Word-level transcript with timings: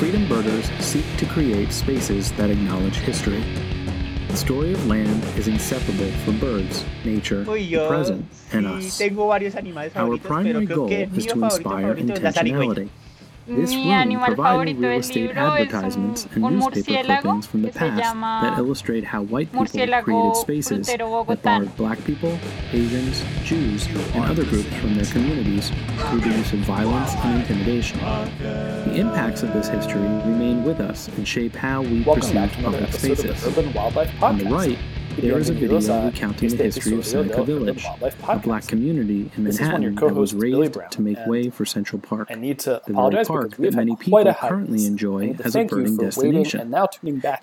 Freedom 0.00 0.26
Birders 0.28 0.64
seek 0.80 1.04
to 1.18 1.26
create 1.26 1.70
spaces 1.72 2.32
that 2.32 2.48
acknowledge 2.48 2.96
history. 2.96 3.44
The 4.28 4.36
story 4.36 4.72
of 4.72 4.86
land 4.86 5.22
is 5.36 5.46
inseparable 5.46 6.10
from 6.24 6.38
birds, 6.38 6.84
nature, 7.04 7.44
Uy, 7.44 7.68
the 7.70 7.86
present, 7.86 8.24
and 8.52 8.66
us. 8.66 8.96
tengo 8.96 9.28
varios 9.28 9.54
animales 9.56 9.92
Our 9.96 10.16
primary 10.16 10.64
goal 10.64 10.88
is 10.90 11.26
to 11.26 11.44
inspire 11.44 11.94
favorito 11.94 12.14
es 12.14 12.22
la 12.22 12.30
zarigüeya. 12.32 12.64
intentionality. 12.64 12.88
This 13.50 13.70
Mi 13.70 13.82
room 13.82 13.90
animal 13.90 14.26
provided 14.26 14.76
favorito 14.76 14.88
real 14.88 15.00
estate 15.00 15.26
libro 15.26 15.32
es 15.32 15.38
un, 15.40 15.50
advertisements 15.50 16.26
and 16.36 16.44
un 16.44 16.54
newspaper 16.54 16.92
murciélago 16.92 17.20
clippings 17.22 17.46
from 17.48 17.62
the 17.62 17.72
past 17.72 18.14
that 18.44 18.58
illustrate 18.58 19.02
how 19.02 19.22
white 19.22 19.50
people 19.50 19.66
created 19.66 20.36
spaces 20.36 20.86
that 20.86 21.42
barred 21.42 21.76
black 21.76 21.98
people, 22.04 22.38
Asians, 22.72 23.24
Jews, 23.42 23.88
and 24.14 24.24
other 24.24 24.44
groups 24.44 24.72
from 24.76 24.94
their 24.94 25.04
communities 25.06 25.72
through 25.98 26.20
the 26.20 26.28
use 26.28 26.52
of 26.52 26.60
violence 26.60 27.12
and 27.24 27.40
intimidation. 27.40 27.98
The 28.38 28.94
impacts 28.94 29.42
of 29.42 29.52
this 29.52 29.66
history 29.66 30.00
remain 30.00 30.62
with 30.62 30.78
us 30.78 31.08
and 31.08 31.26
shape 31.26 31.56
how 31.56 31.82
we 31.82 32.02
Welcome 32.02 32.32
back 32.32 32.52
perceive 32.52 32.62
to 32.62 32.68
another 32.68 32.78
public 32.78 32.82
episode 32.82 33.18
spaces. 33.18 33.46
of 33.46 33.54
the 33.56 33.60
Urban 33.62 33.72
Wildlife 33.72 34.10
Podcast. 34.10 34.22
On 34.22 34.38
the 34.38 34.44
right, 34.44 34.78
there 35.16 35.38
is 35.38 35.50
a 35.50 35.54
video 35.54 35.80
recounting 36.06 36.56
the 36.56 36.64
history 36.64 36.96
of 36.96 37.04
Seneca 37.04 37.44
Village, 37.44 37.84
a 38.28 38.38
black 38.38 38.66
community 38.66 39.30
in 39.36 39.44
Manhattan 39.44 39.94
that 39.94 40.14
was 40.14 40.34
raised 40.34 40.78
to 40.90 41.02
make 41.02 41.18
way 41.26 41.50
for 41.50 41.64
Central 41.64 42.00
Park, 42.00 42.28
I 42.30 42.36
need 42.36 42.58
to 42.60 42.80
the 42.86 43.24
park 43.26 43.56
that 43.56 43.74
many 43.74 43.96
people 43.96 44.24
currently 44.34 44.86
enjoy 44.86 45.36
as 45.44 45.56
a 45.56 45.64
burning 45.64 45.96
destination. 45.96 46.74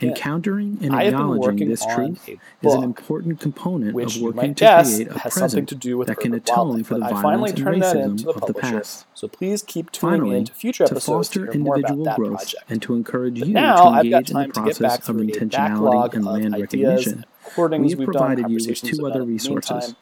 Encountering 0.01 0.79
and 0.81 0.93
acknowledging 0.93 1.67
this 1.69 1.85
truth 1.85 2.29
is 2.61 2.73
an 2.73 2.83
important 2.83 3.39
component 3.39 3.89
of 3.89 4.21
working 4.21 4.55
to 4.55 4.83
create 4.83 5.07
a 5.09 5.29
present 5.29 5.69
that 5.69 6.17
can 6.19 6.33
atone 6.33 6.83
for 6.83 6.95
the 6.95 7.09
violence 7.09 7.59
and 7.59 7.67
racism 7.67 8.25
of 8.27 8.41
the 8.47 8.53
past. 8.53 9.05
So 9.13 9.27
please 9.27 9.61
keep 9.61 9.91
tuning 9.91 10.31
in 10.31 10.45
to 10.45 10.53
future 10.53 10.85
episodes 10.85 11.29
to 11.29 11.39
foster 11.39 11.51
individual 11.51 12.13
growth 12.15 12.55
and 12.69 12.81
to 12.81 12.95
encourage 12.95 13.39
you 13.39 13.53
to 13.53 13.99
engage 14.01 14.31
in 14.31 14.37
the 14.37 14.47
process 14.49 15.09
of 15.09 15.17
intentionality 15.17 16.13
and 16.13 16.25
land 16.25 16.57
recognition 16.59 17.25
recordings 17.47 17.95
we 17.95 18.01
have 18.01 18.11
provided 18.11 18.49
you 18.49 18.57
with 18.57 18.81
two 18.81 19.07
other 19.07 19.23
resources. 19.23 19.95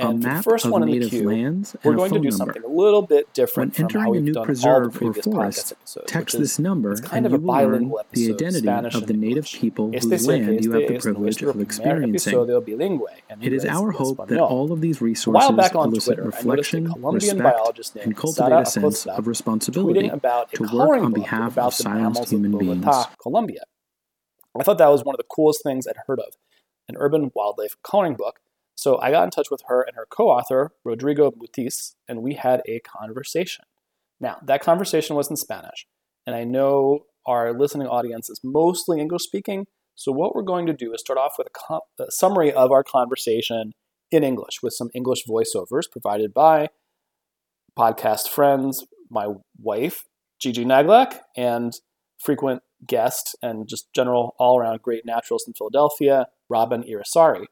And 0.00 0.24
a 0.24 0.28
map 0.28 0.44
first 0.44 0.64
of 0.64 0.70
one 0.70 0.84
in 0.84 0.90
native 0.90 1.10
the 1.10 1.18
queue, 1.18 1.28
lands 1.28 1.74
and 1.74 1.82
we're 1.82 1.96
going 1.96 2.12
a 2.12 2.14
phone 2.14 2.22
to 2.22 2.30
do 2.30 2.36
something 2.36 2.62
number. 2.62 2.78
a 2.78 2.80
little 2.80 3.02
bit 3.02 3.34
different. 3.34 3.76
When 3.76 3.84
entering 3.84 4.16
a 4.16 4.20
new 4.20 4.42
preserve 4.44 5.02
or 5.02 5.12
forest, 5.12 5.72
episodes, 5.72 6.06
text 6.06 6.38
this 6.38 6.58
number 6.60 6.96
kind 7.00 7.26
and 7.26 7.34
of 7.34 7.40
you 7.40 7.46
will 7.46 7.54
learn 7.54 7.92
the 8.12 8.32
identity 8.32 8.60
Spanish 8.60 8.94
of 8.94 9.08
the 9.08 9.14
native 9.14 9.46
people 9.46 9.90
este 9.92 10.04
whose 10.04 10.26
land 10.28 10.64
you 10.64 10.70
have 10.70 10.86
the 10.86 10.98
privilege 11.00 11.42
of 11.42 11.60
experiencing. 11.60 12.48
It 13.40 13.52
is 13.52 13.64
our 13.64 13.90
hope 13.90 14.28
that 14.28 14.38
all 14.38 14.70
of 14.70 14.80
these 14.80 15.00
resources 15.00 15.50
elicit 15.50 16.04
Twitter, 16.04 16.22
reflection, 16.22 16.92
respect, 17.02 17.96
and 17.96 18.16
cultivate 18.16 18.52
a 18.52 18.66
sense 18.66 19.04
of 19.06 19.26
responsibility 19.26 20.12
to 20.52 20.62
work 20.62 21.02
on 21.02 21.12
behalf 21.12 21.58
of 21.58 21.74
silenced 21.74 22.30
human 22.30 22.56
beings. 22.56 22.86
Colombia. 23.20 23.62
I 24.58 24.62
thought 24.62 24.78
that 24.78 24.88
was 24.88 25.04
one 25.04 25.14
of 25.14 25.18
the 25.18 25.26
coolest 25.28 25.62
things 25.64 25.88
I'd 25.88 25.96
heard 26.06 26.20
of 26.20 26.34
an 26.88 26.96
urban 26.98 27.30
wildlife 27.34 27.76
coloring 27.82 28.14
book. 28.14 28.40
So 28.74 29.00
I 29.00 29.10
got 29.10 29.24
in 29.24 29.30
touch 29.30 29.50
with 29.50 29.62
her 29.66 29.82
and 29.82 29.96
her 29.96 30.06
co-author, 30.08 30.70
Rodrigo 30.84 31.32
Mutis, 31.32 31.94
and 32.08 32.22
we 32.22 32.34
had 32.34 32.62
a 32.66 32.80
conversation. 32.80 33.64
Now, 34.20 34.38
that 34.44 34.62
conversation 34.62 35.16
was 35.16 35.30
in 35.30 35.36
Spanish, 35.36 35.86
and 36.26 36.34
I 36.34 36.44
know 36.44 37.06
our 37.26 37.52
listening 37.52 37.86
audience 37.86 38.30
is 38.30 38.40
mostly 38.42 39.00
English 39.00 39.22
speaking, 39.22 39.66
so 39.94 40.12
what 40.12 40.34
we're 40.34 40.42
going 40.42 40.66
to 40.66 40.72
do 40.72 40.92
is 40.94 41.00
start 41.00 41.18
off 41.18 41.34
with 41.38 41.48
a, 41.48 41.50
com- 41.50 41.80
a 41.98 42.10
summary 42.10 42.52
of 42.52 42.70
our 42.70 42.84
conversation 42.84 43.72
in 44.12 44.22
English 44.22 44.62
with 44.62 44.72
some 44.72 44.90
English 44.94 45.24
voiceovers 45.26 45.90
provided 45.90 46.32
by 46.32 46.68
podcast 47.76 48.28
friends, 48.28 48.84
my 49.10 49.26
wife, 49.60 50.04
Gigi 50.38 50.64
Naglak, 50.64 51.18
and 51.36 51.72
frequent 52.18 52.62
guest 52.86 53.36
and 53.42 53.68
just 53.68 53.92
general 53.92 54.34
all 54.38 54.58
around 54.58 54.82
great 54.82 55.04
naturalist 55.04 55.48
in 55.48 55.54
Philadelphia, 55.54 56.26
Robin 56.48 56.82
Irisari. 56.82 57.46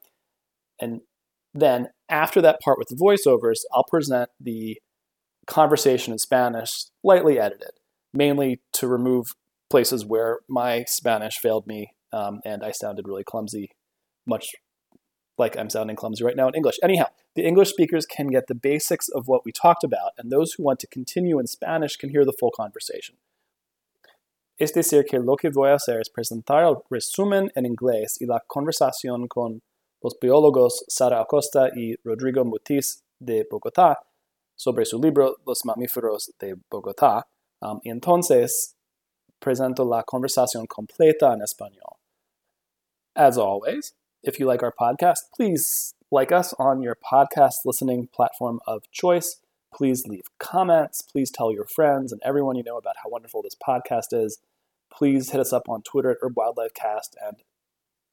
And 0.81 1.01
then 1.55 1.89
after 2.09 2.41
that 2.43 2.61
part 2.61 2.79
with 2.79 2.89
the 2.89 2.97
voiceovers, 2.97 3.61
I'll 3.75 3.84
present 3.84 4.31
the 4.41 4.79
conversation 5.47 6.12
in 6.12 6.19
Spanish, 6.19 6.87
lightly 7.03 7.39
edited, 7.39 7.73
mainly 8.12 8.61
to 8.75 8.87
remove 8.87 9.35
places 9.71 10.05
where 10.05 10.41
my 10.49 10.85
Spanish 10.87 11.39
failed 11.39 11.67
me 11.67 11.93
um, 12.12 12.41
and 12.45 12.65
I 12.65 12.71
sounded 12.71 13.09
really 13.09 13.25
clumsy, 13.25 13.71
much 14.27 14.55
like 15.39 15.56
I'm 15.56 15.71
sounding 15.71 15.97
clumsy 15.97 16.25
right 16.25 16.37
now 16.37 16.49
in 16.49 16.55
English. 16.55 16.77
Anyhow, 16.83 17.06
the 17.35 17.45
English 17.45 17.71
speakers 17.71 18.06
can 18.06 18.29
get 18.29 18.47
the 18.47 18.55
basics 18.55 19.09
of 19.09 19.29
what 19.29 19.45
we 19.45 19.53
talked 19.53 19.85
about, 19.85 20.12
and 20.17 20.31
those 20.31 20.55
who 20.55 20.62
want 20.62 20.79
to 20.81 20.87
continue 20.87 21.39
in 21.39 21.47
Spanish 21.47 21.97
can 21.97 22.11
hear 22.11 22.25
the 22.25 22.33
full 22.33 22.51
conversation. 22.51 23.17
Es 24.59 24.72
decir, 24.72 25.05
que 25.05 25.19
lo 25.19 25.37
que 25.37 25.50
voy 25.50 25.69
a 25.69 25.75
hacer 25.75 26.00
es 26.00 26.09
presentar 26.09 26.65
el 26.65 26.77
resumen 26.89 27.53
en 27.55 27.67
inglés 27.67 28.21
y 28.21 28.27
la 28.27 28.43
conversación 28.47 29.28
con 29.28 29.62
los 30.03 30.19
biólogos 30.19 30.84
Sara 30.89 31.21
Acosta 31.21 31.69
y 31.75 31.94
Rodrigo 32.03 32.44
Mutis 32.44 33.05
de 33.19 33.47
Bogotá 33.50 33.99
sobre 34.55 34.87
su 34.87 34.99
libro 34.99 35.37
Los 35.47 35.65
mamíferos 35.65 36.33
de 36.39 36.55
Bogotá. 36.71 37.27
Um, 37.61 37.81
y 37.83 37.91
entonces 37.91 38.77
presento 39.39 39.84
la 39.84 40.03
conversación 40.05 40.67
completa 40.67 41.34
en 41.34 41.43
español. 41.43 41.99
As 43.15 43.37
always, 43.37 43.94
if 44.23 44.38
you 44.38 44.47
like 44.47 44.62
our 44.62 44.73
podcast, 44.73 45.31
please 45.34 45.94
like 46.11 46.33
us 46.33 46.55
on 46.59 46.83
your 46.83 46.97
podcast 46.97 47.65
listening 47.67 48.09
platform 48.09 48.61
of 48.67 48.83
choice. 48.91 49.41
Please 49.76 50.06
leave 50.06 50.25
comments. 50.38 51.03
Please 51.03 51.31
tell 51.31 51.53
your 51.53 51.66
friends 51.66 52.10
and 52.12 52.20
everyone 52.25 52.56
you 52.56 52.62
know 52.64 52.78
about 52.78 52.97
how 53.03 53.10
wonderful 53.10 53.42
this 53.42 53.54
podcast 53.54 54.12
is. 54.12 54.38
Please 54.91 55.31
hit 55.31 55.41
us 55.41 55.53
up 55.53 55.69
on 55.69 55.82
Twitter 55.82 56.10
at 56.12 56.19
Urban 56.22 56.34
Wildlife 56.37 56.72
Cast 56.72 57.16
and 57.22 57.37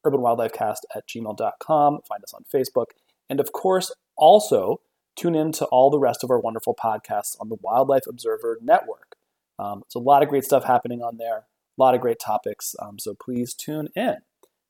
urbanwildlifecast 0.04 0.80
at 0.94 1.08
gmail.com. 1.08 2.00
Find 2.06 2.22
us 2.22 2.34
on 2.34 2.44
Facebook. 2.52 2.86
And 3.30 3.40
of 3.40 3.52
course, 3.52 3.90
also 4.16 4.80
tune 5.16 5.34
in 5.34 5.52
to 5.52 5.64
all 5.66 5.90
the 5.90 5.98
rest 5.98 6.22
of 6.22 6.30
our 6.30 6.38
wonderful 6.38 6.74
podcasts 6.74 7.36
on 7.40 7.48
the 7.48 7.56
Wildlife 7.62 8.06
Observer 8.06 8.58
Network. 8.60 9.16
Um, 9.58 9.82
it's 9.86 9.94
a 9.94 10.00
lot 10.00 10.22
of 10.22 10.28
great 10.28 10.44
stuff 10.44 10.64
happening 10.64 11.00
on 11.00 11.16
there, 11.16 11.36
a 11.38 11.44
lot 11.78 11.94
of 11.94 12.00
great 12.00 12.18
topics. 12.18 12.74
Um, 12.80 12.98
so 12.98 13.14
please 13.14 13.54
tune 13.54 13.88
in. 13.96 14.16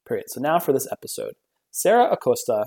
Period. 0.06 0.26
So 0.28 0.40
now 0.40 0.60
for 0.60 0.72
this 0.72 0.86
episode. 0.92 1.34
Sarah 1.70 2.12
Acosta 2.12 2.66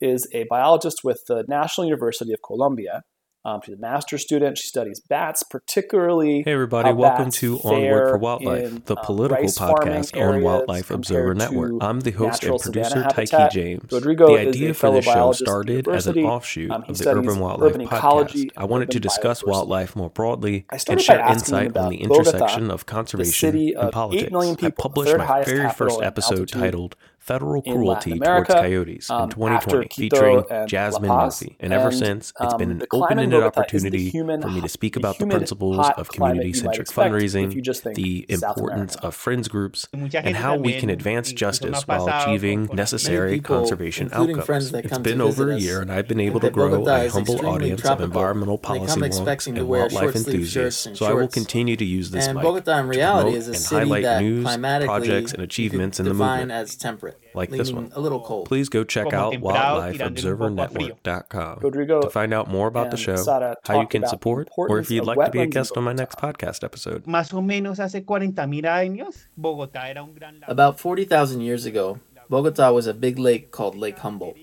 is 0.00 0.28
a 0.34 0.44
biologist 0.50 1.04
with 1.04 1.24
the 1.26 1.44
National 1.48 1.86
University 1.86 2.32
of 2.32 2.42
Colombia. 2.42 3.04
Um, 3.44 3.60
she's 3.64 3.74
a 3.74 3.78
master's 3.78 4.22
student. 4.22 4.56
She 4.56 4.68
studies 4.68 5.00
bats, 5.00 5.42
particularly. 5.42 6.42
Hey, 6.44 6.52
everybody, 6.52 6.92
welcome 6.92 7.32
to 7.32 7.58
Onward 7.64 8.10
for 8.10 8.18
Wildlife, 8.18 8.64
in, 8.66 8.82
the 8.84 8.96
um, 8.96 9.04
political 9.04 9.46
podcast 9.46 10.16
on 10.16 10.42
Wildlife 10.42 10.92
Observer 10.92 11.34
Network. 11.34 11.72
I'm 11.80 11.98
the 12.00 12.12
host 12.12 12.44
and 12.44 12.60
producer, 12.60 13.02
Tyke. 13.10 13.50
James. 13.50 13.90
Rodrigo 13.90 14.28
the 14.28 14.48
idea 14.48 14.74
for 14.74 14.92
this 14.92 15.04
show 15.04 15.30
the 15.30 15.34
started 15.34 15.88
as 15.88 16.06
an 16.06 16.18
offshoot 16.18 16.70
Um, 16.70 16.84
of 16.86 16.96
the 16.96 17.10
Urban 17.10 17.40
Wildlife 17.40 17.74
urban 17.74 17.88
podcast. 17.88 18.50
I 18.56 18.64
wanted 18.64 18.92
to 18.92 19.00
discuss 19.00 19.44
wildlife 19.44 19.96
more 19.96 20.10
broadly 20.10 20.64
and 20.88 21.00
share 21.00 21.26
insight 21.28 21.76
on 21.76 21.90
the 21.90 21.98
Bogota, 21.98 22.14
intersection 22.14 22.70
of 22.70 22.80
the 22.80 22.84
conservation 22.84 23.76
of 23.76 23.84
and 23.84 23.92
politics. 23.92 24.30
million 24.30 24.52
I 24.52 24.56
people, 24.56 24.70
the 24.70 24.82
published 24.82 25.18
my 25.18 25.42
very 25.42 25.68
first 25.70 26.00
episode 26.00 26.32
altitude 26.32 26.60
titled 26.60 26.96
federal 27.22 27.62
cruelty 27.62 28.18
towards 28.18 28.48
coyotes 28.48 29.08
um, 29.08 29.24
in 29.24 29.30
2020 29.30 29.88
featuring 29.94 30.44
Jasmine 30.66 31.08
Murphy. 31.08 31.56
And, 31.60 31.72
and, 31.72 31.80
ever 31.80 31.92
since, 31.92 32.32
it's 32.40 32.52
um, 32.52 32.58
been 32.58 32.70
an 32.72 32.82
open 32.90 33.18
ended 33.18 33.42
opportunity 33.42 34.10
for 34.10 34.24
me 34.24 34.60
to 34.60 34.68
speak 34.68 34.96
about 34.96 35.18
the 35.18 35.26
principles 35.26 35.88
of 35.96 36.10
community 36.10 36.52
centric 36.52 36.88
fundraising, 36.88 37.52
the 37.94 38.26
South 38.36 38.58
importance 38.58 38.94
America. 38.94 39.06
of 39.06 39.14
friends 39.14 39.48
groups, 39.48 39.88
and 39.92 40.36
how 40.36 40.56
we 40.56 40.78
can 40.78 40.90
advance 40.90 41.32
justice 41.32 41.86
while 41.86 42.08
achieving 42.08 42.68
necessary 42.72 43.36
people, 43.36 43.58
conservation 43.58 44.08
outcomes. 44.12 44.72
It's 44.74 44.98
been 44.98 45.20
over 45.20 45.52
a 45.52 45.58
year, 45.58 45.80
and 45.80 45.92
I've 45.92 46.08
been 46.08 46.20
able 46.20 46.40
to 46.40 46.50
grow 46.50 46.84
a 46.84 47.08
humble 47.08 47.46
audience 47.46 47.84
of 47.84 48.00
environmental 48.00 48.58
policy 48.58 49.00
wonks 49.00 49.46
and 49.46 49.68
wildlife 49.68 50.16
enthusiasts, 50.16 50.98
so 50.98 51.06
I 51.06 51.12
will 51.12 51.28
continue 51.28 51.76
to 51.76 51.84
use 51.84 52.10
this 52.10 52.26
mic 52.26 52.42
to 52.42 52.62
promote 52.62 52.68
and 52.68 53.64
highlight 53.64 54.22
news, 54.22 54.44
projects, 54.84 55.32
and 55.32 55.42
achievements 55.42 56.00
in 56.00 56.06
the 56.06 56.14
movement 56.14 57.11
as 57.14 57.20
temperate, 57.20 57.34
Like 57.36 57.50
this 57.50 57.72
one. 57.72 57.90
a 57.94 58.00
little 58.00 58.20
cold. 58.20 58.46
Please 58.48 58.68
go 58.68 58.84
check 58.84 59.04
Como 59.10 59.16
out 59.16 59.32
templado, 59.34 59.92
tirándole 59.92 60.32
un 60.32 60.56
poco 60.56 60.62
a 60.62 60.68
frío. 60.68 60.96
wildlifeobservernetwork.com 61.04 61.58
Rodrigo 61.60 62.00
to 62.02 62.10
find 62.10 62.34
out 62.34 62.48
more 62.48 62.68
about 62.68 62.90
the 62.90 62.96
show, 62.96 63.16
Sara 63.16 63.56
how 63.66 63.80
you 63.80 63.86
can 63.86 64.06
support, 64.06 64.48
or 64.56 64.78
if 64.78 64.90
you'd 64.90 65.04
like 65.04 65.18
to 65.24 65.30
be 65.30 65.40
a 65.40 65.46
guest 65.46 65.76
on 65.76 65.84
my 65.84 65.92
next 65.92 66.18
podcast 66.18 66.64
episode. 66.64 67.04
Más 67.06 67.32
o 67.32 67.40
menos 67.40 67.78
hace 67.78 68.04
40 68.04 68.46
mil 68.46 68.62
años, 68.64 69.26
Bogotá 69.38 69.88
era 69.88 70.02
un 70.02 70.14
gran 70.14 70.40
lago. 70.40 70.50
About 70.52 70.78
40,000 70.80 71.40
years 71.40 71.64
ago, 71.66 71.98
Bogota 72.28 72.70
was 72.72 72.86
a 72.86 72.94
big 72.94 73.18
lake 73.18 73.50
called 73.50 73.74
Lake 73.76 73.98
Humboldt. 73.98 74.36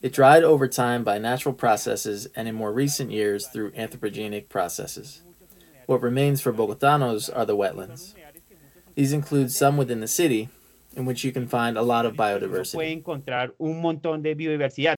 It 0.00 0.12
dried 0.12 0.44
over 0.44 0.68
time 0.68 1.02
by 1.02 1.18
natural 1.18 1.52
processes 1.54 2.28
and 2.36 2.46
in 2.46 2.54
more 2.54 2.72
recent 2.72 3.10
years 3.10 3.48
through 3.48 3.72
anthropogenic 3.72 4.48
processes. 4.48 5.22
What 5.86 6.02
remains 6.02 6.40
for 6.40 6.52
Bogotanos 6.52 7.28
are 7.34 7.44
the 7.44 7.56
wetlands. 7.56 8.14
These 8.94 9.12
include 9.12 9.50
some 9.50 9.76
within 9.76 10.00
the 10.00 10.06
city, 10.06 10.50
in 10.98 11.06
which 11.06 11.24
you 11.24 11.32
can 11.32 11.46
find 11.46 11.78
a 11.78 11.82
lot 11.82 12.04
of 12.04 12.12
Uno 12.14 12.16
puede 12.16 12.40
biodiversity. 12.42 12.92
encontrar 13.02 13.50
un 13.60 13.80
montón 13.80 14.22
de 14.22 14.34
biodiversidad. 14.34 14.96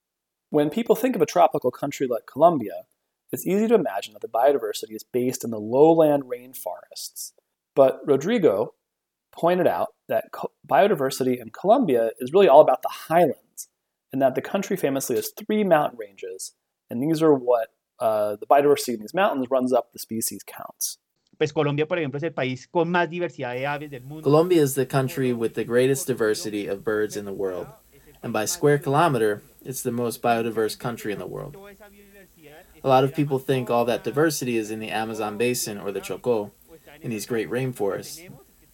When 0.50 0.70
people 0.70 0.96
think 0.96 1.14
of 1.14 1.22
a 1.22 1.26
tropical 1.26 1.70
country 1.70 2.06
like 2.08 2.26
Colombia, 2.26 2.86
it's 3.30 3.46
easy 3.46 3.68
to 3.68 3.74
imagine 3.74 4.14
that 4.14 4.22
the 4.22 4.28
biodiversity 4.28 4.94
is 4.96 5.04
based 5.04 5.44
in 5.44 5.50
the 5.50 5.60
lowland 5.60 6.24
rainforests. 6.24 7.32
But 7.76 8.00
Rodrigo 8.04 8.74
pointed 9.30 9.68
out 9.68 9.88
that 10.08 10.32
co- 10.32 10.50
biodiversity 10.66 11.40
in 11.40 11.50
Colombia 11.50 12.10
is 12.18 12.32
really 12.32 12.48
all 12.48 12.60
about 12.60 12.82
the 12.82 12.88
highlands, 13.08 13.68
and 14.12 14.20
that 14.20 14.34
the 14.34 14.42
country 14.42 14.76
famously 14.76 15.14
has 15.14 15.28
three 15.28 15.62
mountain 15.62 15.98
ranges, 15.98 16.52
and 16.88 17.00
these 17.00 17.22
are 17.22 17.32
what 17.32 17.68
uh, 18.00 18.34
the 18.34 18.46
biodiversity 18.46 18.94
in 18.94 19.00
these 19.00 19.14
mountains 19.14 19.46
runs 19.50 19.72
up 19.72 19.92
the 19.92 19.98
species 20.00 20.42
counts. 20.44 20.98
Pues 21.40 21.54
Colombia, 21.54 21.88
por 21.88 21.98
ejemplo, 21.98 22.18
es 22.18 22.22
el 22.22 22.34
país 22.34 22.68
con 22.68 22.90
más 22.90 23.08
diversidad 23.08 23.54
de 23.54 23.66
aves 23.66 23.90
del 23.90 24.02
mundo. 24.02 24.22
Colombia 24.22 24.62
is 24.62 24.74
the 24.74 24.86
country 24.86 25.32
with 25.32 25.54
the 25.54 25.64
greatest 25.64 26.06
diversity 26.06 26.68
of 26.68 26.84
birds 26.84 27.16
in 27.16 27.24
the 27.24 27.32
world, 27.32 27.66
and 28.22 28.30
by 28.30 28.44
square 28.44 28.78
kilometer, 28.78 29.40
it's 29.64 29.82
the 29.82 29.90
most 29.90 30.20
biodiverse 30.20 30.78
country 30.78 31.14
in 31.14 31.18
the 31.18 31.26
world. 31.26 31.56
A 32.84 32.86
lot 32.86 33.04
of 33.04 33.14
people 33.14 33.38
think 33.38 33.70
all 33.70 33.86
that 33.86 34.04
diversity 34.04 34.58
is 34.58 34.70
in 34.70 34.80
the 34.80 34.90
Amazon 34.90 35.38
basin 35.38 35.78
or 35.78 35.90
the 35.90 36.02
Chocó, 36.02 36.50
in 37.00 37.08
these 37.08 37.24
great 37.24 37.48
rainforests. 37.48 38.20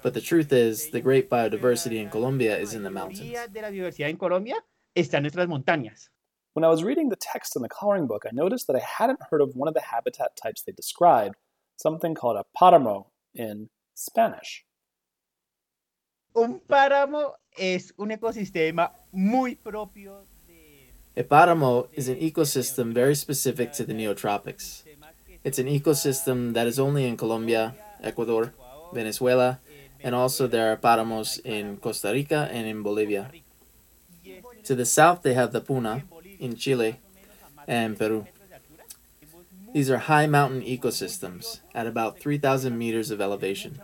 But 0.02 0.14
the 0.14 0.20
truth 0.20 0.52
is, 0.52 0.90
the 0.90 1.00
great 1.00 1.30
biodiversity 1.30 2.02
in 2.02 2.10
Colombia 2.10 2.58
is 2.58 2.74
in 2.74 2.82
the 2.82 2.90
mountains. 2.90 3.30
de 3.30 3.62
la 3.62 3.70
diversidad 3.70 4.18
Colombia 4.18 4.56
está 4.92 5.18
en 5.18 5.22
nuestras 5.22 5.46
montañas. 5.46 6.08
When 6.54 6.64
I 6.64 6.68
was 6.68 6.82
reading 6.82 7.10
the 7.10 7.16
text 7.16 7.54
in 7.54 7.62
the 7.62 7.68
coloring 7.68 8.08
book, 8.08 8.24
I 8.26 8.34
noticed 8.34 8.66
that 8.66 8.74
I 8.74 8.80
hadn't 8.80 9.20
heard 9.30 9.40
of 9.40 9.54
one 9.54 9.68
of 9.68 9.74
the 9.74 9.82
habitat 9.82 10.34
types 10.34 10.62
they 10.62 10.72
described, 10.72 11.36
something 11.76 12.14
called 12.14 12.36
a 12.36 12.44
páramo 12.58 13.06
in 13.34 13.68
Spanish. 13.94 14.64
Un 16.34 16.60
páramo 16.60 17.34
es 17.56 17.94
un 17.96 18.10
ecosistema 18.10 18.92
muy 19.12 19.54
propio 19.54 20.26
de 20.46 20.90
A 21.16 21.22
páramo 21.22 21.88
is 21.94 22.08
an 22.08 22.16
ecosystem 22.16 22.92
very 22.92 23.14
specific 23.14 23.72
to 23.72 23.84
the 23.84 23.94
neotropics. 23.94 24.82
It's 25.44 25.58
an 25.58 25.66
ecosystem 25.66 26.52
that 26.54 26.66
is 26.66 26.78
only 26.78 27.06
in 27.06 27.16
Colombia, 27.16 27.74
Ecuador, 28.02 28.52
Venezuela, 28.92 29.60
eh, 29.70 29.88
and 30.02 30.14
also 30.14 30.46
there 30.46 30.72
are 30.72 30.76
páramos 30.76 31.40
in 31.44 31.76
Costa 31.78 32.12
Rica 32.12 32.48
and 32.52 32.66
in 32.66 32.82
Bolivia. 32.82 33.30
To 34.64 34.74
the 34.74 34.84
south, 34.84 35.22
they 35.22 35.34
have 35.34 35.52
the 35.52 35.60
Puna 35.60 36.02
in 36.38 36.56
Chile 36.56 36.96
and 37.66 37.96
Peru. 37.96 38.26
These 39.76 39.90
are 39.90 39.98
high 39.98 40.26
mountain 40.26 40.62
ecosystems 40.62 41.60
at 41.74 41.86
about 41.86 42.18
3,000 42.18 42.78
meters 42.78 43.10
of 43.10 43.20
elevation. 43.20 43.78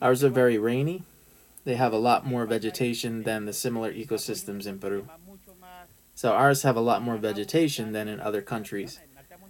Ours 0.00 0.24
are 0.24 0.30
very 0.30 0.56
rainy. 0.56 1.02
They 1.66 1.74
have 1.74 1.92
a 1.92 1.98
lot 1.98 2.24
more 2.24 2.46
vegetation 2.46 3.24
than 3.24 3.44
the 3.44 3.52
similar 3.52 3.92
ecosystems 3.92 4.66
in 4.66 4.78
Peru. 4.78 5.06
So 6.14 6.32
ours 6.32 6.62
have 6.62 6.76
a 6.76 6.80
lot 6.80 7.02
more 7.02 7.18
vegetation 7.18 7.92
than 7.92 8.08
in 8.08 8.20
other 8.20 8.40
countries. 8.40 8.98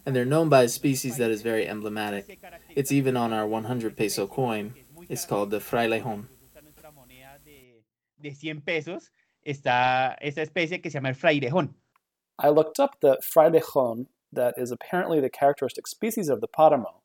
And 0.05 0.17
they're 0.17 0.25
known 0.25 0.49
by 0.49 0.65
a 0.65 0.69
species 0.69 1.17
that 1.19 1.31
is 1.31 1.43
very 1.43 1.69
emblematic. 1.69 2.41
It's 2.75 2.91
even 2.91 3.17
on 3.17 3.33
our 3.33 3.47
100 3.47 3.97
peso 3.97 4.27
coin. 4.27 4.75
It's 5.09 5.25
called 5.25 5.51
the 5.51 5.61
frailejón. 5.61 6.25
nuestra 6.61 6.91
moneda 6.91 7.39
de, 7.45 7.85
de 8.21 8.35
100 8.35 8.65
pesos 8.65 9.13
está 9.47 10.17
esa 10.21 10.43
especie 10.43 10.83
que 10.83 10.91
se 10.91 10.99
llama 10.99 11.11
el 11.11 11.15
frailejón. 11.15 11.75
I 12.41 12.49
looked 12.49 12.81
up 12.81 12.99
the 13.01 13.19
frailejón 13.23 14.09
that 14.33 14.55
is 14.57 14.71
apparently 14.71 15.21
the 15.21 15.31
characteristic 15.31 15.87
species 15.87 16.29
of 16.29 16.41
the 16.41 16.49
páramo, 16.49 17.01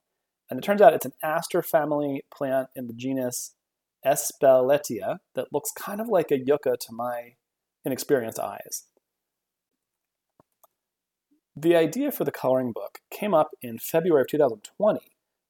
and 0.50 0.58
it 0.58 0.64
turns 0.64 0.82
out 0.82 0.94
it's 0.94 1.06
an 1.06 1.14
aster 1.24 1.62
family 1.62 2.24
plant 2.36 2.68
in 2.76 2.88
the 2.88 2.94
genus 2.94 3.56
Espeletia 4.06 5.20
that 5.36 5.48
looks 5.52 5.72
kind 5.72 6.02
of 6.02 6.08
like 6.08 6.32
a 6.32 6.38
yucca 6.38 6.76
to 6.80 6.92
my 6.92 7.36
inexperienced 7.86 8.40
eyes. 8.40 8.84
The 11.56 11.76
idea 11.76 12.12
for 12.12 12.24
the 12.24 12.32
coloring 12.32 12.72
book 12.72 13.00
came 13.12 13.34
up 13.34 13.52
in 13.62 13.78
February 13.78 14.22
of 14.22 14.28
2020, 14.28 15.00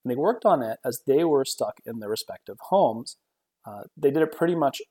and 0.04 0.12
they 0.12 0.16
worked 0.16 0.46
on 0.46 0.62
it 0.62 0.80
as 0.86 1.02
they 1.08 1.24
were 1.24 1.46
stuck 1.46 1.80
in 1.86 2.00
their 2.00 2.10
respective 2.10 2.58
homes. 2.70 3.18
Uh, 3.66 3.84
they 3.96 4.12
did 4.12 4.22
it 4.22 4.36
pretty 4.36 4.56
much 4.56 4.82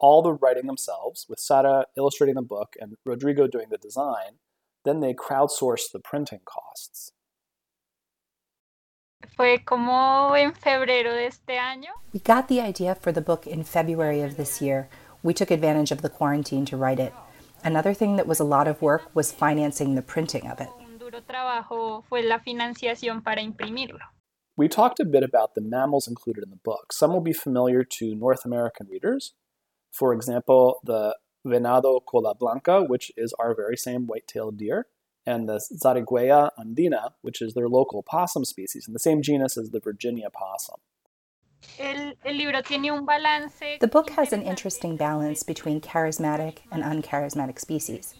all 0.00 0.22
the 0.22 0.32
writing 0.32 0.66
themselves, 0.66 1.26
with 1.28 1.40
Sara 1.40 1.86
illustrating 1.96 2.36
the 2.36 2.42
book 2.42 2.74
and 2.80 2.96
Rodrigo 3.04 3.46
doing 3.46 3.66
the 3.70 3.78
design. 3.78 4.38
Then 4.84 5.00
they 5.00 5.14
crowdsourced 5.14 5.92
the 5.92 6.00
printing 6.00 6.40
costs. 6.44 7.12
Fue 9.36 9.58
como 9.64 10.34
en 10.34 10.52
febrero 10.52 11.12
de 11.12 11.26
este 11.26 11.58
año. 11.58 11.90
We 12.12 12.20
got 12.20 12.48
the 12.48 12.60
idea 12.60 12.94
for 12.94 13.12
the 13.12 13.20
book 13.20 13.46
in 13.46 13.64
February 13.64 14.22
of 14.22 14.36
this 14.36 14.62
year. 14.62 14.88
We 15.22 15.34
took 15.34 15.50
advantage 15.50 15.90
of 15.92 16.00
the 16.00 16.08
quarantine 16.08 16.64
to 16.66 16.76
write 16.76 16.98
it. 16.98 17.12
Another 17.62 17.92
thing 17.92 18.16
that 18.16 18.26
was 18.26 18.40
a 18.40 18.44
lot 18.44 18.66
of 18.66 18.80
work 18.80 19.14
was 19.14 19.32
financing 19.32 19.94
the 19.94 20.02
printing 20.02 20.46
of 20.46 20.60
it. 20.60 20.68
Un 20.80 20.98
duro 20.98 21.20
trabajo 21.20 22.04
fue 22.08 22.22
la 22.22 22.38
financiación 22.38 23.22
para 23.22 23.42
imprimirlo. 23.42 24.00
We 24.56 24.68
talked 24.68 25.00
a 25.00 25.04
bit 25.04 25.22
about 25.22 25.54
the 25.54 25.60
mammals 25.60 26.08
included 26.08 26.42
in 26.42 26.50
the 26.50 26.60
book. 26.64 26.92
Some 26.92 27.12
will 27.12 27.20
be 27.20 27.32
familiar 27.32 27.84
to 27.84 28.14
North 28.14 28.44
American 28.46 28.86
readers. 28.90 29.34
For 29.92 30.14
example, 30.14 30.80
the 30.84 31.16
venado 31.46 32.00
cola 32.04 32.34
blanca, 32.34 32.82
which 32.82 33.12
is 33.16 33.32
our 33.38 33.54
very 33.54 33.76
same 33.76 34.06
white-tailed 34.06 34.56
deer, 34.56 34.86
and 35.26 35.48
the 35.48 35.60
Zarigüeya 35.82 36.50
andina, 36.58 37.10
which 37.22 37.40
is 37.42 37.54
their 37.54 37.68
local 37.68 38.02
possum 38.02 38.44
species, 38.44 38.86
in 38.86 38.92
the 38.92 38.98
same 38.98 39.22
genus 39.22 39.56
as 39.56 39.70
the 39.70 39.80
Virginia 39.80 40.28
possum. 40.30 40.80
El, 41.78 42.14
el 42.24 42.34
libro 42.34 42.62
tiene 42.62 42.90
un 42.90 43.04
balance. 43.04 43.60
The 43.80 43.86
book 43.86 44.10
has 44.10 44.32
an 44.32 44.42
interesting 44.42 44.96
balance 44.96 45.42
between 45.42 45.80
charismatic 45.80 46.58
and 46.72 46.82
uncharismatic 46.82 47.58
species. 47.58 48.14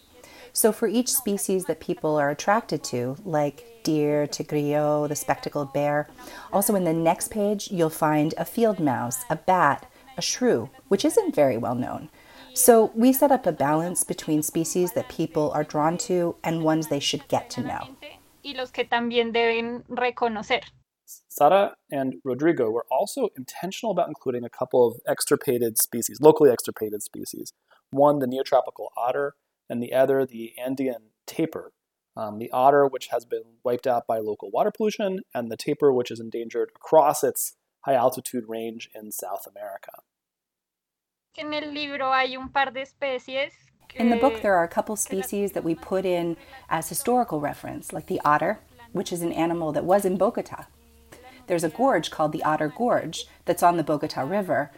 So, 0.53 0.71
for 0.71 0.87
each 0.87 1.09
species 1.09 1.65
that 1.65 1.79
people 1.79 2.17
are 2.17 2.29
attracted 2.29 2.83
to, 2.85 3.15
like 3.23 3.65
deer, 3.83 4.27
tigrillo, 4.27 5.07
the 5.07 5.15
spectacled 5.15 5.73
bear, 5.73 6.09
also 6.51 6.75
in 6.75 6.83
the 6.83 6.93
next 6.93 7.31
page, 7.31 7.71
you'll 7.71 7.89
find 7.89 8.33
a 8.37 8.45
field 8.45 8.79
mouse, 8.79 9.23
a 9.29 9.37
bat, 9.37 9.89
a 10.17 10.21
shrew, 10.21 10.69
which 10.89 11.05
isn't 11.05 11.33
very 11.33 11.57
well 11.57 11.75
known. 11.75 12.09
So, 12.53 12.91
we 12.95 13.13
set 13.13 13.31
up 13.31 13.45
a 13.45 13.51
balance 13.51 14.03
between 14.03 14.43
species 14.43 14.93
that 14.93 15.09
people 15.09 15.51
are 15.51 15.63
drawn 15.63 15.97
to 15.99 16.35
and 16.43 16.63
ones 16.63 16.87
they 16.87 16.99
should 16.99 17.27
get 17.27 17.49
to 17.51 17.61
know. 17.61 17.87
Y 18.43 18.53
los 18.55 18.71
que 18.71 18.85
también 18.85 19.31
deben 19.31 19.83
reconocer. 19.87 20.61
Sara 21.27 21.75
and 21.89 22.15
Rodrigo 22.23 22.69
were 22.69 22.85
also 22.91 23.29
intentional 23.37 23.91
about 23.91 24.07
including 24.07 24.43
a 24.43 24.49
couple 24.49 24.87
of 24.87 24.99
extirpated 25.07 25.77
species, 25.77 26.19
locally 26.21 26.49
extirpated 26.49 27.03
species. 27.03 27.53
One, 27.91 28.19
the 28.19 28.27
neotropical 28.27 28.87
otter, 28.95 29.35
and 29.69 29.81
the 29.81 29.93
other, 29.93 30.25
the 30.25 30.53
Andean 30.57 31.11
tapir. 31.27 31.71
Um, 32.15 32.39
the 32.39 32.51
otter, 32.51 32.87
which 32.87 33.07
has 33.07 33.25
been 33.25 33.43
wiped 33.63 33.87
out 33.87 34.05
by 34.05 34.19
local 34.19 34.51
water 34.51 34.71
pollution, 34.75 35.21
and 35.33 35.49
the 35.49 35.57
tapir, 35.57 35.91
which 35.91 36.11
is 36.11 36.19
endangered 36.19 36.69
across 36.75 37.23
its 37.23 37.53
high 37.85 37.93
altitude 37.93 38.45
range 38.47 38.89
in 38.93 39.11
South 39.11 39.45
America. 39.47 39.91
En 41.37 41.53
el 41.53 41.73
libro 41.73 42.11
hay 42.11 42.35
un 42.35 42.49
par 42.49 42.71
de 42.71 42.81
especies. 42.81 43.53
In 43.95 44.09
the 44.09 44.17
book, 44.17 44.41
there 44.41 44.55
are 44.55 44.65
a 44.65 44.67
couple 44.67 44.97
species 44.97 45.53
that 45.53 45.63
we 45.63 45.75
put 45.75 46.05
in 46.05 46.35
as 46.69 46.89
historical 46.89 47.39
reference, 47.39 47.93
like 47.93 48.07
the 48.07 48.19
otter, 48.25 48.59
which 48.91 49.13
is 49.13 49.21
an 49.21 49.31
animal 49.31 49.71
that 49.71 49.85
was 49.85 50.03
in 50.03 50.17
Bogota. 50.17 50.65
There's 51.47 51.63
a 51.63 51.69
gorge 51.69 52.11
called 52.11 52.33
the 52.33 52.43
Otter 52.43 52.67
Gorge 52.67 53.27
that's 53.45 53.63
on 53.63 53.77
the 53.77 53.83
Bogota 53.83 54.21
River, 54.21 54.71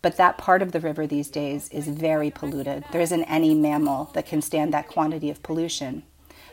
but 0.00 0.16
that 0.16 0.38
part 0.38 0.62
of 0.62 0.72
the 0.72 0.80
river 0.80 1.06
these 1.06 1.28
days 1.28 1.68
is 1.70 1.88
very 1.88 2.30
polluted. 2.30 2.84
There 2.90 3.02
isn't 3.02 3.24
any 3.24 3.54
mammal 3.54 4.10
that 4.14 4.26
can 4.26 4.40
stand 4.40 4.72
that 4.72 4.88
quantity 4.88 5.28
of 5.28 5.42
pollution. 5.42 6.04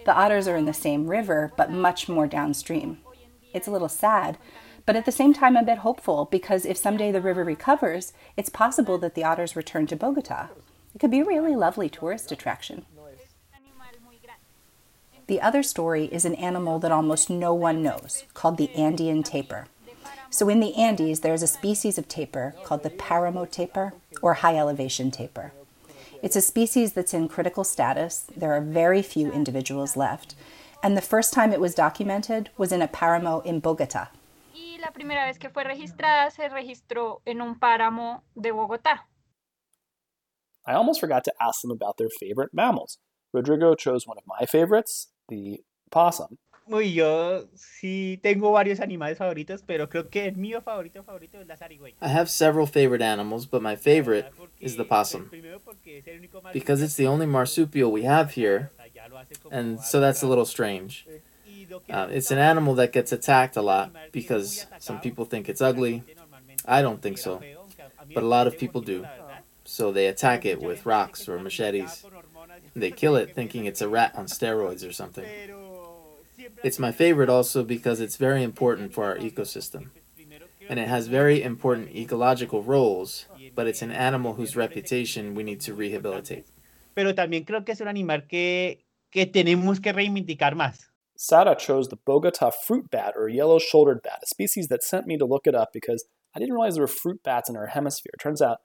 The 0.06 0.14
otters 0.14 0.50
are 0.50 0.58
in 0.58 0.66
the 0.66 0.74
same 0.74 1.08
river, 1.08 1.54
but 1.56 1.72
much 1.72 2.10
more 2.10 2.28
downstream. 2.28 3.00
It's 3.54 3.68
a 3.68 3.72
little 3.72 3.90
sad, 3.90 4.38
but 4.86 4.96
at 4.96 5.06
the 5.06 5.12
same 5.12 5.34
time, 5.34 5.56
a 5.56 5.64
bit 5.64 5.80
hopeful 5.80 6.28
because 6.30 6.66
if 6.66 6.78
someday 6.78 7.12
the 7.12 7.22
river 7.22 7.44
recovers, 7.44 8.14
it's 8.38 8.50
possible 8.50 8.98
that 9.00 9.16
the 9.16 9.24
otters 9.24 9.56
return 9.56 9.88
to 9.88 9.96
Bogota. 9.96 10.50
It 10.94 11.00
could 11.00 11.12
be 11.12 11.22
a 11.22 11.26
really 11.26 11.56
lovely 11.56 11.90
tourist 11.90 12.32
attraction. 12.32 12.86
The 15.28 15.42
other 15.42 15.64
story 15.64 16.06
is 16.06 16.24
an 16.24 16.36
animal 16.36 16.78
that 16.80 16.92
almost 16.92 17.32
no 17.32 17.54
one 17.54 17.82
knows, 17.82 18.26
called 18.36 18.58
the 18.58 18.70
Andean 18.76 19.24
tapir. 19.24 19.66
So 20.30 20.50
in 20.50 20.60
the 20.60 20.76
Andes, 20.76 21.22
there's 21.22 21.42
a 21.42 21.48
species 21.48 21.98
of 21.98 22.08
tapir 22.08 22.54
called 22.64 22.84
the 22.84 22.92
paramo 22.92 23.46
tapir 23.46 23.94
or 24.22 24.36
high 24.36 24.58
elevation 24.58 25.10
tapir. 25.10 25.52
It's 26.22 26.36
a 26.36 26.42
species 26.42 26.94
that's 26.94 27.14
in 27.14 27.28
critical 27.28 27.64
status. 27.64 28.26
There 28.36 28.54
are 28.54 28.62
very 28.62 29.02
few 29.02 29.32
individuals 29.32 29.98
left. 29.98 30.36
And 30.84 30.96
the 30.96 31.02
first 31.02 31.34
time 31.34 31.52
it 31.52 31.60
was 31.60 31.74
documented 31.74 32.50
was 32.58 32.72
in 32.72 32.82
a 32.82 32.88
paramo 32.88 33.40
in 33.40 33.60
Bogota. 33.60 34.10
Y 34.86 34.88
la 34.88 34.92
primera 34.94 35.26
vez 35.26 35.40
que 35.40 35.50
fue 35.50 35.64
registrada 35.64 36.30
se 36.30 36.48
registró 36.48 37.24
en 37.26 37.42
un 37.42 37.58
páramo 37.58 38.24
de 38.36 38.52
Bogotá. 38.52 39.10
I 40.68 40.74
almost 40.74 41.00
forgot 41.00 41.24
to 41.24 41.32
ask 41.40 41.62
them 41.62 41.72
about 41.72 41.98
their 41.98 42.10
favorite 42.20 42.52
mammals. 42.54 43.00
Rodrigo 43.34 43.74
chose 43.76 44.06
one 44.06 44.20
of 44.20 44.26
my 44.28 44.46
favorites, 44.46 45.12
the 45.28 45.64
possum. 45.90 46.38
Uy, 46.68 46.94
yo 46.94 47.48
sí 47.56 48.20
tengo 48.22 48.52
varios 48.52 48.80
animales 48.80 49.18
favoritos, 49.18 49.64
pero 49.64 49.90
creo 49.90 50.10
que 50.10 50.28
el 50.28 50.36
mío 50.36 50.62
favorito 50.62 51.04
favorito 51.04 51.40
es 51.40 51.48
la 51.48 51.58
zarigüeya. 51.58 51.96
I 52.00 52.10
have 52.10 52.30
several 52.30 52.68
favorite 52.68 53.04
animals, 53.04 53.48
but 53.48 53.64
my 53.64 53.76
favorite 53.76 54.32
is 54.60 54.76
the 54.78 54.86
possum. 54.86 55.30
Primero 55.30 55.62
porque 55.62 55.98
es 55.98 56.08
el 56.08 56.20
único 56.20 56.42
Because 56.54 56.84
it's 56.84 56.96
the 56.96 57.08
only 57.08 57.26
marsupial 57.26 57.92
we 57.92 58.06
have 58.06 58.36
here, 58.36 58.72
ya 58.94 59.08
lo 59.08 59.18
hace 59.18 59.36
como 59.36 59.56
and 59.56 59.80
so 59.80 60.00
that's 60.00 60.22
a 60.22 60.28
little 60.28 60.46
strange. 60.46 61.08
Eh, 61.08 61.22
Y 61.66 61.72
lo 61.72 61.80
que 61.82 61.94
Uh, 61.94 62.08
it's 62.12 62.32
an 62.32 62.38
animal 62.38 62.76
that 62.76 62.92
gets 62.92 63.12
attacked 63.12 63.58
a 63.58 63.62
lot 63.62 63.92
because 64.12 64.68
some 64.80 65.00
people 65.00 65.26
think 65.26 65.50
it's 65.50 65.62
ugly, 65.62 66.04
I 66.68 66.82
don't 66.82 67.02
think 67.02 67.18
so, 67.18 67.42
but 68.14 68.24
a 68.24 68.28
lot 68.28 68.48
of 68.48 68.58
people 68.58 68.82
do. 68.82 69.06
So 69.64 69.92
they 69.92 70.08
attack 70.08 70.46
it 70.46 70.62
with 70.62 70.86
rocks 70.86 71.28
or 71.28 71.40
machetes. 71.40 72.06
They 72.76 72.92
kill 72.92 73.16
it 73.16 73.34
thinking 73.34 73.66
it's 73.66 73.82
a 73.82 73.90
rat 73.90 74.14
on 74.16 74.28
steroids 74.28 74.88
or 74.88 74.92
something. 74.92 75.26
It's 76.64 76.80
my 76.80 76.92
favorite 76.92 77.30
also 77.30 77.64
because 77.64 78.00
it's 78.00 78.18
very 78.18 78.44
important 78.44 78.94
for 78.94 79.06
our 79.06 79.18
ecosystem. 79.18 79.90
And 80.70 80.80
it 80.80 80.88
has 80.88 81.08
very 81.08 81.44
important 81.44 81.96
ecological 81.96 82.62
roles, 82.64 83.26
but 83.56 83.68
it's 83.68 83.82
an 83.82 83.92
animal 83.92 84.34
whose 84.34 84.56
reputation 84.56 85.36
we 85.36 85.44
need 85.44 85.62
to 85.62 85.74
rehabilitate. 85.74 86.46
Pero 86.94 87.14
también 87.14 87.44
creo 87.46 87.66
que 87.66 87.74
es 87.74 87.82
un 87.82 87.88
animal 87.88 88.26
que, 88.28 88.86
que 89.12 89.26
tenemos 89.26 89.80
que 89.80 89.92
reivindicar 89.94 90.56
más. 90.56 90.90
Sara 91.18 91.56
chose 91.56 91.88
the 91.88 91.98
Bogota 92.06 92.50
fruit 92.50 92.90
bat 92.92 93.14
or 93.16 93.30
yellow 93.30 93.60
shouldered 93.60 94.02
bat, 94.04 94.20
a 94.24 94.28
species 94.28 94.68
that 94.68 94.84
sent 94.84 95.08
me 95.08 95.18
to 95.18 95.26
look 95.26 95.48
it 95.48 95.56
up 95.56 95.70
because 95.74 96.06
I 96.36 96.40
didn't 96.40 96.54
realize 96.54 96.76
there 96.76 96.84
were 96.84 96.88
fruit 96.88 97.24
bats 97.24 97.50
in 97.50 97.56
our 97.56 97.68
hemisphere. 97.68 98.12
Turns 98.20 98.42
out 98.42 98.58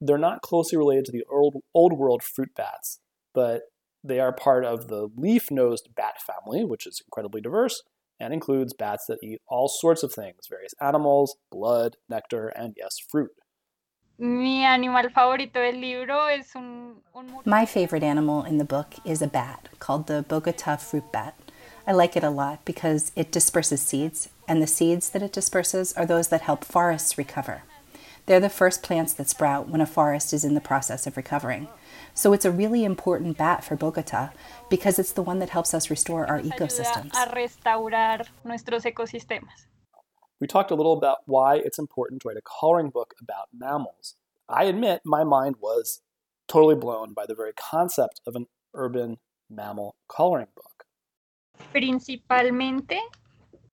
they're 0.00 0.18
not 0.18 0.42
closely 0.42 0.76
related 0.76 1.04
to 1.06 1.12
the 1.12 1.24
old, 1.30 1.62
old 1.74 1.92
world 1.92 2.22
fruit 2.22 2.54
bats, 2.56 2.98
but 3.32 3.62
they 4.02 4.18
are 4.18 4.32
part 4.32 4.64
of 4.64 4.88
the 4.88 5.08
leaf 5.16 5.50
nosed 5.50 5.90
bat 5.94 6.14
family, 6.20 6.64
which 6.64 6.86
is 6.86 7.00
incredibly 7.06 7.40
diverse 7.40 7.82
and 8.18 8.32
includes 8.32 8.72
bats 8.72 9.06
that 9.06 9.18
eat 9.22 9.40
all 9.48 9.68
sorts 9.68 10.02
of 10.02 10.12
things 10.12 10.46
various 10.48 10.74
animals, 10.80 11.36
blood, 11.50 11.96
nectar, 12.08 12.48
and 12.48 12.74
yes, 12.76 12.96
fruit. 13.10 13.30
Mi 14.18 14.62
animal 14.62 15.08
favorito 15.10 15.54
del 15.54 15.80
libro 15.80 16.26
es 16.26 16.54
un, 16.54 16.96
un 17.14 17.26
mur- 17.26 17.42
My 17.44 17.64
favorite 17.66 18.04
animal 18.04 18.44
in 18.44 18.58
the 18.58 18.64
book 18.64 18.94
is 19.04 19.22
a 19.22 19.26
bat 19.26 19.68
called 19.80 20.06
the 20.06 20.22
Bogota 20.28 20.76
fruit 20.76 21.10
bat. 21.12 21.34
I 21.86 21.92
like 21.92 22.16
it 22.16 22.22
a 22.22 22.30
lot 22.30 22.64
because 22.64 23.10
it 23.16 23.32
disperses 23.32 23.82
seeds, 23.82 24.28
and 24.46 24.62
the 24.62 24.66
seeds 24.66 25.10
that 25.10 25.22
it 25.22 25.32
disperses 25.32 25.92
are 25.94 26.06
those 26.06 26.28
that 26.28 26.42
help 26.42 26.64
forests 26.64 27.18
recover. 27.18 27.62
They're 28.26 28.38
the 28.38 28.48
first 28.48 28.84
plants 28.84 29.12
that 29.14 29.28
sprout 29.28 29.68
when 29.68 29.80
a 29.80 29.86
forest 29.86 30.32
is 30.32 30.44
in 30.44 30.54
the 30.54 30.60
process 30.60 31.06
of 31.08 31.16
recovering. 31.16 31.68
So 32.14 32.32
it's 32.32 32.44
a 32.44 32.52
really 32.52 32.84
important 32.84 33.36
bat 33.36 33.64
for 33.64 33.74
Bogota 33.74 34.30
because 34.70 34.98
it's 34.98 35.12
the 35.12 35.22
one 35.22 35.40
that 35.40 35.50
helps 35.50 35.74
us 35.74 35.90
restore 35.90 36.26
our 36.26 36.40
ecosystems. 36.40 37.10
a 37.14 37.34
restaurar 37.34 38.26
nuestros 38.44 38.84
ecosistemas. 38.84 39.66
We 40.40 40.46
talked 40.46 40.70
a 40.70 40.76
little 40.76 40.92
about 40.92 41.18
why 41.26 41.56
it's 41.56 41.78
important 41.78 42.22
to 42.22 42.28
write 42.28 42.36
a 42.36 42.42
coloring 42.60 42.90
book 42.90 43.14
about 43.20 43.48
mammals. 43.52 44.14
I 44.48 44.64
admit 44.64 45.02
my 45.04 45.24
mind 45.24 45.56
was 45.60 46.00
totally 46.46 46.74
blown 46.74 47.14
by 47.14 47.26
the 47.26 47.34
very 47.34 47.52
concept 47.54 48.20
of 48.26 48.36
an 48.36 48.46
urban 48.74 49.18
mammal 49.50 49.96
coloring 50.08 50.48
book. 50.54 50.71
Principalmente 51.70 52.98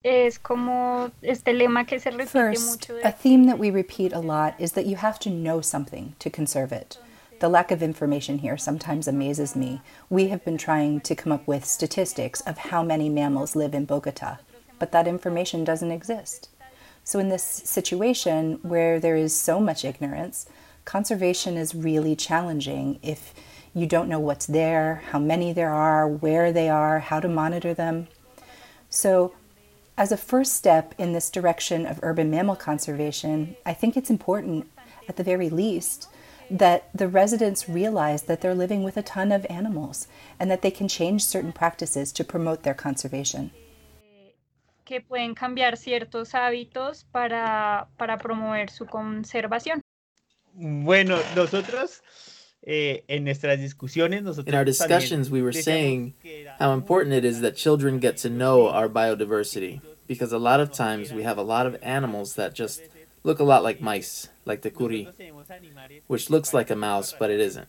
es 0.03 0.37
como 0.39 1.11
este 1.21 1.53
lema 1.53 1.85
que 1.85 1.99
se 1.99 2.11
repite 2.11 2.29
First, 2.29 2.89
mucho 2.89 3.07
a 3.07 3.11
theme 3.11 3.45
that 3.47 3.59
we 3.59 3.69
repeat 3.69 4.13
a 4.13 4.19
lot 4.19 4.55
is 4.59 4.73
that 4.73 4.85
you 4.85 4.95
have 4.95 5.19
to 5.19 5.29
know 5.29 5.61
something 5.61 6.15
to 6.19 6.29
conserve 6.29 6.71
it. 6.71 6.97
The 7.39 7.49
lack 7.49 7.71
of 7.71 7.81
information 7.81 8.39
here 8.39 8.57
sometimes 8.57 9.07
amazes 9.07 9.55
me. 9.55 9.81
We 10.09 10.27
have 10.27 10.43
been 10.43 10.57
trying 10.57 11.01
to 11.01 11.15
come 11.15 11.31
up 11.31 11.47
with 11.47 11.63
statistics 11.65 12.41
of 12.41 12.57
how 12.57 12.83
many 12.83 13.07
mammals 13.07 13.55
live 13.55 13.73
in 13.73 13.85
Bogota, 13.85 14.39
but 14.77 14.91
that 14.91 15.07
information 15.07 15.63
doesn't 15.63 15.91
exist. 15.91 16.49
So, 17.03 17.17
in 17.17 17.29
this 17.29 17.43
situation 17.43 18.59
where 18.61 18.99
there 18.99 19.15
is 19.15 19.35
so 19.35 19.59
much 19.59 19.85
ignorance, 19.85 20.47
conservation 20.85 21.57
is 21.57 21.73
really 21.73 22.15
challenging 22.15 22.99
if 23.01 23.33
you 23.73 23.85
don't 23.85 24.09
know 24.09 24.19
what's 24.19 24.45
there, 24.45 25.03
how 25.11 25.19
many 25.19 25.53
there 25.53 25.73
are, 25.73 26.07
where 26.07 26.51
they 26.51 26.69
are, 26.69 26.99
how 26.99 27.19
to 27.19 27.27
monitor 27.27 27.73
them. 27.73 28.07
So, 28.89 29.33
as 29.97 30.11
a 30.11 30.17
first 30.17 30.53
step 30.53 30.95
in 30.97 31.13
this 31.13 31.29
direction 31.29 31.85
of 31.85 31.99
urban 32.01 32.31
mammal 32.31 32.55
conservation, 32.55 33.55
I 33.65 33.73
think 33.73 33.97
it's 33.97 34.09
important, 34.09 34.69
at 35.07 35.17
the 35.17 35.23
very 35.23 35.49
least, 35.49 36.07
that 36.49 36.89
the 36.95 37.07
residents 37.07 37.69
realize 37.69 38.23
that 38.23 38.41
they're 38.41 38.55
living 38.55 38.81
with 38.81 38.97
a 38.97 39.03
ton 39.03 39.31
of 39.31 39.45
animals 39.49 40.07
and 40.39 40.49
that 40.49 40.61
they 40.61 40.71
can 40.71 40.87
change 40.87 41.23
certain 41.23 41.51
practices 41.51 42.11
to 42.13 42.23
promote 42.23 42.63
their 42.63 42.73
conservation. 42.73 43.51
que 44.89 45.01
pueden 45.01 45.35
cambiar 45.35 45.77
ciertos 45.77 46.33
hábitos 46.33 47.05
para, 47.11 47.87
para 47.95 48.17
promover 48.17 48.71
su 48.71 48.87
conservación. 48.87 49.81
Bueno, 50.55 51.19
nosotros 51.35 52.01
en 52.63 53.23
nuestras 53.23 53.59
discusiones, 53.59 54.23
nosotros 54.23 54.47
In 54.47 54.55
our 54.55 54.65
discussions, 54.65 55.29
we 55.29 55.41
were 55.41 55.53
saying 55.53 56.13
how 56.59 56.73
important 56.73 57.13
it 57.13 57.25
is 57.25 57.41
that 57.41 57.55
children 57.55 57.99
get 57.99 58.17
to 58.17 58.29
know 58.29 58.69
our 58.69 58.89
biodiversity 58.89 59.81
because 60.07 60.31
a 60.31 60.37
lot 60.37 60.59
of 60.59 60.71
times 60.71 61.13
we 61.13 61.23
have 61.23 61.37
a 61.37 61.43
lot 61.43 61.65
of 61.65 61.77
animals 61.81 62.35
that 62.35 62.53
just 62.53 62.81
look 63.23 63.39
a 63.39 63.43
lot 63.43 63.63
like 63.63 63.81
mice, 63.81 64.29
like 64.45 64.61
the 64.61 64.71
curi, 64.71 65.05
nosotros 65.05 65.19
tenemos 65.19 65.49
animales 65.49 66.01
which 66.07 66.29
looks 66.29 66.53
like 66.53 66.69
a 66.69 66.75
mouse, 66.75 67.13
but 67.17 67.29
it 67.29 67.39
isn't. 67.39 67.67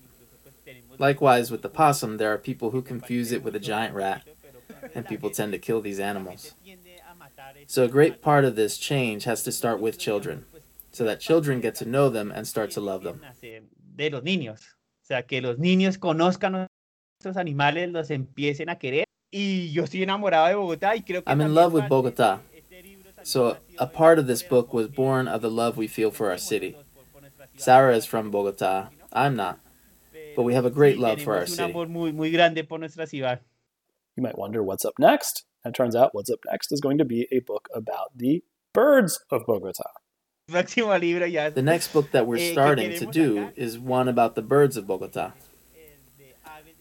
Likewise, 0.99 1.51
with 1.51 1.63
the 1.63 1.69
possum, 1.69 2.19
there 2.19 2.33
are 2.33 2.39
people 2.39 2.71
who 2.71 2.83
confuse 2.83 3.33
it 3.33 3.43
with 3.43 3.55
a 3.55 3.61
giant 3.61 3.95
rat, 3.95 4.23
and 4.95 5.07
people 5.07 5.31
tend 5.31 5.53
to 5.53 5.59
kill 5.59 5.81
these 5.81 5.99
animals. 5.99 6.55
So, 7.67 7.85
a 7.85 7.89
great 7.89 8.21
part 8.21 8.45
of 8.45 8.57
this 8.57 8.77
change 8.77 9.25
has 9.25 9.43
to 9.45 9.53
start 9.53 9.81
with 9.81 9.99
children, 9.99 10.45
so 10.93 11.05
that 11.05 11.21
children 11.21 11.61
get 11.61 11.75
to 11.77 11.85
know 11.85 12.11
them 12.11 12.31
and 12.31 12.47
start 12.47 12.71
to 12.73 12.81
love 12.81 13.03
them. 13.03 13.21
De 15.11 15.11
los 15.11 15.11
niños. 15.11 15.11
O 15.11 15.13
sea, 15.13 15.27
que 15.27 15.41
los 15.41 15.59
niños 15.59 15.99
conozcan 15.99 16.53
nuestros 16.53 17.37
animales, 17.37 17.91
los 17.91 18.11
empiecen 18.11 18.71
a 18.71 18.79
querer. 18.79 19.05
Y 19.33 19.73
yo 19.73 19.85
estoy 19.85 20.03
enamorado 20.03 20.47
de 20.47 20.55
Bogotá 20.55 20.97
y 20.97 21.03
creo 21.03 21.23
que 21.23 21.31
I'm 21.31 21.41
in 21.41 21.55
love 21.55 21.73
with 21.75 21.89
Bogotá. 21.89 22.41
de 22.53 22.59
este 22.59 22.83
libro 22.83 23.13
también 23.13 23.27
So, 23.27 23.59
a 23.79 23.87
part 23.87 24.19
of 24.19 24.27
this 24.27 24.43
book 24.43 24.73
was 24.73 24.89
born 24.89 25.29
of 25.29 25.41
the 25.41 25.51
love 25.51 25.77
we 25.77 25.87
feel 25.87 26.11
for 26.11 26.31
our 26.31 26.39
city. 26.39 26.77
Sarah 27.57 27.97
is 27.97 28.07
from 28.07 28.31
Bogotá. 28.33 28.91
I'm 29.13 29.37
not. 29.37 29.59
But 30.37 30.45
we 30.45 30.55
have 30.55 30.65
a 30.65 30.71
great 30.71 30.99
love 30.99 31.21
for 31.21 31.37
our 31.37 31.47
city. 31.47 31.71
amor 31.71 31.87
muy, 31.87 32.13
muy 32.13 32.31
grande 32.31 32.65
por 32.67 32.79
nuestra 32.79 33.07
ciudad. 33.07 33.41
You 34.17 34.23
might 34.23 34.39
wonder 34.39 34.63
what's 34.63 34.85
up 34.85 34.95
next. 34.99 35.45
And 35.65 35.75
it 35.75 35.77
turns 35.77 35.95
out 35.95 36.15
what's 36.15 36.31
up 36.31 36.41
next 36.51 36.73
is 36.73 36.81
going 36.81 36.99
to 36.99 37.05
be 37.05 37.29
a 37.31 37.41
book 37.41 37.69
about 37.75 38.17
the 38.17 38.43
birds 38.73 39.21
of 39.31 39.45
Bogota. 39.47 39.91
Próximo 40.51 40.99
libro 41.01 41.25
ya 41.27 41.51
The 41.51 41.63
next 41.63 41.93
book 41.93 42.11
that 42.13 42.27
we're 42.27 42.37
Eh, 42.39 42.53
starting 42.53 42.99
to 42.99 43.07
do 43.07 43.37
acá? 43.37 43.53
is 43.57 43.79
one 43.79 44.09
about 44.09 44.35
the 44.35 44.43
birds 44.43 44.77
of 44.77 44.87
Bogotá. 44.87 45.33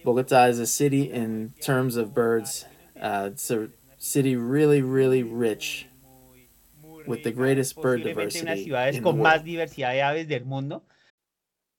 Bogotá 0.04 0.50
is 0.50 0.60
a 0.60 0.66
city 0.68 1.12
in 1.12 1.54
terms 1.62 1.96
of 1.98 2.14
birds. 2.14 2.66
Uh, 3.00 3.30
it's 3.34 3.52
a 3.52 3.70
city 3.98 4.36
really, 4.36 4.82
really 4.82 5.24
rich 5.24 5.88
with 7.06 7.24
the 7.24 7.32
greatest 7.32 7.76
bird 7.82 8.02
posiblemente 8.02 8.42
una 8.42 8.56
de 8.56 8.62
las 8.62 8.66
diversity 8.66 8.98
in 8.98 9.04
the 9.04 9.10
con 9.12 9.18
más 9.20 9.34
world. 9.40 9.46
diversidad 9.46 9.92
de 9.94 10.02
aves 10.02 10.28
del 10.28 10.46
mundo. 10.46 10.84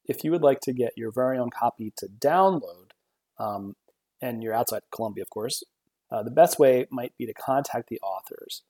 If 0.06 0.24
you 0.24 0.30
would 0.32 0.42
like 0.42 0.60
to 0.62 0.72
get 0.72 0.92
your 0.96 1.10
very 1.12 1.38
own 1.38 1.50
copy 1.50 1.92
to 1.96 2.08
download, 2.08 2.90
um, 3.38 3.76
and 4.20 4.42
you're 4.42 4.54
outside 4.54 4.82
Columbia, 4.90 5.22
of 5.22 5.30
course, 5.30 5.62
uh, 6.10 6.22
the 6.22 6.30
best 6.30 6.58
way 6.58 6.86
might 6.90 7.16
be 7.16 7.26
to 7.26 7.32
contact 7.32 7.88
the 7.88 8.00
authors. 8.00 8.62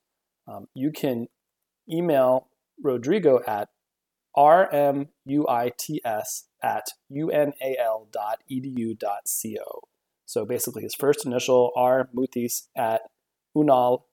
Um, 0.46 0.68
you 0.74 0.92
can 0.92 1.28
email 1.90 2.46
Rodrigo 2.82 3.40
at 3.46 3.68
rmuits 4.36 5.08
at 6.62 6.84
unal.edu.co. 7.10 8.08
So 10.26 10.44
basically, 10.46 10.82
his 10.82 10.94
first 10.94 11.26
initial 11.26 11.72
R 11.76 12.08
Mutis 12.14 12.68
at 12.76 13.02
unal.edu.co. 13.56 14.04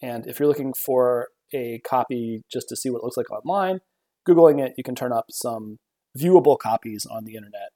And 0.00 0.26
if 0.26 0.38
you're 0.38 0.48
looking 0.48 0.74
for 0.74 1.28
a 1.52 1.78
copy 1.80 2.42
just 2.50 2.68
to 2.68 2.76
see 2.76 2.90
what 2.90 2.98
it 2.98 3.04
looks 3.04 3.16
like 3.16 3.30
online, 3.30 3.80
Googling 4.28 4.60
it, 4.60 4.74
you 4.76 4.84
can 4.84 4.94
turn 4.94 5.12
up 5.12 5.26
some 5.30 5.78
viewable 6.16 6.58
copies 6.58 7.06
on 7.06 7.24
the 7.24 7.34
internet. 7.34 7.70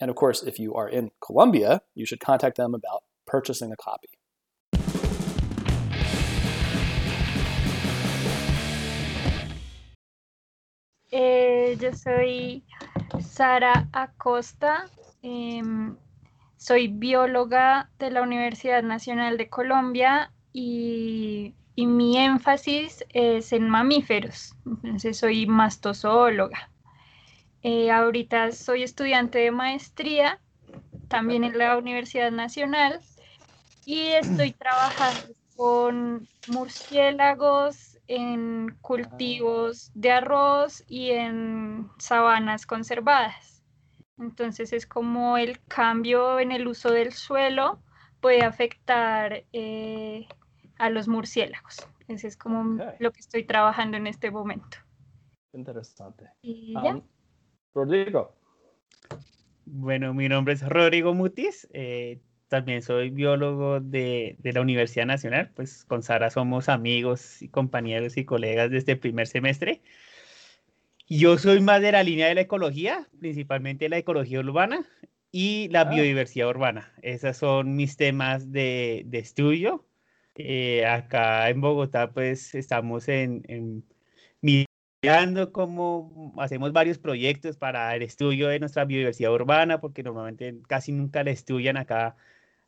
And 0.00 0.10
of 0.10 0.16
course, 0.16 0.42
if 0.42 0.58
you 0.58 0.74
are 0.74 0.88
in 0.88 1.10
Colombia, 1.24 1.82
you 1.94 2.06
should 2.06 2.20
contact 2.20 2.56
them 2.56 2.74
about 2.74 3.04
purchasing 3.26 3.72
a 3.72 3.76
copy. 3.76 4.08
Eh, 11.14 11.76
yo 11.78 11.92
soy 11.92 12.64
Sara 13.20 13.86
Acosta, 13.92 14.88
em, 15.20 15.94
soy 16.56 16.88
bióloga 16.88 17.90
de 17.98 18.10
la 18.10 18.22
Universidad 18.22 18.82
Nacional 18.82 19.36
de 19.36 19.50
Colombia 19.50 20.32
y, 20.54 21.54
y 21.74 21.86
mi 21.86 22.16
énfasis 22.16 23.04
es 23.10 23.52
en 23.52 23.68
mamíferos, 23.68 24.54
entonces 24.64 25.18
soy 25.18 25.44
mastozoóloga. 25.46 26.70
Eh, 27.62 27.90
ahorita 27.90 28.50
soy 28.52 28.82
estudiante 28.82 29.38
de 29.38 29.50
maestría, 29.50 30.40
también 31.08 31.44
en 31.44 31.58
la 31.58 31.76
Universidad 31.76 32.32
Nacional, 32.32 33.00
y 33.84 34.00
estoy 34.12 34.52
trabajando 34.52 35.34
con 35.56 36.26
murciélagos 36.46 37.91
en 38.14 38.76
cultivos 38.82 39.90
de 39.94 40.12
arroz 40.12 40.84
y 40.86 41.12
en 41.12 41.88
sabanas 41.98 42.66
conservadas. 42.66 43.64
Entonces 44.18 44.74
es 44.74 44.86
como 44.86 45.38
el 45.38 45.58
cambio 45.64 46.38
en 46.38 46.52
el 46.52 46.68
uso 46.68 46.90
del 46.92 47.12
suelo 47.14 47.80
puede 48.20 48.42
afectar 48.44 49.44
eh, 49.54 50.28
a 50.78 50.90
los 50.90 51.08
murciélagos. 51.08 51.76
Ese 52.06 52.28
es 52.28 52.36
como 52.36 52.78
lo 52.98 53.12
que 53.12 53.20
estoy 53.20 53.44
trabajando 53.44 53.96
en 53.96 54.06
este 54.06 54.30
momento. 54.30 54.76
Interesante. 55.54 56.28
Y 56.42 56.74
ya. 56.74 56.96
Um, 56.96 57.02
Rodrigo. 57.74 58.36
Bueno, 59.64 60.12
mi 60.12 60.28
nombre 60.28 60.52
es 60.52 60.68
Rodrigo 60.68 61.14
Mutis. 61.14 61.66
eh, 61.72 62.20
también 62.52 62.82
soy 62.82 63.08
biólogo 63.08 63.80
de, 63.80 64.36
de 64.38 64.52
la 64.52 64.60
Universidad 64.60 65.06
Nacional. 65.06 65.50
Pues 65.56 65.84
con 65.86 66.02
Sara 66.02 66.28
somos 66.30 66.68
amigos 66.68 67.40
y 67.40 67.48
compañeros 67.48 68.18
y 68.18 68.26
colegas 68.26 68.70
desde 68.70 68.92
el 68.92 68.98
primer 68.98 69.26
semestre. 69.26 69.80
Yo 71.08 71.38
soy 71.38 71.60
más 71.60 71.80
de 71.80 71.92
la 71.92 72.02
línea 72.02 72.28
de 72.28 72.34
la 72.34 72.42
ecología, 72.42 73.08
principalmente 73.18 73.88
la 73.88 73.96
ecología 73.98 74.40
urbana 74.40 74.86
y 75.30 75.68
la 75.70 75.80
Ah. 75.80 75.90
biodiversidad 75.90 76.48
urbana. 76.48 76.92
Esos 77.02 77.38
son 77.38 77.74
mis 77.74 77.96
temas 77.96 78.52
de, 78.52 79.02
de 79.06 79.18
estudio. 79.18 79.86
Eh, 80.36 80.84
acá 80.86 81.48
en 81.48 81.60
Bogotá, 81.60 82.12
pues 82.12 82.54
estamos 82.54 83.08
en, 83.08 83.42
en 83.48 83.84
mirando 85.02 85.52
cómo 85.52 86.32
hacemos 86.38 86.72
varios 86.72 86.98
proyectos 86.98 87.56
para 87.56 87.94
el 87.96 88.02
estudio 88.02 88.48
de 88.48 88.60
nuestra 88.60 88.84
biodiversidad 88.84 89.32
urbana, 89.32 89.80
porque 89.80 90.02
normalmente 90.02 90.54
casi 90.68 90.92
nunca 90.92 91.24
la 91.24 91.30
estudian 91.32 91.76
acá 91.76 92.16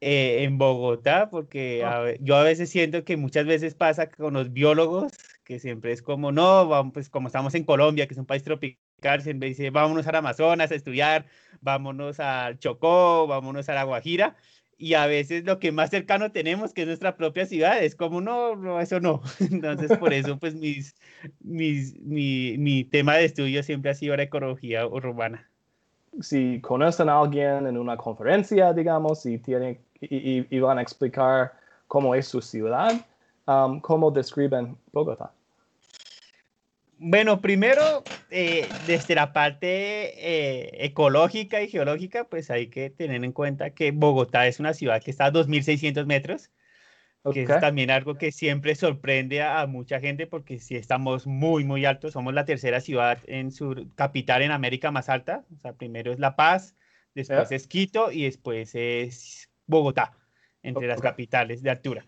eh, 0.00 0.44
en 0.44 0.58
Bogotá, 0.58 1.30
porque 1.30 1.84
a 1.84 2.00
ve- 2.00 2.18
yo 2.20 2.36
a 2.36 2.42
veces 2.42 2.70
siento 2.70 3.04
que 3.04 3.16
muchas 3.16 3.46
veces 3.46 3.74
pasa 3.74 4.10
con 4.10 4.34
los 4.34 4.52
biólogos, 4.52 5.12
que 5.44 5.58
siempre 5.58 5.92
es 5.92 6.02
como, 6.02 6.32
no, 6.32 6.66
vamos, 6.68 6.92
pues 6.92 7.08
como 7.10 7.28
estamos 7.28 7.54
en 7.54 7.64
Colombia, 7.64 8.06
que 8.06 8.14
es 8.14 8.18
un 8.18 8.26
país 8.26 8.42
tropical, 8.42 9.22
siempre 9.22 9.48
dice, 9.48 9.70
vámonos 9.70 10.06
al 10.06 10.16
Amazonas 10.16 10.70
a 10.70 10.74
estudiar, 10.74 11.26
vámonos 11.60 12.20
al 12.20 12.58
Chocó, 12.58 13.26
vámonos 13.26 13.68
a 13.68 13.74
la 13.74 13.84
Guajira, 13.84 14.36
y 14.76 14.94
a 14.94 15.06
veces 15.06 15.44
lo 15.44 15.58
que 15.60 15.72
más 15.72 15.90
cercano 15.90 16.32
tenemos, 16.32 16.72
que 16.74 16.82
es 16.82 16.86
nuestra 16.86 17.16
propia 17.16 17.46
ciudad, 17.46 17.82
es 17.82 17.94
como, 17.96 18.20
no, 18.20 18.56
no, 18.56 18.80
eso 18.80 19.00
no. 19.00 19.22
Entonces, 19.40 19.94
por 19.94 20.12
eso, 20.12 20.38
pues, 20.38 20.54
mis, 20.54 20.94
mis, 21.40 21.94
mi, 22.00 22.58
mi 22.58 22.84
tema 22.84 23.16
de 23.16 23.24
estudio 23.26 23.62
siempre 23.62 23.90
ha 23.90 23.94
sido 23.94 24.16
la 24.16 24.24
ecología 24.24 24.86
urbana. 24.86 25.50
Si 26.20 26.60
conocen 26.60 27.08
a 27.08 27.18
alguien 27.18 27.66
en 27.66 27.76
una 27.76 27.96
conferencia, 27.96 28.72
digamos, 28.72 29.26
y, 29.26 29.38
tienen, 29.38 29.78
y, 30.00 30.58
van 30.60 30.78
a 30.78 30.82
explicar 30.82 31.52
cómo 31.88 32.14
es 32.14 32.28
su 32.28 32.40
ciudad, 32.40 32.92
um, 33.46 33.80
¿cómo 33.80 34.10
describen 34.10 34.76
Bogotá? 34.92 35.32
Bueno, 36.98 37.40
primero, 37.40 38.04
eh, 38.30 38.68
desde 38.86 39.14
la 39.14 39.32
parte 39.32 40.14
eh, 40.16 40.86
ecológica 40.86 41.60
y 41.60 41.68
geológica, 41.68 42.24
pues 42.24 42.50
hay 42.50 42.68
que 42.68 42.88
tener 42.88 43.24
en 43.24 43.32
cuenta 43.32 43.70
que 43.70 43.90
Bogotá 43.90 44.46
es 44.46 44.60
una 44.60 44.72
ciudad 44.72 45.02
que 45.02 45.10
está 45.10 45.26
a 45.26 45.32
2.600 45.32 46.06
metros, 46.06 46.50
que 47.32 47.42
es 47.44 47.60
también 47.60 47.90
algo 47.90 48.16
que 48.16 48.32
siempre 48.32 48.74
sorprende 48.74 49.40
a, 49.40 49.62
a 49.62 49.66
mucha 49.66 50.00
gente 50.00 50.26
porque 50.26 50.58
sí 50.58 50.76
estamos 50.76 51.26
muy, 51.26 51.64
muy 51.64 51.84
altos. 51.84 52.12
Somos 52.12 52.34
la 52.34 52.44
tercera 52.44 52.80
ciudad 52.80 53.18
en 53.26 53.50
su 53.50 53.88
capital 53.94 54.42
en 54.42 54.50
América 54.50 54.90
más 54.90 55.08
alta. 55.08 55.44
O 55.56 55.58
sea, 55.60 55.72
primero 55.72 56.12
es 56.12 56.18
La 56.18 56.36
Paz, 56.36 56.74
después 57.14 57.50
es 57.52 57.66
Quito 57.66 58.12
y 58.12 58.24
después 58.24 58.74
es 58.74 59.50
Bogotá, 59.66 60.16
entre 60.62 60.86
las 60.86 61.00
capitales 61.00 61.62
de 61.62 61.70
altura. 61.70 62.04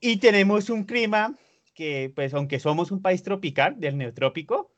Y 0.00 0.16
tenemos 0.18 0.70
un 0.70 0.84
clima 0.84 1.34
que, 1.74 2.10
pues, 2.14 2.32
aunque 2.32 2.58
somos 2.58 2.90
un 2.90 3.02
país 3.02 3.22
tropical, 3.22 3.78
del 3.78 3.98
neotrópico, 3.98 4.75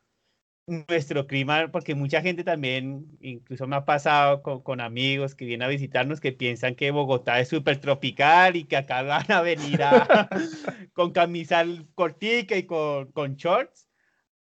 nuestro 0.69 1.27
clima, 1.27 1.69
porque 1.71 1.95
mucha 1.95 2.21
gente 2.21 2.43
también, 2.43 3.07
incluso 3.21 3.67
me 3.67 3.75
ha 3.75 3.85
pasado 3.85 4.41
con, 4.43 4.61
con 4.61 4.81
amigos 4.81 5.35
que 5.35 5.45
vienen 5.45 5.65
a 5.65 5.69
visitarnos 5.69 6.19
que 6.19 6.31
piensan 6.31 6.75
que 6.75 6.91
Bogotá 6.91 7.39
es 7.39 7.49
súper 7.49 7.79
tropical 7.79 8.55
y 8.55 8.65
que 8.65 8.77
acá 8.77 9.01
van 9.03 9.31
a 9.31 9.41
venir 9.41 9.81
a- 9.83 10.29
con 10.93 11.11
camisa 11.11 11.65
cortica 11.95 12.55
y 12.57 12.63
con, 12.65 13.11
con 13.11 13.35
shorts. 13.35 13.87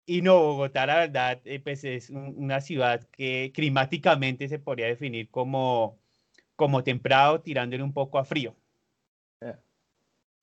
Y 0.07 0.23
no, 0.23 0.41
Bogotá, 0.41 0.87
la 0.87 0.97
verdad, 0.99 1.41
eh, 1.45 1.61
pues 1.61 1.85
es 1.85 2.11
un- 2.11 2.35
una 2.37 2.61
ciudad 2.61 3.03
que 3.11 3.53
climáticamente 3.55 4.49
se 4.49 4.59
podría 4.59 4.87
definir 4.87 5.31
como, 5.31 5.99
como 6.57 6.85
templado, 6.85 7.41
tirándole 7.43 7.83
un 7.83 7.93
poco 7.93 8.19
a 8.19 8.25
frío. 8.25 8.57
Yeah. 9.43 9.61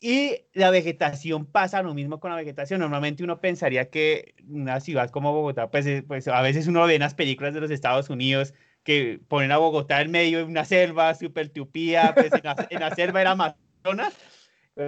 Y 0.06 0.48
la 0.52 0.70
vegetación 0.70 1.46
pasa 1.46 1.82
lo 1.82 1.94
mismo 1.94 2.20
con 2.20 2.30
la 2.30 2.36
vegetación. 2.36 2.82
Normalmente 2.82 3.24
uno 3.24 3.40
pensaría 3.40 3.90
que 3.90 4.36
una 4.50 4.82
ciudad 4.82 5.10
como 5.10 5.32
Bogotá, 5.32 5.72
pues, 5.72 5.86
eh, 5.86 6.04
pues 6.06 6.28
a 6.28 6.42
veces 6.42 6.68
uno 6.68 6.86
ve 6.86 6.96
en 6.96 7.00
las 7.00 7.14
películas 7.14 7.54
de 7.54 7.62
los 7.62 7.72
Estados 7.72 8.10
Unidos 8.10 8.54
que 8.84 9.22
ponen 9.30 9.54
a 9.54 9.60
Bogotá 9.60 10.02
en 10.02 10.12
medio 10.12 10.40
de 10.40 10.44
una 10.44 10.66
selva 10.66 11.16
súper 11.16 11.48
tupida, 11.48 12.14
pues 12.14 12.34
en 12.34 12.42
la, 12.44 12.68
en 12.70 12.80
la 12.82 12.94
selva 12.94 13.22
era 13.22 13.32
Amazonas. 13.32 14.14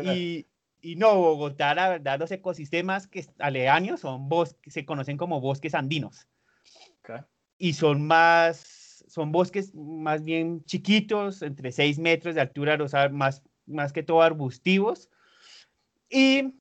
Y, 0.03 0.47
y 0.81 0.97
no, 0.97 1.15
Bogotá, 1.15 1.73
la 1.75 1.87
verdad, 1.87 2.19
los 2.19 2.31
ecosistemas 2.31 3.07
que 3.07 3.25
aledaños 3.39 4.01
son 4.01 4.27
bosques, 4.27 4.73
se 4.73 4.85
conocen 4.85 5.15
como 5.15 5.39
bosques 5.39 5.75
andinos 5.75 6.27
y 7.57 7.71
son 7.71 8.05
más, 8.05 9.05
son 9.07 9.31
bosques 9.31 9.73
más 9.75 10.25
bien 10.25 10.63
chiquitos, 10.65 11.41
entre 11.41 11.71
6 11.71 11.99
metros 11.99 12.35
de 12.35 12.41
altura, 12.41 12.75
los 12.75 12.91
más, 13.11 13.43
más 13.67 13.93
que 13.93 14.03
todo 14.03 14.21
arbustivos. 14.21 15.09
Y 16.09 16.55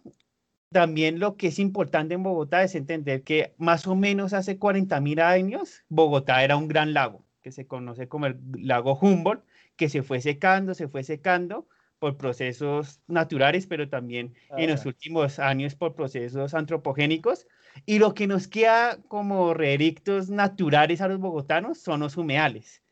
también 0.70 1.20
lo 1.20 1.36
que 1.36 1.48
es 1.48 1.58
importante 1.58 2.14
en 2.14 2.22
Bogotá 2.22 2.64
es 2.64 2.74
entender 2.74 3.24
que 3.24 3.54
más 3.58 3.86
o 3.86 3.96
menos 3.96 4.32
hace 4.32 4.58
40 4.58 5.00
mil 5.00 5.20
años, 5.20 5.84
Bogotá 5.88 6.44
era 6.44 6.56
un 6.56 6.68
gran 6.68 6.94
lago, 6.94 7.26
que 7.42 7.52
se 7.52 7.66
conoce 7.66 8.08
como 8.08 8.26
el 8.26 8.40
lago 8.54 8.98
Humboldt, 9.00 9.44
que 9.76 9.88
se 9.88 10.02
fue 10.02 10.20
secando, 10.20 10.74
se 10.74 10.88
fue 10.88 11.04
secando 11.04 11.68
por 11.98 12.16
procesos 12.18 13.02
naturales, 13.08 13.66
pero 13.66 13.88
también 13.88 14.34
en 14.56 14.70
los 14.70 14.84
Ok. 14.84 14.86
últimos 14.86 15.38
años 15.38 15.74
por 15.76 15.94
procesos 15.94 16.54
antropogénicos. 16.54 17.46
Y 17.86 17.98
lo 17.98 18.14
que 18.14 18.26
nos 18.26 18.48
queda 18.48 19.02
como 19.08 19.54
relictos 19.54 20.30
naturales 20.30 21.00
a 21.00 21.08
los 21.08 21.18
bogotanos 21.20 21.78
son 21.80 22.00
los 22.00 22.16
humedales. 22.16 22.83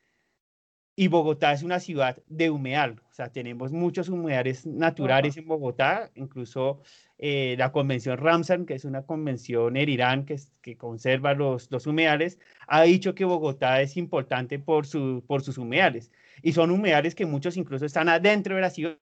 Y 0.94 1.08
Bogotá 1.08 1.52
es 1.52 1.62
una 1.62 1.80
ciudad 1.80 2.18
de 2.26 2.50
humedal, 2.50 3.00
o 3.10 3.14
sea, 3.14 3.32
tenemos 3.32 3.72
muchos 3.72 4.10
humedales 4.10 4.66
naturales 4.66 5.38
en 5.38 5.46
Bogotá, 5.48 6.10
incluso 6.14 6.82
eh, 7.16 7.54
la 7.56 7.72
convención 7.72 8.18
Ramsar, 8.18 8.66
que 8.66 8.74
es 8.74 8.84
una 8.84 9.06
convención 9.06 9.78
en 9.78 9.88
Irán 9.88 10.26
que, 10.26 10.36
que 10.60 10.76
conserva 10.76 11.32
los, 11.32 11.70
los 11.70 11.86
humedales, 11.86 12.38
ha 12.66 12.82
dicho 12.82 13.14
que 13.14 13.24
Bogotá 13.24 13.80
es 13.80 13.96
importante 13.96 14.58
por, 14.58 14.84
su, 14.86 15.24
por 15.26 15.42
sus 15.42 15.56
humedales. 15.56 16.10
Y 16.42 16.52
son 16.52 16.70
humedales 16.70 17.14
que 17.14 17.24
muchos 17.24 17.56
incluso 17.56 17.86
están 17.86 18.10
adentro 18.10 18.56
de 18.56 18.60
la 18.60 18.70
ciudad 18.70 18.98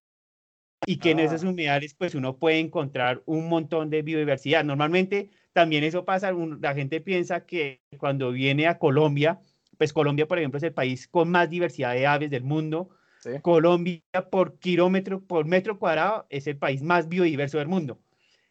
y 0.87 0.97
que 0.99 1.11
en 1.11 1.19
esos 1.21 1.45
Ah. 1.45 1.49
humedales 1.51 1.95
pues 1.95 2.15
uno 2.15 2.37
puede 2.39 2.59
encontrar 2.61 3.23
un 3.27 3.49
montón 3.49 3.91
de 3.91 4.03
biodiversidad. 4.03 4.65
Normalmente 4.65 5.31
también 5.53 5.85
eso 5.85 6.05
pasa, 6.05 6.33
un- 6.35 6.61
la 6.61 6.75
gente 6.75 7.01
piensa 7.01 7.45
que 7.47 7.81
cuando 7.99 8.31
viene 8.33 8.67
a 8.67 8.79
Colombia, 8.79 9.41
pues 9.81 9.95
Colombia 9.95 10.29
por 10.29 10.39
ejemplo 10.39 10.59
es 10.59 10.63
el 10.63 10.75
país 10.75 11.09
con 11.09 11.31
más 11.31 11.49
diversidad 11.49 11.95
de 11.95 12.07
aves 12.07 12.29
del 12.29 12.43
mundo. 12.43 12.91
Sí. 13.21 13.31
Colombia 13.41 14.03
por 14.31 14.59
kilómetro, 14.59 15.25
por 15.25 15.47
metro 15.47 15.79
cuadrado 15.79 16.27
es 16.29 16.47
el 16.47 16.59
país 16.59 16.83
más 16.83 17.09
biodiverso 17.09 17.57
del 17.57 17.69
mundo. 17.69 17.99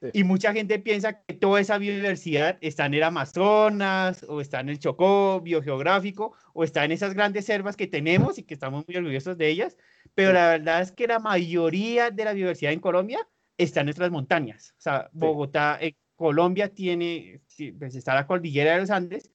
Sí. 0.02 0.08
Y 0.13 0.24
mucha 0.24 0.54
gente 0.54 0.80
piensa 0.80 1.22
que 1.22 1.36
toda 1.36 1.60
esa 1.62 1.78
biodiversidad 1.78 2.58
está 2.62 2.88
en 2.88 2.96
el 2.96 3.04
Amazonas 3.04 4.26
o 4.28 4.42
está 4.42 4.62
en 4.62 4.70
el 4.70 4.80
Chocó 4.80 5.39
biogeográfico 5.42 6.34
o 6.54 6.63
está 6.63 6.84
en 6.84 6.94
esas 6.94 7.13
grandes 7.13 7.46
selvas 7.46 7.76
que 7.76 7.86
tenemos 7.86 8.39
y 8.39 8.44
que 8.44 8.56
estamos 8.56 8.84
muy 8.88 8.98
orgullosos 8.98 9.38
de 9.38 9.50
ellas, 9.50 9.78
pero 10.15 10.30
Sí. 10.30 10.34
la 10.34 10.48
verdad 10.50 10.82
es 10.82 10.92
que 10.92 11.06
la 11.06 11.20
mayoría 11.20 12.10
de 12.10 12.26
la 12.26 12.34
biodiversidad 12.34 12.74
en 12.74 12.80
Colombia 12.80 13.20
está 13.56 13.82
en 13.82 13.86
nuestras 13.86 14.10
montañas. 14.10 14.74
O 14.80 14.82
sea, 14.82 15.12
Bogotá, 15.13 15.78
eh, 15.80 15.94
Colombia 16.15 16.74
tiene, 16.74 17.39
pues 17.78 17.94
está 17.94 18.15
la 18.15 18.26
cordillera 18.26 18.74
de 18.74 18.80
los 18.80 18.89
Andes 18.89 19.30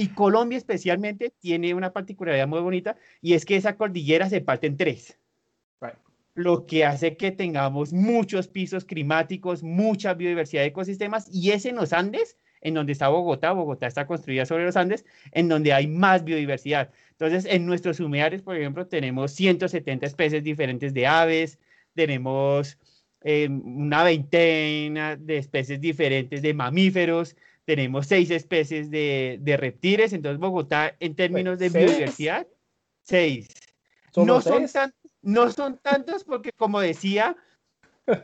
y 0.00 0.08
Colombia 0.08 0.56
especialmente 0.56 1.30
tiene 1.40 1.74
una 1.74 1.92
particularidad 1.92 2.48
muy 2.48 2.60
bonita 2.60 2.96
y 3.20 3.34
es 3.34 3.44
que 3.44 3.56
esa 3.56 3.76
cordillera 3.76 4.30
se 4.30 4.40
parte 4.40 4.66
en 4.66 4.78
tres 4.78 5.18
Right. 5.78 5.96
lo 6.34 6.64
que 6.64 6.86
hace 6.86 7.18
que 7.18 7.32
tengamos 7.32 7.92
muchos 7.92 8.48
pisos 8.48 8.86
climáticos, 8.86 9.62
mucha 9.62 10.14
biodiversidad 10.14 10.62
de 10.62 10.68
ecosistemas, 10.68 11.28
y 11.30 11.50
es 11.50 11.66
en 11.66 11.76
los 11.76 11.92
Andes, 11.92 12.38
en 12.62 12.74
donde 12.74 12.92
está 12.92 13.08
Bogotá, 13.08 13.52
Bogotá 13.52 13.86
está 13.86 14.06
construida 14.06 14.46
sobre 14.46 14.64
los 14.64 14.76
Andes, 14.76 15.04
en 15.32 15.48
donde 15.48 15.72
hay 15.72 15.86
más 15.86 16.24
biodiversidad. 16.24 16.90
Entonces, 17.12 17.44
en 17.44 17.66
nuestros 17.66 18.00
humedales, 18.00 18.42
por 18.42 18.56
ejemplo, 18.56 18.86
tenemos 18.86 19.32
170 19.32 20.06
especies 20.06 20.44
diferentes 20.44 20.94
de 20.94 21.06
aves, 21.06 21.58
tenemos 21.94 22.78
eh, 23.22 23.48
una 23.48 24.04
veintena 24.04 25.16
de 25.16 25.36
especies 25.38 25.80
diferentes 25.80 26.40
de 26.42 26.54
mamíferos, 26.54 27.36
tenemos 27.70 28.08
seis 28.08 28.32
especies 28.32 28.90
de, 28.90 29.38
de 29.40 29.56
reptiles, 29.56 30.12
entonces 30.12 30.40
Bogotá, 30.40 30.96
en 30.98 31.14
términos 31.14 31.56
de 31.56 31.70
¿seis? 31.70 31.86
biodiversidad, 31.86 32.44
seis. 33.04 33.46
¿Solo 34.10 34.34
No 34.34 34.40
son, 34.40 34.66
tan- 34.66 34.92
no 35.22 35.52
son 35.52 35.78
tantos 35.78 36.24
porque, 36.24 36.50
como 36.50 36.80
decía, 36.80 37.36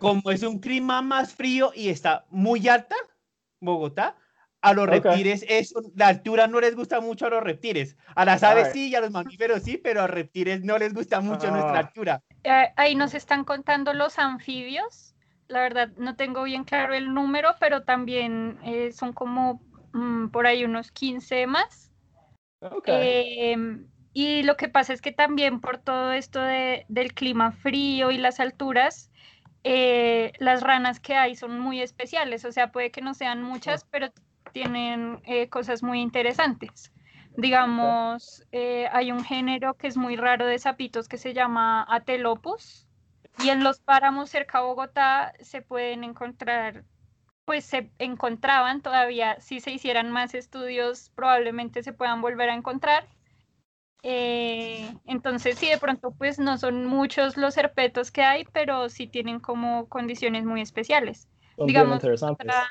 como 0.01 0.33
es 0.33 0.43
un 0.43 0.59
clima 0.59 1.01
más 1.01 1.33
frío 1.33 1.71
y 1.77 1.91
está 1.91 2.27
muy 2.29 2.67
alta, 2.67 2.97
Bogotá, 3.61 4.17
a 4.63 4.73
los 4.73 4.89
Ok. 4.89 4.95
reptiles, 4.95 5.45
eso, 5.49 5.81
la 5.95 6.09
altura 6.09 6.49
no 6.49 6.61
les 6.61 6.75
gusta 6.75 7.01
mucho 7.01 7.27
a 7.27 7.31
los 7.31 7.45
reptiles. 7.45 7.97
A 8.17 8.25
las 8.25 8.43
aves 8.43 8.71
sí 8.73 8.89
y 8.89 8.97
a 8.97 9.01
los 9.01 9.13
mamíferos 9.13 9.63
sí, 9.63 9.77
pero 9.77 10.03
a 10.03 10.09
reptiles 10.09 10.65
no 10.65 10.77
les 10.77 10.93
gusta 10.93 11.21
mucho 11.21 11.53
nuestra 11.53 11.75
Ah. 11.75 11.79
altura. 11.87 12.21
Eh, 12.43 12.73
ahí 12.75 12.97
nos 12.97 13.15
están 13.15 13.45
contando 13.45 13.93
los 13.93 14.19
anfibios. 14.19 15.15
La 15.49 15.61
verdad 15.63 15.91
no 15.97 16.17
tengo 16.17 16.43
bien 16.43 16.65
claro 16.65 16.95
el 16.95 17.13
número, 17.15 17.55
pero 17.61 17.83
también 17.83 18.59
eh, 18.65 18.93
son 18.93 19.13
como 19.13 19.61
mm, 19.93 20.29
por 20.29 20.47
ahí 20.47 20.65
unos 20.65 20.91
15 20.91 21.47
más. 21.47 21.93
Ok. 22.61 22.89
Em, 22.89 23.87
y 24.13 24.43
lo 24.43 24.57
que 24.57 24.69
pasa 24.69 24.93
es 24.93 25.01
que 25.03 25.13
también 25.13 25.61
por 25.61 25.79
todo 25.79 26.13
esto 26.13 26.41
de- 26.41 26.85
del 26.89 27.13
clima 27.15 27.53
frío 27.53 28.11
y 28.11 28.19
las 28.19 28.41
alturas, 28.41 29.11
eh, 29.65 30.33
las 30.39 30.63
ranas 30.63 31.01
que 31.01 31.15
hay 31.17 31.37
son 31.37 31.61
muy 31.61 31.81
especiales, 31.81 32.45
o 32.45 32.53
sea, 32.53 32.73
puede 32.73 32.91
que 32.91 33.03
no 33.03 33.15
sean 33.15 33.43
muchas, 33.43 33.85
pero 33.91 34.09
tienen 34.53 35.21
eh, 35.25 35.49
cosas 35.49 35.83
muy 35.83 36.01
interesantes. 36.01 36.93
Digamos, 37.37 38.43
hay 38.91 39.13
un 39.13 39.23
género 39.23 39.75
que 39.75 39.89
es 39.89 39.99
muy 39.99 40.17
raro 40.17 40.47
de 40.47 40.59
sapitos 40.59 41.07
que 41.07 41.19
se 41.19 41.35
llama 41.35 41.85
Atelopus, 41.89 42.86
y 43.39 43.51
en 43.51 43.63
los 43.63 43.81
páramos 43.81 44.31
cerca 44.31 44.59
a 44.59 44.63
Bogotá 44.63 45.35
se 45.41 45.63
pueden 45.63 46.05
encontrar, 46.05 46.85
pues 47.45 47.65
se 47.65 47.91
encontraban 47.99 48.83
todavía, 48.83 49.41
si 49.41 49.61
se 49.61 49.71
hicieran 49.71 50.11
más 50.11 50.35
estudios, 50.35 51.11
probablemente 51.15 51.83
se 51.83 51.93
puedan 51.93 52.21
volver 52.23 52.51
a 52.51 52.55
encontrar. 52.55 53.09
Eh, 54.03 54.95
entonces, 55.07 55.59
sí, 55.59 55.69
de 55.69 55.79
pronto, 55.79 56.13
pues 56.13 56.39
no 56.39 56.59
son 56.59 56.87
muchos 56.87 57.37
los 57.37 57.57
herpetos 57.57 58.11
que 58.11 58.23
hay, 58.23 58.45
pero 58.53 58.89
sí 58.89 59.07
tienen 59.07 59.41
como 59.41 59.89
condiciones 59.89 60.45
muy 60.45 60.61
especiales. 60.61 61.29
Son 61.57 61.67
digamos. 61.67 62.03
Otra, 62.23 62.69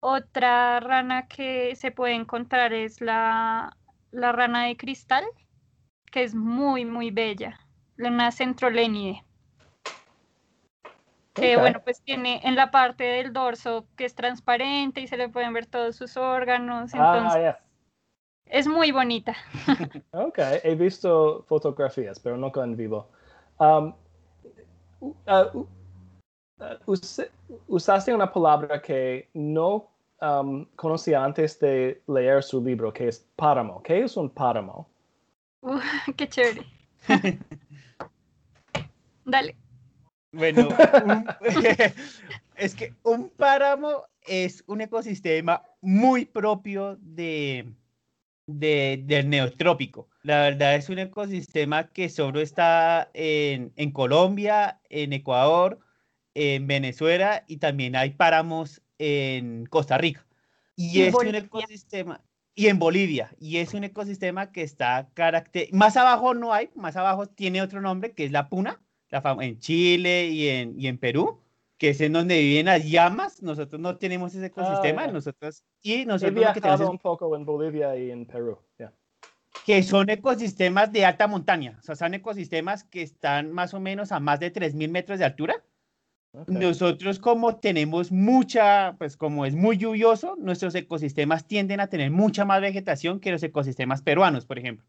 otra 0.00 0.80
rana 0.80 1.26
que 1.28 1.74
se 1.76 1.90
puede 1.92 2.14
encontrar 2.14 2.74
es 2.74 3.00
la, 3.00 3.76
la 4.10 4.32
rana 4.32 4.66
de 4.66 4.76
cristal, 4.76 5.24
que 6.10 6.22
es 6.22 6.34
muy, 6.34 6.84
muy 6.84 7.10
bella, 7.10 7.58
una 7.98 8.30
centrolénide. 8.30 9.23
Que 11.34 11.56
Ok. 11.56 11.62
bueno, 11.62 11.80
pues 11.82 12.00
tiene 12.02 12.40
en 12.44 12.54
la 12.54 12.70
parte 12.70 13.02
del 13.04 13.32
dorso 13.32 13.86
que 13.96 14.04
es 14.04 14.14
transparente 14.14 15.00
y 15.00 15.08
se 15.08 15.16
le 15.16 15.28
pueden 15.28 15.52
ver 15.52 15.66
todos 15.66 15.96
sus 15.96 16.16
órganos, 16.16 16.94
Ah, 16.94 17.12
entonces 17.14 17.42
ya. 17.42 17.60
es 18.46 18.66
muy 18.68 18.92
bonita. 18.92 19.34
Ok, 20.12 20.38
he 20.62 20.74
visto 20.76 21.44
fotografías, 21.48 22.20
pero 22.20 22.36
nunca 22.36 22.62
en 22.62 22.76
vivo. 22.76 23.08
Um, 23.58 23.92
uh, 25.00 25.66
usaste 27.66 28.14
una 28.14 28.32
palabra 28.32 28.80
que 28.80 29.28
no 29.34 29.90
um, 30.20 30.64
conocía 30.76 31.24
antes 31.24 31.58
de 31.58 32.00
leer 32.06 32.44
su 32.44 32.62
libro, 32.62 32.92
que 32.92 33.08
es 33.08 33.26
páramo. 33.34 33.82
¿Qué 33.82 34.04
es 34.04 34.16
un 34.16 34.30
páramo? 34.30 34.88
Uh, 35.62 35.80
qué 36.16 36.28
chévere. 36.28 36.64
Dale. 39.24 39.56
Bueno, 40.34 40.68
un- 41.04 41.26
es 42.56 42.74
que 42.74 42.92
un 43.02 43.30
páramo 43.30 44.04
es 44.26 44.64
un 44.66 44.80
ecosistema 44.80 45.62
muy 45.80 46.24
propio 46.24 46.96
de, 47.00 47.66
de- 48.46 49.02
del 49.04 49.28
neotrópico. 49.28 50.08
La 50.22 50.40
verdad 50.42 50.74
es 50.76 50.88
un 50.88 50.98
ecosistema 50.98 51.88
que 51.88 52.08
solo 52.08 52.40
está 52.40 53.10
en, 53.14 53.72
en 53.76 53.90
Colombia, 53.90 54.80
en 54.88 55.12
Ecuador, 55.12 55.80
en 56.34 56.66
Venezuela 56.66 57.44
y 57.46 57.58
también 57.58 57.94
hay 57.96 58.10
páramos 58.10 58.80
en 58.98 59.66
Costa 59.66 59.98
Rica. 59.98 60.24
Y 60.76 61.02
es 61.02 61.14
un 61.14 61.34
ecosistema, 61.36 62.20
y 62.56 62.66
en 62.68 62.78
Bolivia, 62.78 63.34
y 63.38 63.58
es 63.58 63.74
un 63.74 63.84
ecosistema 63.84 64.50
que 64.50 64.62
está 64.62 65.08
caracter... 65.14 65.68
Más 65.72 65.96
abajo 65.96 66.34
no 66.34 66.52
hay, 66.52 66.70
más 66.74 66.96
abajo 66.96 67.26
tiene 67.26 67.62
otro 67.62 67.80
nombre 67.80 68.12
que 68.12 68.24
es 68.24 68.32
la 68.32 68.48
puna, 68.48 68.80
la 69.22 69.36
en 69.44 69.58
Chile 69.58 70.26
y 70.28 70.48
en, 70.48 70.80
y 70.80 70.86
en 70.88 70.98
Perú, 70.98 71.38
que 71.78 71.90
es 71.90 72.00
en 72.00 72.12
donde 72.12 72.40
viven 72.40 72.66
las 72.66 72.84
llamas. 72.84 73.42
Nosotros 73.42 73.80
no 73.80 73.96
tenemos 73.96 74.34
ese 74.34 74.46
ecosistema, 74.46 75.06
ya. 75.06 75.12
nosotros, 75.12 75.62
y 75.82 76.02
He 76.02 76.06
nosotros 76.06 76.44
lo 76.44 76.52
que 76.52 76.60
tenemos 76.60 76.80
es 76.80 76.88
un 76.88 76.98
poco 76.98 77.34
en 77.36 77.44
Bolivia 77.44 77.96
y 77.96 78.10
en 78.10 78.26
Perú. 78.26 78.58
yeah. 78.78 78.92
que 79.64 79.82
son 79.82 80.10
ecosistemas 80.10 80.92
de 80.92 81.04
alta 81.04 81.26
montaña, 81.26 81.76
o 81.78 81.82
sea, 81.82 81.94
son 81.94 82.14
ecosistemas 82.14 82.84
que 82.84 83.02
están 83.02 83.52
más 83.52 83.72
o 83.74 83.80
menos 83.80 84.12
a 84.12 84.20
más 84.20 84.40
de 84.40 84.52
3.000 84.52 84.90
metros 84.90 85.18
de 85.18 85.24
altura. 85.24 85.64
Ok. 86.32 86.48
Nosotros 86.48 87.20
como 87.20 87.56
tenemos 87.56 88.10
mucha, 88.10 88.96
pues 88.98 89.16
como 89.16 89.46
es 89.46 89.54
muy 89.54 89.78
lluvioso, 89.78 90.34
nuestros 90.36 90.74
ecosistemas 90.74 91.46
tienden 91.46 91.78
a 91.78 91.86
tener 91.86 92.10
mucha 92.10 92.44
más 92.44 92.60
vegetación 92.60 93.20
que 93.20 93.30
los 93.30 93.42
ecosistemas 93.44 94.02
peruanos, 94.02 94.44
por 94.44 94.58
ejemplo. 94.58 94.84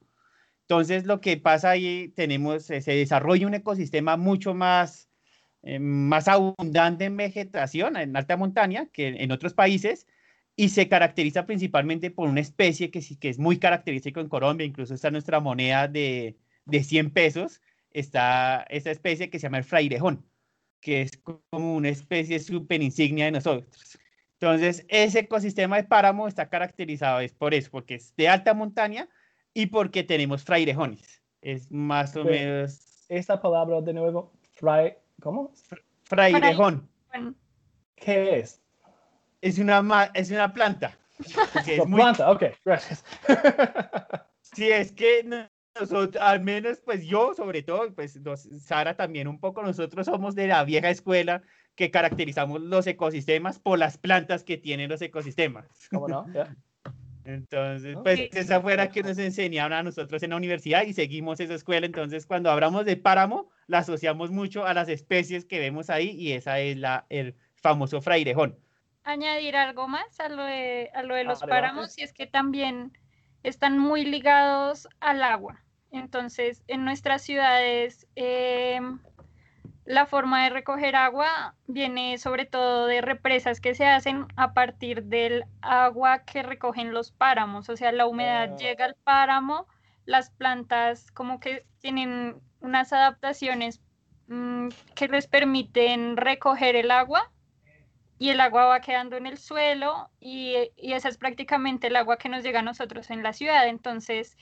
Entonces 0.67 1.05
lo 1.05 1.21
que 1.21 1.37
pasa 1.37 1.71
ahí, 1.71 2.09
tenemos, 2.15 2.69
eh, 2.71 2.81
se 2.81 2.93
desarrolla 2.95 3.45
un 3.47 3.53
ecosistema 3.53 4.17
mucho 4.17 4.53
más, 4.55 5.09
eh, 5.63 5.79
más 5.79 6.27
abundante 6.27 7.05
en 7.05 7.17
vegetación, 7.17 7.97
en 7.97 8.15
alta 8.17 8.37
montaña, 8.37 8.87
que 8.91 9.07
en 9.09 9.31
otros 9.31 9.53
países, 9.53 10.07
y 10.55 10.69
se 10.69 10.87
caracteriza 10.89 11.45
principalmente 11.45 12.11
por 12.11 12.29
una 12.29 12.41
especie 12.41 12.89
que, 12.91 13.01
sí- 13.01 13.17
que 13.17 13.29
es 13.29 13.37
muy 13.39 13.59
característico 13.59 14.19
en 14.21 14.29
Colombia, 14.29 14.65
incluso 14.65 14.93
está 14.93 15.11
nuestra 15.11 15.39
moneda 15.39 15.87
de, 15.87 16.37
de 16.65 16.83
100 16.83 17.11
pesos, 17.11 17.61
está 17.91 18.65
esta 18.69 18.91
especie 18.91 19.29
que 19.29 19.39
se 19.39 19.43
llama 19.43 19.57
el 19.59 19.63
frairejón 19.65 20.25
que 20.81 21.01
es 21.01 21.17
como 21.49 21.75
una 21.75 21.89
especie 21.89 22.39
súper 22.39 22.81
insignia 22.83 23.25
de 23.25 23.31
nosotros. 23.31 23.97
Entonces, 24.39 24.85
ese 24.89 25.19
ecosistema 25.19 25.77
de 25.77 25.85
páramo 25.85 26.27
está 26.27 26.49
caracterizado 26.49 27.19
es 27.21 27.33
por 27.33 27.53
eso, 27.53 27.71
porque 27.71 27.95
es 27.95 28.15
de 28.15 28.27
alta 28.29 28.53
montaña 28.53 29.09
y 29.55 29.65
porque 29.67 30.03
tenemos 30.03 30.43
frairejones. 30.43 31.23
Es 31.41 31.71
más 31.71 32.15
o 32.15 32.21
Sí. 32.23 32.29
menos 32.29 33.05
Esta 33.09 33.41
palabra 33.41 33.81
de 33.81 33.93
nuevo, 33.93 34.31
fry, 34.53 34.93
¿cómo? 35.21 35.51
frairejón. 36.03 36.87
¿Qué 37.95 38.39
es? 38.39 38.61
Es 39.41 39.57
una, 39.59 39.81
ma- 39.81 40.11
es 40.13 40.29
una 40.31 40.51
planta. 40.53 40.97
es 41.67 41.87
muy 41.87 42.01
planta, 42.01 42.29
ok, 42.31 42.43
gracias. 42.63 43.03
Sí, 44.41 44.69
es 44.71 44.91
que 44.91 45.23
no- 45.23 45.49
nosotros, 45.79 46.21
al 46.21 46.39
menos 46.41 46.79
pues 46.85 47.05
yo 47.05 47.33
sobre 47.33 47.61
todo, 47.63 47.93
pues 47.93 48.19
nos- 48.21 48.47
Sara 48.61 48.95
también 48.95 49.27
un 49.27 49.39
poco, 49.39 49.61
nosotros 49.63 50.05
somos 50.05 50.33
de 50.35 50.47
la 50.47 50.63
vieja 50.63 50.89
escuela 50.89 51.41
que 51.75 51.91
caracterizamos 51.91 52.61
los 52.61 52.87
ecosistemas 52.87 53.59
por 53.59 53.77
las 53.79 53.97
plantas 53.97 54.43
que 54.43 54.57
tienen 54.57 54.89
los 54.89 55.01
ecosistemas. 55.01 55.65
¿Cómo 55.91 56.07
no? 56.07 56.25
Yeah. 56.31 56.55
Entonces, 57.25 57.97
pues 58.03 58.29
esa 58.33 58.61
fuera 58.61 58.89
que 58.89 59.01
nos 59.03 59.17
enseñaron 59.17 59.73
a 59.73 59.83
nosotros 59.83 60.21
en 60.23 60.29
la 60.29 60.35
universidad 60.37 60.83
y 60.83 60.93
seguimos 60.93 61.39
esa 61.39 61.55
escuela. 61.55 61.85
Entonces, 61.87 62.25
cuando 62.25 62.51
hablamos 62.51 62.85
de 62.85 62.97
páramo, 62.97 63.49
la 63.67 63.79
asociamos 63.79 64.31
mucho 64.31 64.65
a 64.65 64.73
las 64.73 64.89
especies 64.89 65.45
que 65.45 65.59
vemos 65.59 65.89
ahí 65.89 66.11
y 66.11 66.33
esa 66.33 66.59
es 66.59 66.77
la, 66.77 67.05
el 67.09 67.35
famoso 67.55 68.01
frairejón. 68.01 68.59
añadir 69.03 69.55
algo 69.55 69.87
más 69.87 70.19
a 70.19 70.29
lo 70.29 70.43
de, 70.43 70.89
a 70.93 71.03
lo 71.03 71.15
de 71.15 71.23
los 71.23 71.43
Adelante. 71.43 71.67
páramos 71.67 71.97
y 71.97 72.03
es 72.03 72.13
que 72.13 72.27
también 72.27 72.97
están 73.43 73.77
muy 73.79 74.05
ligados 74.05 74.87
al 74.99 75.23
agua. 75.23 75.63
Entonces, 75.91 76.63
en 76.67 76.83
nuestras 76.85 77.21
ciudades, 77.23 78.07
em, 78.15 78.99
la 79.85 80.07
forma 80.07 80.43
de 80.43 80.49
recoger 80.49 80.95
agua 80.95 81.55
viene 81.67 82.17
sobre 82.17 82.45
todo 82.45 82.87
de 82.87 83.01
represas 83.01 83.61
que 83.61 83.75
se 83.75 83.85
hacen 83.85 84.25
a 84.35 84.53
partir 84.53 85.03
del 85.03 85.43
agua 85.61 86.23
que 86.25 86.41
recogen 86.43 86.91
los 86.91 87.11
páramos. 87.11 87.69
O 87.69 87.77
sea, 87.77 87.91
la 87.91 88.07
humedad 88.07 88.49
Ah. 88.53 88.55
llega 88.57 88.85
al 88.85 88.95
páramo, 88.95 89.67
las 90.05 90.31
plantas 90.31 91.11
como 91.11 91.39
que 91.39 91.65
tienen 91.79 92.41
unas 92.61 92.93
adaptaciones 92.93 93.81
mm, 94.27 94.69
que 94.95 95.07
les 95.07 95.27
permiten 95.27 96.17
recoger 96.17 96.75
el 96.75 96.89
agua 96.89 97.31
y 98.17 98.29
el 98.29 98.39
agua 98.39 98.65
va 98.65 98.79
quedando 98.79 99.17
en 99.17 99.27
el 99.27 99.37
suelo 99.37 100.09
y, 100.19 100.55
y 100.77 100.93
esa 100.93 101.09
es 101.09 101.17
prácticamente 101.17 101.87
el 101.87 101.95
agua 101.95 102.17
que 102.17 102.29
nos 102.29 102.43
llega 102.43 102.59
a 102.59 102.63
nosotros 102.63 103.11
en 103.11 103.21
la 103.21 103.33
ciudad. 103.33 103.67
Entonces, 103.67 104.35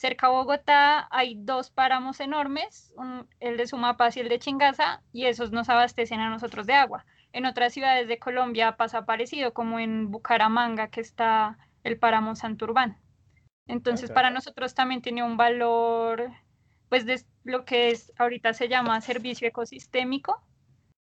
cerca 0.00 0.28
a 0.28 0.30
Bogotá 0.30 1.08
hay 1.10 1.34
dos 1.36 1.70
páramos 1.70 2.20
enormes, 2.20 2.94
un- 2.96 3.28
el 3.38 3.58
de 3.58 3.66
Sumapaz 3.66 4.16
y 4.16 4.20
el 4.20 4.30
de 4.30 4.38
Chingaza, 4.38 5.02
y 5.12 5.26
esos 5.26 5.52
nos 5.52 5.68
abastecen 5.68 6.20
a 6.20 6.30
nosotros 6.30 6.66
de 6.66 6.72
agua. 6.72 7.04
En 7.34 7.44
otras 7.44 7.74
ciudades 7.74 8.08
de 8.08 8.18
Colombia 8.18 8.78
pasa 8.78 9.04
parecido, 9.04 9.52
como 9.52 9.78
en 9.78 10.10
Bucaramanga, 10.10 10.88
que 10.88 11.02
está 11.02 11.58
el 11.84 11.98
páramo 11.98 12.34
Santurbán. 12.34 12.96
Entonces, 13.66 14.10
para 14.10 14.30
nosotros 14.30 14.74
también 14.74 15.02
tiene 15.02 15.22
un 15.22 15.36
valor, 15.36 16.30
pues, 16.88 17.04
de 17.04 17.20
lo 17.44 17.66
que 17.66 17.90
es 17.90 18.10
ahorita 18.16 18.54
se 18.54 18.68
llama 18.68 19.00
servicio 19.02 19.46
ecosistémico, 19.48 20.42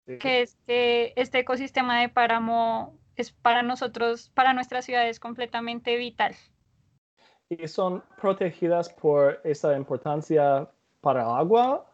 Sí. 0.07 0.19
que 0.19 0.43
es 0.43 0.57
que 0.67 1.13
este 1.15 1.39
ecosistema 1.39 2.01
de 2.01 2.09
páramo 2.09 2.99
es 3.15 3.31
para 3.31 3.63
nosotros, 3.63 4.31
para 4.35 4.55
nuestra 4.55 4.83
ciudad 4.83 5.09
es 5.09 5.21
completamente 5.21 5.97
vital. 5.97 6.35
¿Y 7.51 7.67
son 7.67 8.03
protegidas 8.21 8.91
por 8.91 9.41
esa 9.43 9.77
importancia 9.77 10.69
para 11.01 11.25
agua? 11.37 11.87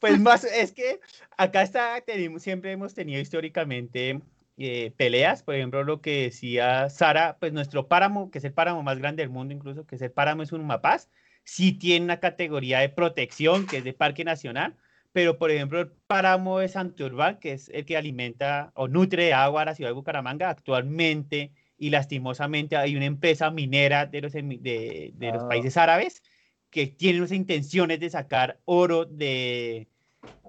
Pues 0.00 0.18
más, 0.18 0.42
es 0.42 0.72
que 0.72 0.98
acá 1.36 1.62
está, 1.62 2.00
tenemos, 2.00 2.42
siempre 2.42 2.72
hemos 2.72 2.92
tenido 2.92 3.20
históricamente 3.20 4.20
eh, 4.56 4.92
peleas, 4.96 5.44
por 5.44 5.54
ejemplo, 5.54 5.84
lo 5.84 6.00
que 6.00 6.22
decía 6.22 6.90
Sara, 6.90 7.36
pues 7.38 7.52
nuestro 7.52 7.86
páramo, 7.86 8.28
que 8.32 8.38
es 8.38 8.44
el 8.44 8.52
páramo 8.52 8.82
más 8.82 8.98
grande 8.98 9.22
del 9.22 9.30
mundo 9.30 9.54
incluso, 9.54 9.86
que 9.86 9.94
es 9.94 10.02
el 10.02 10.10
páramo 10.10 10.42
es 10.42 10.50
un 10.50 10.66
Mapaz, 10.66 11.08
sí 11.44 11.72
tiene 11.72 12.04
una 12.04 12.18
categoría 12.18 12.80
de 12.80 12.88
protección, 12.88 13.64
que 13.64 13.76
es 13.76 13.84
de 13.84 13.92
parque 13.92 14.24
nacional, 14.24 14.76
pero 15.12 15.38
por 15.38 15.52
ejemplo 15.52 15.78
el 15.78 15.92
páramo 16.08 16.58
de 16.58 16.66
Santurbán, 16.66 17.38
que 17.38 17.52
es 17.52 17.68
el 17.68 17.84
que 17.84 17.96
alimenta 17.96 18.72
o 18.74 18.88
nutre 18.88 19.26
de 19.26 19.34
agua 19.34 19.62
a 19.62 19.66
la 19.66 19.74
ciudad 19.76 19.90
de 19.90 19.94
Bucaramanga, 19.94 20.50
actualmente 20.50 21.52
y 21.82 21.90
lastimosamente 21.90 22.76
hay 22.76 22.94
una 22.94 23.06
empresa 23.06 23.50
minera 23.50 24.06
de 24.06 24.20
los, 24.20 24.32
de, 24.34 25.12
los 25.18 25.42
Ah. 25.42 25.48
países 25.48 25.76
árabes 25.76 26.22
que 26.70 26.86
tiene 26.86 27.18
unas 27.18 27.32
intenciones 27.32 27.98
de 27.98 28.08
sacar 28.08 28.60
oro 28.66 29.04
de, 29.04 29.88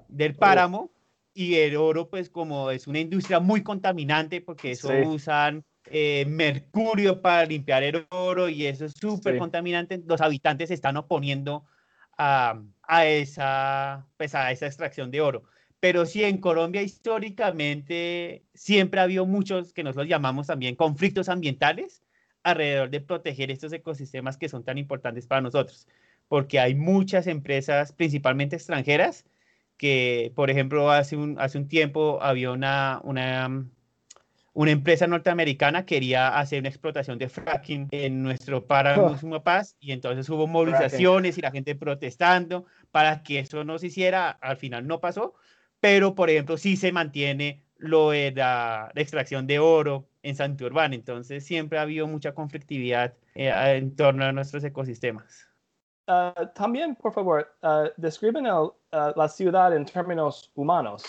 del 0.09 0.35
páramo 0.35 0.91
y 1.33 1.55
el 1.55 1.75
oro 1.75 2.07
pues 2.07 2.29
como 2.29 2.69
es 2.69 2.85
una 2.85 2.99
industria 2.99 3.39
muy 3.39 3.63
contaminante 3.63 4.41
porque 4.41 4.73
eso 4.73 4.89
Sí. 4.89 5.07
usan 5.07 5.65
eh, 5.87 6.23
mercurio 6.27 7.19
para 7.19 7.47
limpiar 7.47 7.81
el 7.81 8.05
oro 8.11 8.47
y 8.47 8.67
eso 8.67 8.85
es 8.85 8.93
súper 8.93 9.33
Sí. 9.33 9.39
contaminante, 9.39 10.03
los 10.05 10.21
habitantes 10.21 10.67
se 10.67 10.75
están 10.75 10.97
oponiendo 10.97 11.65
a, 12.15 12.61
a 12.83 13.05
esa, 13.07 14.07
pues, 14.17 14.35
a 14.35 14.51
esa 14.51 14.67
extracción 14.67 15.09
de 15.09 15.21
oro. 15.21 15.45
Pero 15.83 16.05
sí, 16.05 16.23
en 16.23 16.37
Colombia 16.37 16.81
históricamente 16.81 18.45
siempre 18.53 19.01
ha 19.01 19.03
habido 19.03 19.25
muchos 19.25 19.73
que 19.73 19.83
nosotros 19.83 20.07
llamamos 20.07 20.47
también 20.47 20.77
conflictos 20.77 21.27
ambientales 21.27 22.01
alrededor 22.41 22.89
de 22.89 23.01
proteger 23.01 23.51
estos 23.51 23.73
ecosistemas 23.73 24.37
que 24.37 24.47
son 24.47 24.63
tan 24.63 24.77
importantes 24.77 25.27
para 25.27 25.41
nosotros, 25.41 25.89
porque 26.29 26.61
hay 26.61 26.73
muchas 26.73 27.27
empresas, 27.27 27.91
principalmente 27.91 28.55
extranjeras, 28.55 29.25
que, 29.75 30.31
por 30.37 30.49
ejemplo, 30.49 30.89
hace 30.89 31.17
un, 31.17 31.37
hace 31.37 31.57
un 31.57 31.67
tiempo 31.67 32.17
había 32.21 32.51
una, 32.51 33.01
una, 33.03 33.65
una 34.53 34.71
empresa 34.71 35.05
norteamericana 35.05 35.85
que 35.85 35.95
quería 35.95 36.29
hacer 36.39 36.61
una 36.61 36.69
explotación 36.69 37.17
de 37.17 37.27
fracking 37.27 37.89
en 37.91 38.23
nuestro 38.23 38.65
páramo 38.65 39.07
Oh. 39.07 39.17
Sumapaz 39.17 39.75
y 39.81 39.91
entonces 39.91 40.29
hubo 40.29 40.47
movilizaciones 40.47 41.37
y 41.37 41.41
la 41.41 41.51
gente 41.51 41.75
protestando 41.75 42.67
para 42.91 43.21
que 43.21 43.39
eso 43.39 43.65
no 43.65 43.77
se 43.79 43.87
hiciera. 43.87 44.29
Al 44.29 44.55
final 44.55 44.87
no 44.87 45.01
pasó, 45.01 45.35
pero 45.83 46.15
por 46.15 46.29
ejemplo 46.29 46.55
sí 46.55 46.77
se 46.77 46.93
mantiene 46.93 47.61
lo 47.75 48.11
de 48.11 48.31
la, 48.31 48.89
extracción 48.95 49.45
de 49.47 49.59
oro 49.59 50.07
en 50.21 50.33
Santurbán. 50.33 50.93
Entonces 50.93 51.45
siempre 51.45 51.77
ha 51.77 51.81
habido 51.81 52.07
mucha 52.07 52.33
conflictividad 52.33 53.15
eh, 53.35 53.51
en 53.75 53.93
torno 53.93 54.23
a 54.23 54.31
nuestros 54.31 54.63
ecosistemas. 54.63 55.45
Ah, 56.07 56.49
también, 56.55 56.95
por 56.95 57.11
favor, 57.11 57.53
ah, 57.61 57.89
describen 57.97 58.45
el, 58.45 58.69
ah, 58.93 59.11
la 59.13 59.27
ciudad 59.27 59.75
en 59.75 59.83
términos 59.83 60.49
humanos. 60.55 61.03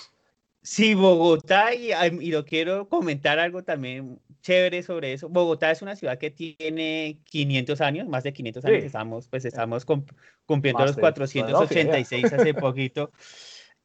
Sí, 0.61 0.95
Bogotá, 0.95 1.73
y, 1.73 1.93
y 2.21 2.33
lo 2.33 2.45
quiero 2.45 2.89
comentar 2.89 3.39
algo 3.39 3.63
también 3.63 4.19
chévere 4.43 4.83
sobre 4.83 5.13
eso. 5.13 5.29
Bogotá 5.29 5.71
es 5.71 5.83
una 5.83 5.95
ciudad 5.95 6.19
que 6.19 6.33
tiene 6.33 7.21
500 7.27 7.81
años, 7.81 8.09
más 8.09 8.25
de 8.25 8.33
500 8.33 8.65
años. 8.65 8.81
Sí. 8.81 8.87
Estamos, 8.87 9.29
pues 9.29 9.45
estamos 9.45 9.85
cum- 9.85 10.05
cumpliendo 10.47 10.81
Más 10.81 10.89
los 10.89 10.97
de 10.97 11.01
486 11.01 12.33
hace 12.33 12.55
poquito. 12.55 13.13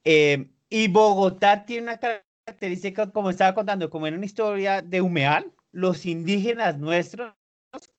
Eh, 0.05 0.47
y 0.69 0.87
Bogotá 0.87 1.65
tiene 1.65 1.83
una 1.83 1.99
característica, 1.99 3.11
como 3.11 3.29
estaba 3.29 3.53
contando, 3.55 3.89
como 3.89 4.07
en 4.07 4.15
una 4.15 4.25
historia 4.25 4.81
de 4.81 5.01
humedal, 5.01 5.53
los 5.71 6.05
indígenas 6.05 6.77
nuestros, 6.77 7.33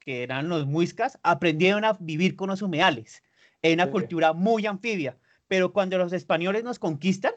que 0.00 0.22
eran 0.22 0.48
los 0.48 0.66
muiscas, 0.66 1.18
aprendieron 1.22 1.85
a 1.85 1.94
vivir 2.00 2.37
con 2.37 2.48
los 2.50 2.62
humedales. 2.62 3.22
Es 3.62 3.74
una 3.74 3.87
Sí. 3.87 3.90
cultura 3.92 4.33
muy 4.33 4.66
anfibia. 4.66 5.18
Pero 5.48 5.72
cuando 5.72 5.98
los 5.98 6.12
españoles 6.12 6.64
nos 6.64 6.78
conquistan, 6.78 7.33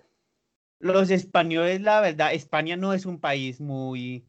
los 0.79 1.09
españoles, 1.11 1.81
la 1.81 2.01
verdad, 2.01 2.33
España 2.33 2.75
no 2.77 2.93
es 2.93 3.05
un 3.05 3.19
país 3.19 3.59
muy, 3.61 4.25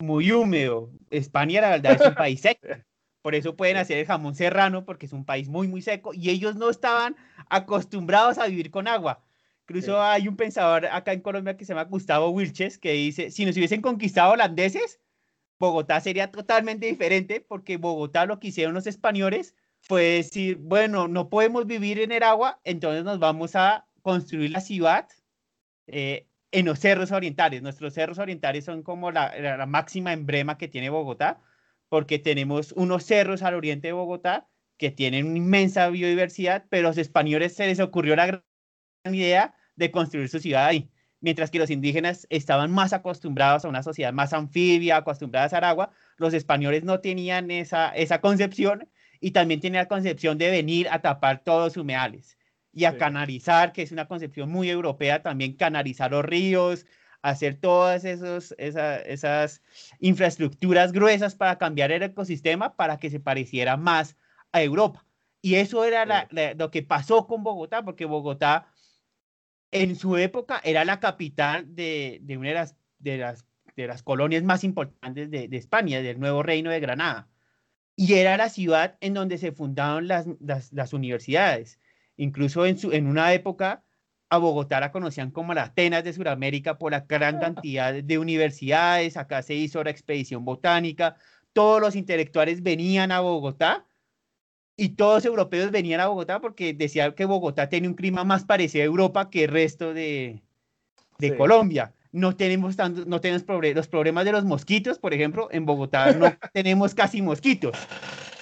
muy 0.00 0.32
húmedo. 0.32 0.90
España, 1.10 1.60
la 1.60 1.70
verdad, 1.70 1.94
es 1.94 2.06
un 2.06 2.14
país 2.14 2.40
seco. 2.40 2.60
Por 3.22 3.34
eso 3.34 3.56
pueden 3.56 3.76
hacer 3.76 3.98
el 3.98 4.06
jamón 4.06 4.34
serrano, 4.34 4.84
porque 4.84 5.06
es 5.06 5.12
un 5.12 5.24
país 5.24 5.48
muy, 5.48 5.68
muy 5.68 5.82
seco. 5.82 6.14
Y 6.14 6.30
ellos 6.30 6.56
no 6.56 6.70
estaban 6.70 7.16
acostumbrados 7.50 8.38
a 8.38 8.46
vivir 8.46 8.70
con 8.70 8.88
agua. 8.88 9.24
Incluso 9.68 9.92
Sí. 9.92 9.98
hay 10.00 10.28
un 10.28 10.36
pensador 10.36 10.86
acá 10.86 11.12
en 11.12 11.20
Colombia 11.20 11.56
que 11.56 11.64
se 11.66 11.74
llama 11.74 11.84
Gustavo 11.84 12.30
Wilches, 12.30 12.78
que 12.78 12.92
dice, 12.92 13.30
si 13.30 13.44
nos 13.44 13.54
hubiesen 13.56 13.82
conquistado 13.82 14.32
holandeses, 14.32 14.98
Bogotá 15.58 16.00
sería 16.00 16.30
totalmente 16.30 16.86
diferente, 16.86 17.40
porque 17.40 17.76
Bogotá 17.76 18.24
lo 18.24 18.40
que 18.40 18.48
hicieron 18.48 18.72
los 18.74 18.86
españoles 18.86 19.54
fue 19.80 20.02
decir, 20.04 20.56
bueno, 20.56 21.06
no 21.06 21.28
podemos 21.28 21.66
vivir 21.66 22.00
en 22.00 22.12
el 22.12 22.22
agua, 22.22 22.60
entonces 22.64 23.04
nos 23.04 23.18
vamos 23.18 23.56
a 23.56 23.86
construir 24.00 24.52
la 24.52 24.60
ciudad 24.60 25.08
eh, 25.86 26.26
en 26.50 26.64
los 26.64 26.78
cerros 26.78 27.12
orientales. 27.12 27.60
Nuestros 27.60 27.92
cerros 27.92 28.18
orientales 28.18 28.64
son 28.64 28.82
como 28.82 29.10
la, 29.10 29.38
la- 29.38 29.56
la 29.58 29.66
máxima 29.66 30.12
emblema 30.14 30.56
que 30.56 30.68
tiene 30.68 30.88
Bogotá, 30.88 31.42
porque 31.90 32.18
tenemos 32.18 32.72
unos 32.72 33.04
cerros 33.04 33.42
al 33.42 33.54
oriente 33.54 33.88
de 33.88 33.92
Bogotá 33.92 34.48
que 34.78 34.90
tienen 34.90 35.26
una 35.26 35.36
inmensa 35.38 35.88
biodiversidad, 35.90 36.64
pero 36.70 36.88
a 36.88 36.90
los 36.90 36.98
españoles 36.98 37.54
se 37.54 37.66
les 37.66 37.80
ocurrió 37.80 38.16
la 38.16 38.26
gran 38.26 38.42
idea 39.04 39.54
de 39.78 39.90
construir 39.90 40.28
su 40.28 40.40
ciudad 40.40 40.66
ahí, 40.66 40.90
mientras 41.20 41.50
que 41.50 41.58
los 41.58 41.70
indígenas 41.70 42.26
estaban 42.30 42.70
más 42.70 42.92
acostumbrados 42.92 43.64
a 43.64 43.68
una 43.68 43.82
sociedad 43.82 44.12
más 44.12 44.32
anfibia, 44.32 44.96
acostumbradas 44.96 45.52
al 45.52 45.64
agua, 45.64 45.90
los 46.16 46.34
españoles 46.34 46.84
no 46.84 47.00
tenían 47.00 47.50
esa, 47.50 47.90
esa 47.90 48.20
concepción 48.20 48.88
y 49.20 49.30
también 49.30 49.60
tenían 49.60 49.82
la 49.84 49.88
concepción 49.88 50.36
de 50.38 50.50
venir 50.50 50.88
a 50.90 51.00
tapar 51.00 51.42
todos 51.44 51.64
los 51.68 51.76
humedales 51.76 52.38
y 52.72 52.84
a 52.84 52.92
Sí. 52.92 52.98
canalizar, 52.98 53.72
que 53.72 53.82
es 53.82 53.92
una 53.92 54.06
concepción 54.06 54.50
muy 54.50 54.68
europea, 54.68 55.22
también 55.22 55.54
canalizar 55.54 56.10
los 56.10 56.24
ríos, 56.24 56.86
hacer 57.22 57.54
todas 57.56 58.04
esos, 58.04 58.54
esa- 58.58 59.00
esas 59.00 59.62
infraestructuras 60.00 60.92
gruesas 60.92 61.34
para 61.34 61.58
cambiar 61.58 61.90
el 61.92 62.02
ecosistema 62.02 62.74
para 62.76 62.98
que 62.98 63.10
se 63.10 63.20
pareciera 63.20 63.76
más 63.76 64.16
a 64.52 64.62
Europa. 64.62 65.04
Y 65.40 65.54
eso 65.56 65.84
era 65.84 66.04
la- 66.04 66.26
la- 66.30 66.54
lo 66.54 66.70
que 66.70 66.82
pasó 66.82 67.26
con 67.26 67.42
Bogotá, 67.44 67.84
porque 67.84 68.04
Bogotá 68.06 68.66
en 69.70 69.96
su 69.96 70.16
época 70.16 70.60
era 70.64 70.84
la 70.84 71.00
capital 71.00 71.74
de, 71.74 72.20
de 72.22 72.36
una 72.38 72.48
de 72.48 72.54
las, 72.54 72.76
de, 72.98 73.18
las, 73.18 73.44
de 73.76 73.86
las 73.86 74.02
colonias 74.02 74.42
más 74.42 74.64
importantes 74.64 75.30
de, 75.30 75.48
de 75.48 75.56
España, 75.56 76.02
del 76.02 76.20
nuevo 76.20 76.42
reino 76.42 76.70
de 76.70 76.80
Granada. 76.80 77.28
Y 77.96 78.14
era 78.14 78.36
la 78.36 78.48
ciudad 78.48 78.96
en 79.00 79.14
donde 79.14 79.38
se 79.38 79.52
fundaron 79.52 80.08
las, 80.08 80.26
las, 80.40 80.72
las 80.72 80.92
universidades. 80.92 81.80
Incluso 82.16 82.64
en, 82.66 82.78
su, 82.78 82.92
en 82.92 83.06
una 83.06 83.32
época 83.32 83.84
a 84.30 84.38
Bogotá 84.38 84.80
la 84.80 84.92
conocían 84.92 85.30
como 85.30 85.54
la 85.54 85.64
Atenas 85.64 86.04
de 86.04 86.12
Sudamérica 86.12 86.78
por 86.78 86.92
la 86.92 87.00
gran 87.00 87.40
cantidad 87.40 87.92
de 87.92 88.18
universidades. 88.18 89.16
Acá 89.16 89.42
se 89.42 89.54
hizo 89.54 89.82
la 89.82 89.90
expedición 89.90 90.44
botánica. 90.44 91.16
Todos 91.52 91.80
los 91.80 91.96
intelectuales 91.96 92.62
venían 92.62 93.10
a 93.10 93.20
Bogotá 93.20 93.87
y 94.78 94.90
todos 94.90 95.16
los 95.16 95.24
europeos 95.26 95.70
venían 95.70 96.00
a 96.00 96.06
Bogotá 96.06 96.40
porque 96.40 96.72
decían 96.72 97.12
que 97.12 97.24
Bogotá 97.26 97.68
tiene 97.68 97.88
un 97.88 97.94
clima 97.94 98.24
más 98.24 98.44
parecido 98.44 98.82
a 98.82 98.86
Europa 98.86 99.28
que 99.28 99.44
el 99.44 99.50
resto 99.50 99.92
de, 99.92 100.40
de 101.18 101.30
Sí. 101.30 101.36
Colombia. 101.36 101.92
No 102.12 102.34
tenemos, 102.36 102.76
tanto, 102.76 103.04
no 103.04 103.20
tenemos 103.20 103.44
proble- 103.44 103.74
los 103.74 103.88
problemas 103.88 104.24
de 104.24 104.32
los 104.32 104.44
mosquitos, 104.44 104.98
por 104.98 105.12
ejemplo, 105.12 105.48
en 105.50 105.66
Bogotá 105.66 106.12
no 106.14 106.32
tenemos 106.54 106.94
casi 106.94 107.20
mosquitos. 107.20 107.76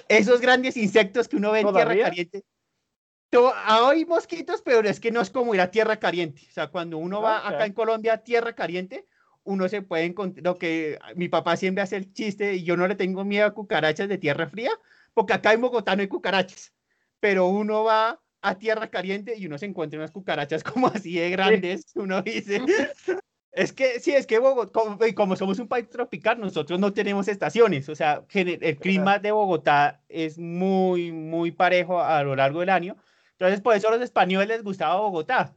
Esos 0.09 0.41
grandes 0.41 0.77
insectos 0.77 1.27
que 1.27 1.37
uno 1.37 1.51
ve 1.51 1.61
en 1.61 1.67
tierra 1.67 1.81
¿Todavía? 1.85 2.05
caliente. 2.05 2.45
To- 3.31 3.53
Hay 3.57 4.05
mosquitos, 4.05 4.63
pero 4.63 4.87
es 4.89 5.01
que 5.01 5.11
no 5.11 5.21
es 5.21 5.31
como 5.31 5.55
ir 5.55 5.61
a 5.61 5.71
tierra 5.71 5.97
caliente. 5.97 6.43
O 6.49 6.53
sea, 6.53 6.69
cuando 6.69 6.99
uno 6.99 7.21
va 7.21 7.39
Ok. 7.41 7.47
acá 7.55 7.67
en 7.67 7.73
Colombia 7.73 8.13
a 8.13 8.19
tierra 8.19 8.53
caliente, 8.53 9.07
uno 9.43 9.69
se 9.69 9.83
puede 9.83 10.05
encontrar, 10.05 10.45
lo 10.45 10.57
que 10.59 10.99
mi 11.17 11.29
papá 11.29 11.57
siempre 11.57 11.83
hace 11.83 11.97
el 11.97 12.13
chiste, 12.13 12.55
y 12.57 12.63
yo 12.63 12.77
no 12.77 12.87
le 12.87 12.95
tengo 12.95 13.25
miedo 13.25 13.47
a 13.47 13.55
cucarachas 13.55 14.09
de 14.09 14.19
tierra 14.19 14.49
fría, 14.49 14.71
porque 15.17 15.33
acá 15.33 15.55
en 15.55 15.63
Bogotá 15.63 15.97
no 15.97 16.03
hay 16.03 16.09
cucarachas, 16.09 16.75
pero 17.21 17.47
uno 17.47 17.85
va 17.85 18.21
a 18.43 18.59
tierra 18.59 18.91
caliente 18.91 19.35
y 19.35 19.47
uno 19.47 19.57
se 19.57 19.65
encuentra 19.65 19.99
unas 19.99 20.11
cucarachas 20.11 20.63
como 20.75 20.89
así 20.89 21.15
de 21.15 21.31
grandes, 21.31 21.87
uno 21.95 22.21
dice, 22.21 22.61
es 23.53 23.73
que 23.73 23.99
sí, 23.99 24.13
es 24.13 24.27
que 24.27 24.39
Bogotá, 24.39 24.73
como, 24.73 24.99
como 25.15 25.35
somos 25.35 25.59
un 25.59 25.69
país 25.69 25.89
tropical, 25.89 26.39
nosotros 26.39 26.79
no 26.79 26.93
tenemos 26.93 27.29
estaciones, 27.29 27.89
o 27.89 27.95
sea, 27.95 28.25
el 28.35 28.77
clima 28.77 29.19
de 29.19 29.33
Bogotá 29.33 30.03
es 30.09 30.39
muy, 30.39 31.13
muy 31.13 31.51
parejo 31.51 32.03
a 32.03 32.23
lo 32.23 32.37
largo 32.37 32.61
del 32.61 32.69
año, 32.69 32.97
entonces 33.33 33.63
por 33.63 33.75
eso 33.75 33.89
a 33.89 33.93
los 33.93 34.03
españoles 34.03 34.49
les 34.49 34.63
gustaba 34.63 35.01
Bogotá. 35.01 35.55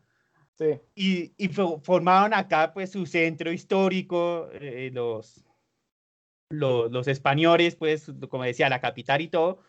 Sí. 0.57 0.77
y, 0.93 1.31
y 1.37 1.47
fo- 1.49 1.81
formaron 1.81 2.33
acá 2.33 2.73
pues 2.73 2.91
su 2.91 3.05
centro 3.05 3.49
histórico, 3.51 4.49
eh, 4.53 4.89
los, 4.93 5.45
los, 6.49 6.91
los 6.91 7.07
españoles, 7.07 7.75
pues 7.75 8.11
como 8.29 8.43
decía, 8.43 8.69
la 8.69 8.81
capital 8.81 9.21
y 9.21 9.27
todo. 9.27 9.63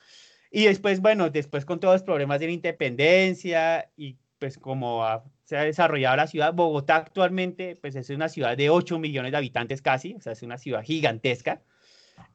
Y 0.51 0.65
después, 0.65 1.01
bueno, 1.01 1.31
después 1.31 1.65
con 1.65 1.79
todos 1.81 1.95
los 1.95 2.03
problemas 2.03 2.41
de 2.41 2.47
la 2.47 2.53
independencia 2.53 3.91
y 3.97 4.17
pues 4.39 4.59
como 4.59 5.05
ha- 5.05 5.25
se 5.45 5.57
ha 5.57 5.65
desarrollado 5.65 6.17
la 6.17 6.27
ciudad, 6.27 6.55
Bogotá 6.55 6.97
actualmente 6.97 7.77
pues 7.81 7.95
es 7.97 8.11
una 8.11 8.29
ciudad 8.29 8.57
de 8.57 8.71
8 8.71 8.99
millones 8.99 9.33
de 9.33 9.39
habitantes 9.39 9.83
casi, 9.83 10.15
o 10.15 10.21
sea, 10.21 10.33
es 10.33 10.43
una 10.43 10.59
ciudad 10.59 10.83
gigantesca. 10.83 11.63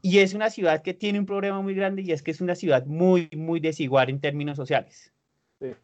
Y 0.01 0.19
es 0.19 0.33
una 0.33 0.49
ciudad 0.49 0.81
que 0.81 0.93
tiene 0.93 1.19
un 1.19 1.25
problema 1.25 1.61
muy 1.61 1.73
grande 1.75 2.01
y 2.01 2.11
es 2.11 2.23
que 2.23 2.31
es 2.31 2.41
una 2.41 2.55
ciudad 2.55 2.85
muy, 2.85 3.29
muy 3.35 3.59
desigual 3.59 4.09
en 4.09 4.19
términos 4.19 4.55
sociales. 4.57 5.13
Sí. 5.59 5.67
O 5.67 5.75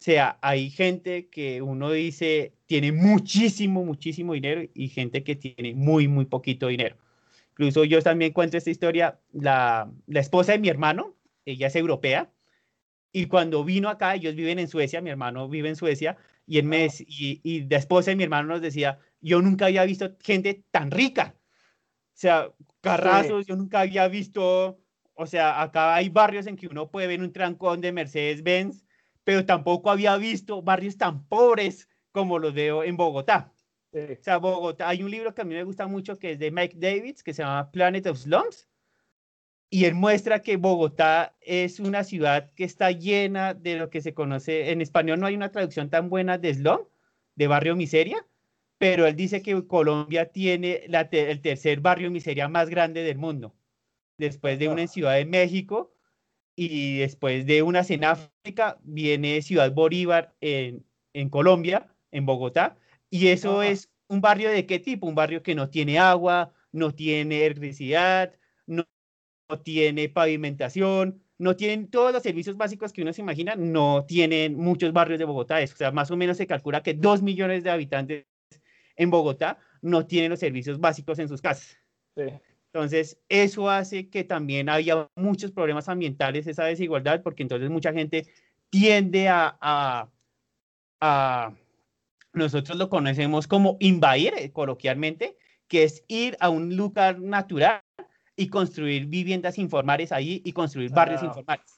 sea, 0.00 0.38
hay 0.42 0.70
gente 0.70 1.28
que 1.28 1.60
uno 1.62 1.90
dice 1.90 2.54
tiene 2.66 2.92
muchísimo, 2.92 3.84
muchísimo 3.84 4.34
dinero 4.34 4.62
y 4.74 4.88
gente 4.88 5.24
que 5.24 5.36
tiene 5.36 5.74
muy, 5.74 6.06
muy 6.08 6.26
poquito 6.26 6.68
dinero. 6.68 6.96
Incluso 7.58 7.84
yo 7.84 8.02
también 8.02 8.32
cuento 8.32 8.56
esta 8.56 8.70
historia, 8.70 9.20
la, 9.32 9.92
la 10.06 10.20
esposa 10.20 10.52
de 10.52 10.58
mi 10.60 10.68
hermano, 10.68 11.16
ella 11.44 11.66
es 11.68 11.76
europea, 11.76 12.32
y 13.12 13.26
cuando 13.26 13.64
vino 13.64 13.88
acá, 13.88 14.14
ellos 14.14 14.34
viven 14.34 14.58
en 14.58 14.68
Suecia, 14.68 15.00
mi 15.00 15.10
hermano 15.10 15.48
vive 15.48 15.68
en 15.70 15.76
Suecia, 15.76 16.16
Y, 16.46 16.58
él 16.58 16.64
me, 16.66 16.86
dec- 16.86 17.04
y, 17.08 17.40
y 17.44 17.68
la 17.68 17.78
esposa 17.78 18.10
de 18.10 18.16
mi 18.16 18.24
hermano 18.24 18.48
nos 18.48 18.62
decía, 18.62 19.00
yo 19.20 19.42
nunca 19.42 19.66
había 19.66 19.84
visto 19.84 20.16
gente 20.22 20.64
tan 20.70 20.90
rica. 20.90 21.34
O 22.14 22.20
sea, 22.20 22.52
carrazos, 22.80 23.46
yo 23.46 23.56
nunca 23.56 23.80
había 23.80 24.08
visto, 24.08 24.80
o 25.14 25.26
sea, 25.26 25.62
acá 25.62 25.94
hay 25.94 26.08
barrios 26.10 26.46
en 26.46 26.56
que 26.56 26.66
uno 26.68 26.90
puede 26.90 27.06
ver 27.06 27.20
un 27.22 27.32
trancón 27.32 27.80
de 27.80 27.92
Mercedes-Benz, 27.92 28.84
pero 29.24 29.46
tampoco 29.46 29.90
había 29.90 30.16
visto 30.16 30.62
barrios 30.62 30.96
tan 30.96 31.26
pobres 31.28 31.88
como 32.12 32.38
los 32.38 32.54
veo 32.54 32.84
en 32.84 32.96
Bogotá. 32.96 33.52
Sí. 33.92 33.98
O 34.20 34.22
sea, 34.22 34.36
Bogotá, 34.38 34.88
hay 34.88 35.02
un 35.02 35.10
libro 35.10 35.34
que 35.34 35.42
a 35.42 35.44
mí 35.44 35.54
me 35.54 35.64
gusta 35.64 35.86
mucho 35.86 36.18
que 36.18 36.32
es 36.32 36.38
de 36.38 36.50
Mike 36.50 36.76
Davids, 36.78 37.22
que 37.22 37.32
se 37.32 37.42
llama 37.42 37.70
Planet 37.70 38.06
of 38.06 38.18
Slums, 38.18 38.68
y 39.70 39.84
él 39.84 39.94
muestra 39.94 40.42
que 40.42 40.56
Bogotá 40.56 41.36
es 41.40 41.78
una 41.80 42.04
ciudad 42.04 42.52
que 42.54 42.64
está 42.64 42.90
llena 42.90 43.54
de 43.54 43.76
lo 43.76 43.90
que 43.90 44.00
se 44.00 44.14
conoce, 44.14 44.70
en 44.70 44.80
español 44.80 45.20
no 45.20 45.26
hay 45.26 45.34
una 45.36 45.52
traducción 45.52 45.90
tan 45.90 46.08
buena 46.08 46.38
de 46.38 46.54
slum, 46.54 46.80
de 47.34 47.46
barrio 47.46 47.76
miseria, 47.76 48.26
pero 48.78 49.06
él 49.06 49.16
dice 49.16 49.42
que 49.42 49.66
Colombia 49.66 50.26
tiene 50.32 50.84
la 50.88 51.10
te- 51.10 51.30
el 51.30 51.40
tercer 51.42 51.80
barrio 51.80 52.10
miseria 52.10 52.48
más 52.48 52.70
grande 52.70 53.02
del 53.02 53.18
mundo, 53.18 53.54
después 54.18 54.58
de 54.58 54.68
una 54.68 54.82
en 54.82 54.88
Ciudad 54.88 55.14
de 55.16 55.26
México 55.26 55.94
y 56.56 56.98
después 56.98 57.46
de 57.46 57.62
unas 57.62 57.90
en 57.90 58.04
África, 58.04 58.78
viene 58.82 59.42
Ciudad 59.42 59.72
Bolívar 59.72 60.34
en, 60.40 60.84
en 61.12 61.30
Colombia, 61.30 61.94
en 62.10 62.26
Bogotá, 62.26 62.76
y 63.10 63.28
eso 63.28 63.60
Ajá. 63.60 63.70
es 63.70 63.90
un 64.08 64.20
barrio 64.20 64.50
de 64.50 64.66
qué 64.66 64.78
tipo? 64.78 65.06
Un 65.06 65.14
barrio 65.14 65.42
que 65.42 65.54
no 65.54 65.68
tiene 65.68 65.98
agua, 65.98 66.52
no 66.72 66.94
tiene 66.94 67.44
electricidad, 67.44 68.34
no, 68.66 68.84
no 69.48 69.60
tiene 69.60 70.08
pavimentación, 70.08 71.22
no 71.38 71.56
tienen 71.56 71.88
todos 71.90 72.12
los 72.12 72.22
servicios 72.22 72.56
básicos 72.56 72.92
que 72.92 73.02
uno 73.02 73.12
se 73.12 73.22
imagina, 73.22 73.54
no 73.56 74.04
tienen 74.06 74.56
muchos 74.56 74.92
barrios 74.92 75.18
de 75.18 75.24
Bogotá. 75.24 75.60
eso, 75.60 75.74
O 75.74 75.76
sea, 75.76 75.92
más 75.92 76.10
o 76.10 76.16
menos 76.16 76.36
se 76.36 76.46
calcula 76.46 76.82
que 76.82 76.94
dos 76.94 77.22
millones 77.22 77.64
de 77.64 77.70
habitantes 77.70 78.26
en 78.96 79.10
Bogotá 79.10 79.58
no 79.80 80.06
tienen 80.06 80.30
los 80.30 80.40
servicios 80.40 80.80
básicos 80.80 81.18
en 81.18 81.28
sus 81.28 81.40
casas. 81.40 81.78
Sí. 82.16 82.24
Entonces, 82.72 83.18
eso 83.28 83.70
hace 83.70 84.10
que 84.10 84.24
también 84.24 84.68
haya 84.68 85.08
muchos 85.14 85.52
problemas 85.52 85.88
ambientales, 85.88 86.46
esa 86.46 86.64
desigualdad, 86.64 87.22
porque 87.22 87.42
entonces 87.42 87.70
mucha 87.70 87.92
gente 87.92 88.26
tiende 88.70 89.28
a, 89.28 89.56
a, 89.60 90.10
a- 91.00 91.54
nosotros 92.38 92.78
lo 92.78 92.88
conocemos 92.88 93.46
como 93.46 93.76
invadir, 93.80 94.32
eh, 94.38 94.50
coloquialmente, 94.52 95.36
que 95.68 95.82
es 95.82 96.02
ir 96.08 96.36
a 96.40 96.48
un 96.48 96.76
lugar 96.76 97.20
natural 97.20 97.82
y 98.36 98.48
construir 98.48 99.06
viviendas 99.06 99.58
informales 99.58 100.12
ahí 100.12 100.40
y 100.44 100.52
construir 100.52 100.90
barrios 100.90 101.22
Ah. 101.22 101.26
informales. 101.26 101.76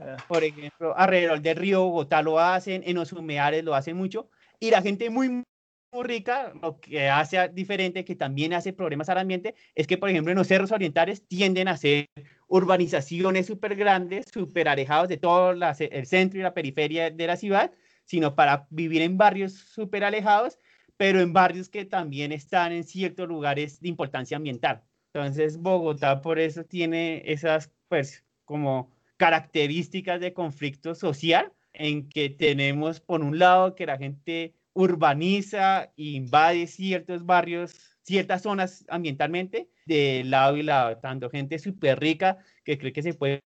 Eh, 0.00 0.16
Por 0.26 0.42
ejemplo, 0.44 0.96
alrededor 0.96 1.40
del 1.40 1.56
río 1.56 1.82
Bogotá 1.84 2.22
lo 2.22 2.38
hacen, 2.40 2.82
en 2.86 2.96
los 2.96 3.12
humedales 3.12 3.64
lo 3.64 3.74
hacen 3.74 3.96
mucho, 3.96 4.30
y 4.60 4.70
la 4.70 4.80
gente 4.80 5.10
muy, 5.10 5.28
muy 5.28 6.04
rica, 6.04 6.52
lo 6.62 6.80
que 6.80 7.08
hace 7.08 7.48
diferente, 7.48 8.04
que 8.04 8.14
también 8.14 8.52
hace 8.52 8.72
problemas 8.72 9.08
al 9.08 9.18
ambiente, 9.18 9.54
es 9.74 9.86
que, 9.86 9.98
por 9.98 10.08
ejemplo, 10.08 10.30
en 10.32 10.38
los 10.38 10.46
cerros 10.46 10.70
orientales 10.72 11.26
tienden 11.26 11.68
a 11.68 11.76
ser 11.76 12.06
urbanizaciones 12.46 13.46
súper 13.46 13.74
grandes, 13.74 14.26
súper 14.32 14.68
alejados 14.68 15.08
de 15.08 15.16
todo 15.16 15.52
la 15.52 15.76
el 15.78 16.06
centro 16.06 16.38
y 16.38 16.42
la 16.42 16.54
periferia 16.54 17.10
de 17.10 17.26
la 17.26 17.36
ciudad, 17.36 17.72
sino 18.08 18.34
para 18.34 18.66
vivir 18.70 19.02
en 19.02 19.18
barrios 19.18 19.52
súper 19.52 20.02
alejados, 20.02 20.58
pero 20.96 21.20
en 21.20 21.34
barrios 21.34 21.68
que 21.68 21.84
también 21.84 22.32
están 22.32 22.72
en 22.72 22.84
ciertos 22.84 23.28
lugares 23.28 23.80
de 23.82 23.88
importancia 23.90 24.38
ambiental. 24.38 24.82
Entonces, 25.12 25.58
Bogotá 25.58 26.22
por 26.22 26.38
eso 26.38 26.64
tiene 26.64 27.22
esas, 27.26 27.70
pues, 27.88 28.24
como 28.46 28.90
características 29.18 30.20
de 30.20 30.32
conflicto 30.32 30.94
social 30.94 31.52
en 31.74 32.08
que 32.08 32.30
tenemos, 32.30 32.98
por 33.00 33.20
un 33.22 33.38
lado, 33.38 33.74
que 33.74 33.84
la 33.84 33.98
gente 33.98 34.54
urbaniza 34.72 35.92
e 35.96 36.16
invade 36.16 36.66
ciertos 36.66 37.26
barrios, 37.26 37.98
ciertas 38.04 38.42
zonas 38.42 38.86
ambientalmente, 38.88 39.68
de 39.84 40.22
lado 40.24 40.56
y 40.56 40.62
lado, 40.62 40.96
tanto 40.96 41.28
gente 41.28 41.58
súper 41.58 42.00
rica 42.00 42.38
que 42.64 42.78
cree 42.78 42.92
que 42.92 43.02
se 43.02 43.12
puede 43.12 43.40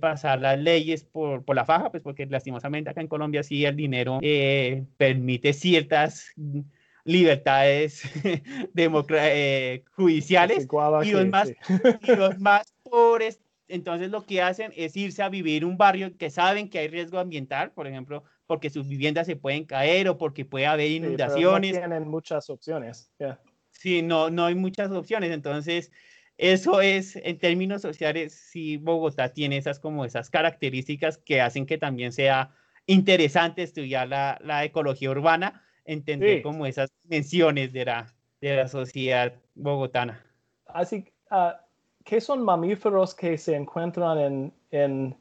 pasar 0.00 0.40
las 0.40 0.58
leyes 0.58 1.04
por, 1.04 1.44
por 1.44 1.54
la 1.56 1.64
faja, 1.64 1.90
pues 1.90 2.02
porque 2.02 2.26
lastimosamente 2.26 2.90
acá 2.90 3.00
en 3.00 3.06
Colombia 3.08 3.42
sí 3.42 3.64
el 3.64 3.76
dinero 3.76 4.18
eh, 4.20 4.84
permite 4.96 5.52
ciertas 5.52 6.26
mm, 6.36 6.60
libertades 7.04 8.02
eh, 8.76 9.84
judiciales 9.92 10.66
y 11.02 11.10
los 11.12 11.26
más- 11.28 11.48
sí. 11.48 11.54
y 12.00 12.16
los 12.16 12.38
más 12.40 12.72
pobres, 12.82 13.40
entonces 13.68 14.10
lo 14.10 14.26
que 14.26 14.42
hacen 14.42 14.72
es 14.76 14.96
irse 14.96 15.22
a 15.22 15.28
vivir 15.28 15.64
un 15.64 15.76
barrio 15.76 16.16
que 16.16 16.30
saben 16.30 16.68
que 16.68 16.80
hay 16.80 16.88
riesgo 16.88 17.18
ambiental, 17.18 17.70
por 17.70 17.86
ejemplo, 17.86 18.24
porque 18.46 18.70
sus 18.70 18.88
viviendas 18.88 19.26
se 19.26 19.36
pueden 19.36 19.64
caer 19.64 20.08
o 20.08 20.18
porque 20.18 20.44
puede 20.44 20.66
haber 20.66 20.88
Sí, 20.88 20.94
pero 21.00 21.06
no 21.06 21.06
inundaciones. 21.06 21.78
tienen 21.78 22.08
muchas 22.08 22.50
opciones. 22.50 23.10
yeah. 23.18 23.40
Sí, 23.70 24.02
no, 24.02 24.30
no 24.30 24.46
hay 24.46 24.54
muchas 24.54 24.90
opciones. 24.90 25.30
Entonces, 25.32 25.92
eso 26.38 26.80
es, 26.80 27.16
en 27.16 27.38
términos 27.38 27.82
sociales, 27.82 28.34
sí, 28.34 28.76
Bogotá 28.76 29.32
tiene 29.32 29.56
esas 29.56 29.78
como 29.78 30.04
esas 30.04 30.28
características 30.30 31.18
que 31.18 31.40
hacen 31.40 31.66
que 31.66 31.78
también 31.78 32.12
sea 32.12 32.50
interesante 32.86 33.62
estudiar 33.62 34.08
la, 34.08 34.38
la 34.42 34.64
ecología 34.64 35.10
urbana, 35.10 35.62
entender 35.84 36.38
Sí. 36.38 36.42
como 36.42 36.66
esas 36.66 36.90
dimensiones 37.04 37.72
de 37.72 37.84
la, 37.84 38.14
de 38.40 38.56
la 38.56 38.68
sociedad 38.68 39.32
bogotana. 39.54 40.24
Así, 40.66 41.04
ah, 41.30 41.60
¿qué 42.04 42.20
son 42.20 42.42
mamíferos 42.42 43.14
que 43.14 43.38
se 43.38 43.54
encuentran 43.56 44.18
en, 44.18 44.52
en, 44.70 45.16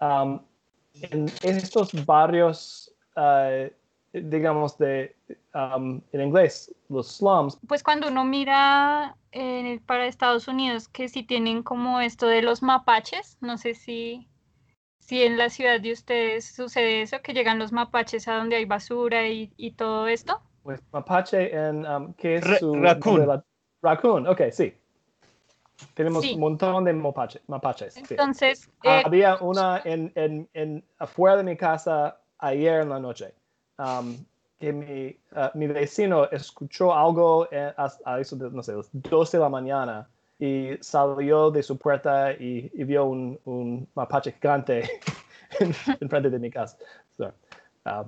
um, 0.00 0.40
en 1.02 1.30
estos 1.42 1.92
barrios, 2.04 2.94
ah, 3.16 3.66
digamos, 4.12 4.76
de, 4.78 5.14
um, 5.54 6.00
en 6.12 6.20
inglés, 6.20 6.74
los 6.88 7.16
slums? 7.16 7.58
Pues 7.68 7.82
cuando 7.82 8.08
uno 8.08 8.24
mira 8.24 9.16
eh, 9.32 9.80
para 9.86 10.06
Estados 10.06 10.48
Unidos, 10.48 10.88
que 10.88 11.08
si 11.08 11.22
tienen 11.22 11.62
como 11.62 12.00
esto 12.00 12.26
de 12.26 12.42
los 12.42 12.62
mapaches, 12.62 13.38
no 13.40 13.56
sé 13.58 13.74
si, 13.74 14.28
si 14.98 15.22
en 15.22 15.38
la 15.38 15.48
ciudad 15.50 15.80
de 15.80 15.92
ustedes 15.92 16.52
sucede 16.54 17.02
eso, 17.02 17.20
que 17.22 17.32
llegan 17.34 17.58
los 17.58 17.72
mapaches 17.72 18.26
a 18.28 18.36
donde 18.36 18.56
hay 18.56 18.64
basura 18.64 19.28
y, 19.28 19.52
y 19.56 19.72
todo 19.72 20.08
esto. 20.08 20.40
Pues 20.62 20.80
mapache 20.92 21.54
en, 21.56 21.86
um, 21.86 22.12
¿qué 22.14 22.36
es 22.36 22.44
Ra- 22.44 22.58
su 22.58 22.74
raccoon. 22.74 23.26
la- 23.26 23.44
Raccoon, 23.82 24.26
ok, 24.26 24.42
sí. 24.52 24.74
Tenemos 25.94 26.22
Sí. 26.24 26.34
un 26.34 26.40
montón 26.40 26.84
de 26.84 26.92
mapache- 26.92 27.40
mapaches. 27.46 27.94
sí. 27.94 28.02
Entonces, 28.10 28.68
Ah, 28.84 28.98
eh, 28.98 29.02
Había 29.06 29.36
una 29.36 29.80
en, 29.84 30.12
en, 30.14 30.48
en 30.52 30.84
afuera 30.98 31.36
de 31.38 31.44
mi 31.44 31.56
casa 31.56 32.20
ayer 32.38 32.82
en 32.82 32.90
la 32.90 32.98
noche. 32.98 33.32
Um, 33.80 34.16
que 34.58 34.72
mi, 34.72 35.16
ah, 35.32 35.50
mi 35.54 35.66
vecino 35.66 36.28
escuchó 36.30 36.92
algo 36.94 37.48
eh, 37.50 37.72
a, 37.76 37.88
a 38.04 38.20
eso 38.20 38.36
de, 38.36 38.50
no 38.50 38.62
sé, 38.62 38.74
las 38.74 38.90
12 38.92 39.38
de 39.38 39.42
la 39.42 39.48
mañana 39.48 40.08
y 40.38 40.76
salió 40.80 41.50
de 41.50 41.62
su 41.62 41.76
puerta 41.78 42.32
y, 42.32 42.70
y 42.74 42.84
vio 42.84 43.04
un, 43.06 43.38
un 43.44 43.88
mapache 43.94 44.32
gigante 44.32 44.88
en, 45.60 45.72
frente 46.08 46.30
de 46.30 46.38
mi 46.38 46.50
casa. 46.50 46.76
So, 47.16 47.32
ah, 47.84 48.04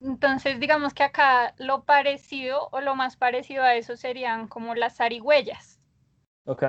entonces 0.00 0.58
digamos 0.58 0.94
que 0.94 1.02
acá 1.04 1.54
lo 1.58 1.84
parecido 1.84 2.68
o 2.72 2.80
lo 2.80 2.94
más 2.96 3.16
parecido 3.16 3.62
a 3.62 3.74
eso 3.76 3.96
serían 3.96 4.48
como 4.48 4.74
las 4.74 4.96
zarigüeyas. 4.96 5.78
ok. 6.46 6.62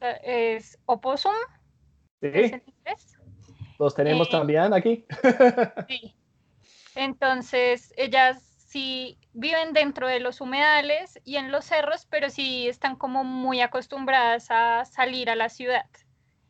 Eh, 0.00 0.54
Es 0.56 0.78
opossum, 0.86 1.32
Sí, 2.20 2.28
es 2.32 2.52
en 2.52 2.62
inglés. 2.66 3.18
los 3.78 3.94
tenemos 3.94 4.28
Eh, 4.28 4.30
también 4.30 4.72
aquí. 4.74 5.06
Sí. 5.88 6.14
Entonces, 6.98 7.94
ellas 7.96 8.42
sí 8.56 9.16
viven 9.32 9.72
dentro 9.72 10.08
de 10.08 10.18
los 10.18 10.40
humedales 10.40 11.20
y 11.24 11.36
en 11.36 11.52
los 11.52 11.64
cerros, 11.64 12.08
pero 12.10 12.28
sí 12.28 12.66
están 12.66 12.96
como 12.96 13.22
muy 13.22 13.60
acostumbradas 13.60 14.48
a 14.50 14.84
salir 14.84 15.30
a 15.30 15.36
la 15.36 15.48
ciudad. 15.48 15.86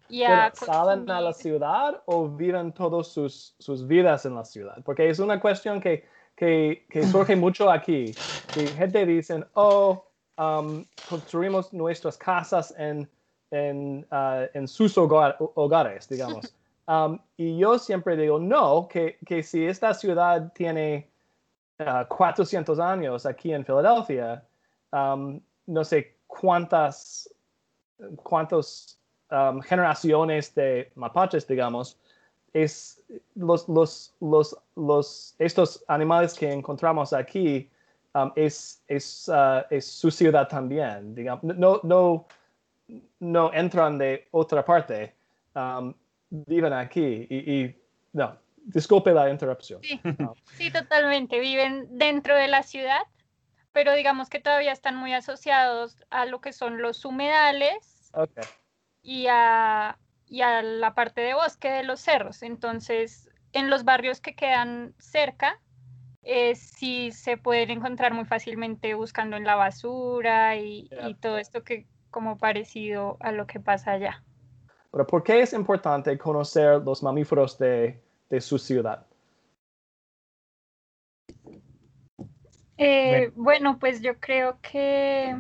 Y 0.09 0.23
a 0.23 0.51
¿Salen 0.55 1.11
a 1.11 1.21
la 1.21 1.35
ciudad 1.35 2.03
o 2.07 2.29
viven 2.29 2.73
todas 2.73 3.09
sus, 3.09 3.55
sus 3.59 3.87
vidas 3.87 4.25
en 4.25 4.37
la 4.37 4.45
ciudad? 4.47 4.79
Porque 4.87 5.11
es 5.11 5.19
una 5.19 5.39
cuestión 5.39 5.83
que, 5.83 6.09
que, 6.35 6.87
que 6.89 7.07
surge 7.07 7.37
mucho 7.45 7.71
aquí. 7.71 8.15
Que 8.55 8.67
gente 8.69 9.05
dice, 9.05 9.45
oh, 9.53 10.03
um, 10.39 10.83
construimos 11.11 11.75
nuestras 11.75 12.17
casas 12.17 12.75
en, 12.79 13.07
en, 13.51 14.07
ah, 14.11 14.47
en 14.55 14.67
sus 14.67 14.97
hogar- 14.97 15.37
hogares, 15.39 16.09
digamos. 16.09 16.55
Um, 16.89 17.19
y 17.37 17.59
yo 17.59 17.79
siempre 17.79 18.17
digo, 18.17 18.39
no, 18.39 18.89
que, 18.89 19.19
que 19.27 19.43
si 19.43 19.67
esta 19.67 19.93
ciudad 19.93 20.51
tiene 20.55 21.11
ah, 21.79 22.07
400 22.09 22.79
años 22.81 23.27
aquí 23.27 23.53
en 23.53 23.63
Filadelfia, 23.63 24.43
um, 24.91 25.39
no 25.67 25.85
sé 25.85 26.17
cuántas, 26.27 27.29
cuántos 28.23 28.99
um, 29.31 29.61
generaciones 29.61 30.55
de 30.55 30.91
mapaches, 30.95 31.47
digamos, 31.47 31.99
es 32.55 33.03
los, 33.35 33.69
los, 33.69 34.15
los, 34.21 34.57
los, 34.75 35.35
estos 35.39 35.85
animales 35.89 36.33
que 36.33 36.51
encontramos 36.51 37.13
aquí 37.13 37.71
um, 38.15 38.33
es, 38.35 38.83
es, 38.89 39.29
uh, 39.29 39.63
es 39.69 39.85
su 39.87 40.11
ciudad 40.11 40.49
también, 40.49 41.15
digamos, 41.15 41.45
no, 41.45 41.81
no, 41.83 42.25
no 43.21 43.53
entran 43.53 43.99
de 43.99 44.27
otra 44.31 44.65
parte, 44.65 45.13
viven 46.31 46.73
aquí 46.73 47.27
y, 47.29 47.37
y 47.65 47.77
no, 48.13 48.39
disculpe 48.57 49.13
la 49.13 49.31
interrupción. 49.31 49.81
Sí. 49.83 50.01
Ah, 50.21 50.33
Sí, 50.57 50.71
totalmente. 50.71 51.39
Viven 51.41 51.87
dentro 51.99 52.37
de 52.37 52.49
la 52.49 52.63
ciudad, 52.63 53.01
pero 53.73 53.93
digamos 53.95 54.29
que 54.29 54.41
todavía 54.41 54.73
están 54.73 54.97
muy 54.97 55.13
asociados 55.15 55.97
a 56.11 56.27
lo 56.27 56.41
que 56.41 56.53
son 56.53 56.83
los 56.83 57.05
humedales 57.05 58.11
ok. 58.15 58.41
y 59.03 59.27
a, 59.31 59.99
y 60.27 60.41
a 60.43 60.63
la 60.63 60.95
parte 60.95 61.21
de 61.21 61.35
bosque 61.35 61.71
de 61.71 61.85
los 61.85 62.01
cerros. 62.01 62.43
Entonces, 62.43 63.31
en 63.53 63.71
los 63.71 63.85
barrios 63.85 64.21
que 64.21 64.35
quedan 64.35 64.95
cerca, 64.99 65.61
eh, 66.23 66.55
sí 66.57 67.13
se 67.13 67.37
pueden 67.37 67.71
encontrar 67.71 68.13
muy 68.13 68.25
fácilmente 68.25 68.95
buscando 68.95 69.37
en 69.37 69.45
la 69.45 69.55
basura 69.55 70.57
y, 70.57 70.89
Ya. 70.91 71.09
y 71.09 71.15
todo 71.15 71.39
esto 71.39 71.63
que 71.63 71.87
como 72.11 72.37
parecido 72.39 73.17
a 73.21 73.33
lo 73.33 73.47
que 73.47 73.61
pasa 73.61 73.93
allá. 73.93 74.23
Pero 74.91 75.07
¿por 75.07 75.23
qué 75.23 75.41
es 75.41 75.53
importante 75.53 76.17
conocer 76.17 76.83
los 76.83 77.03
mamíferos 77.03 77.59
de, 77.59 78.01
de 78.29 78.41
su 78.41 78.59
ciudad? 78.59 79.07
Eh, 82.79 83.33
bueno, 83.35 83.79
pues 83.79 84.01
yo 84.01 84.19
creo 84.19 84.59
que 84.63 85.37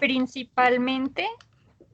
principalmente 0.00 1.28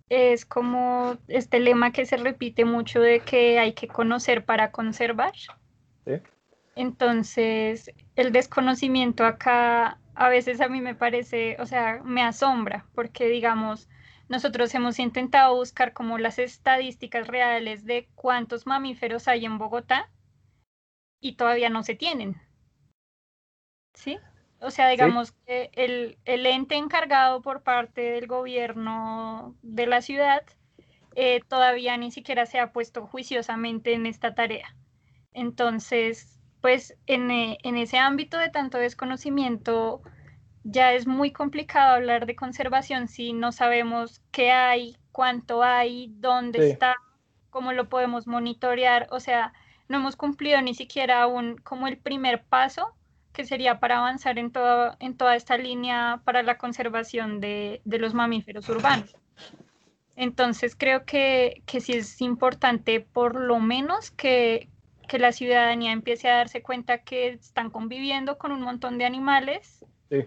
es 0.08 0.46
como 0.46 1.18
este 1.26 1.60
lema 1.60 1.92
que 1.92 2.06
se 2.06 2.16
repite 2.16 2.64
mucho 2.64 3.00
de 3.00 3.20
que 3.20 3.58
hay 3.58 3.72
que 3.72 3.88
conocer 3.88 4.44
para 4.44 4.70
conservar. 4.70 5.32
Sí. 5.34 6.12
Entonces, 6.76 7.90
el 8.14 8.32
desconocimiento 8.32 9.24
acá 9.24 9.98
a 10.14 10.28
veces 10.28 10.60
a 10.60 10.68
mí 10.68 10.80
me 10.80 10.94
parece, 10.94 11.56
o 11.58 11.66
sea, 11.66 12.00
me 12.04 12.22
asombra, 12.22 12.86
porque 12.94 13.28
digamos, 13.28 13.88
nosotros 14.28 14.74
hemos 14.74 14.98
intentado 14.98 15.54
buscar 15.54 15.92
como 15.92 16.18
las 16.18 16.38
estadísticas 16.38 17.26
reales 17.26 17.84
de 17.84 18.08
cuántos 18.14 18.66
mamíferos 18.66 19.28
hay 19.28 19.44
en 19.44 19.58
Bogotá 19.58 20.10
y 21.20 21.36
todavía 21.36 21.70
no 21.70 21.82
se 21.82 21.94
tienen. 21.94 22.40
¿Sí? 23.94 24.18
O 24.60 24.70
sea, 24.70 24.88
digamos 24.88 25.32
que 25.32 25.70
el, 25.74 26.18
el 26.24 26.46
ente 26.46 26.76
encargado 26.76 27.42
por 27.42 27.62
parte 27.62 28.00
del 28.00 28.26
gobierno 28.26 29.56
de 29.62 29.86
la 29.86 30.02
ciudad 30.02 30.42
eh, 31.14 31.40
todavía 31.48 31.96
ni 31.96 32.10
siquiera 32.10 32.46
se 32.46 32.60
ha 32.60 32.72
puesto 32.72 33.06
juiciosamente 33.06 33.92
en 33.92 34.06
esta 34.06 34.34
tarea. 34.34 34.76
Entonces, 35.32 36.40
pues 36.60 36.96
en, 37.06 37.30
eh, 37.30 37.58
en 37.62 37.76
ese 37.76 37.98
ámbito 37.98 38.38
de 38.38 38.50
tanto 38.50 38.78
desconocimiento, 38.78 40.02
ya 40.70 40.92
es 40.92 41.06
muy 41.06 41.32
complicado 41.32 41.94
hablar 41.94 42.26
de 42.26 42.36
conservación 42.36 43.08
si 43.08 43.32
no 43.32 43.52
sabemos 43.52 44.20
qué 44.30 44.50
hay, 44.52 44.96
cuánto 45.12 45.62
hay, 45.62 46.12
dónde 46.16 46.60
Sí. 46.60 46.70
está, 46.72 46.94
cómo 47.50 47.72
lo 47.72 47.88
podemos 47.88 48.26
monitorear. 48.26 49.06
O 49.10 49.18
sea, 49.20 49.52
no 49.88 49.96
hemos 49.96 50.16
cumplido 50.16 50.60
ni 50.60 50.74
siquiera 50.74 51.22
aún 51.22 51.56
como 51.56 51.88
el 51.88 51.96
primer 51.98 52.44
paso 52.44 52.94
que 53.32 53.46
sería 53.46 53.80
para 53.80 53.98
avanzar 53.98 54.38
en, 54.38 54.52
todo, 54.52 54.94
en 55.00 55.16
toda 55.16 55.36
esta 55.36 55.56
línea 55.56 56.20
para 56.24 56.42
la 56.42 56.58
conservación 56.58 57.40
de, 57.40 57.80
de 57.84 57.98
los 57.98 58.12
mamíferos 58.12 58.68
urbanos. 58.68 59.16
Entonces 60.16 60.74
creo 60.76 61.04
que, 61.06 61.62
que 61.64 61.80
sí 61.80 61.94
es 61.94 62.20
importante 62.20 63.00
por 63.00 63.40
lo 63.40 63.58
menos 63.60 64.10
que, 64.10 64.68
que 65.06 65.18
la 65.18 65.32
ciudadanía 65.32 65.92
empiece 65.92 66.28
a 66.28 66.36
darse 66.36 66.60
cuenta 66.62 66.98
que 67.04 67.28
están 67.28 67.70
conviviendo 67.70 68.36
con 68.36 68.52
un 68.52 68.60
montón 68.60 68.98
de 68.98 69.04
animales 69.06 69.84
Sí. 70.10 70.24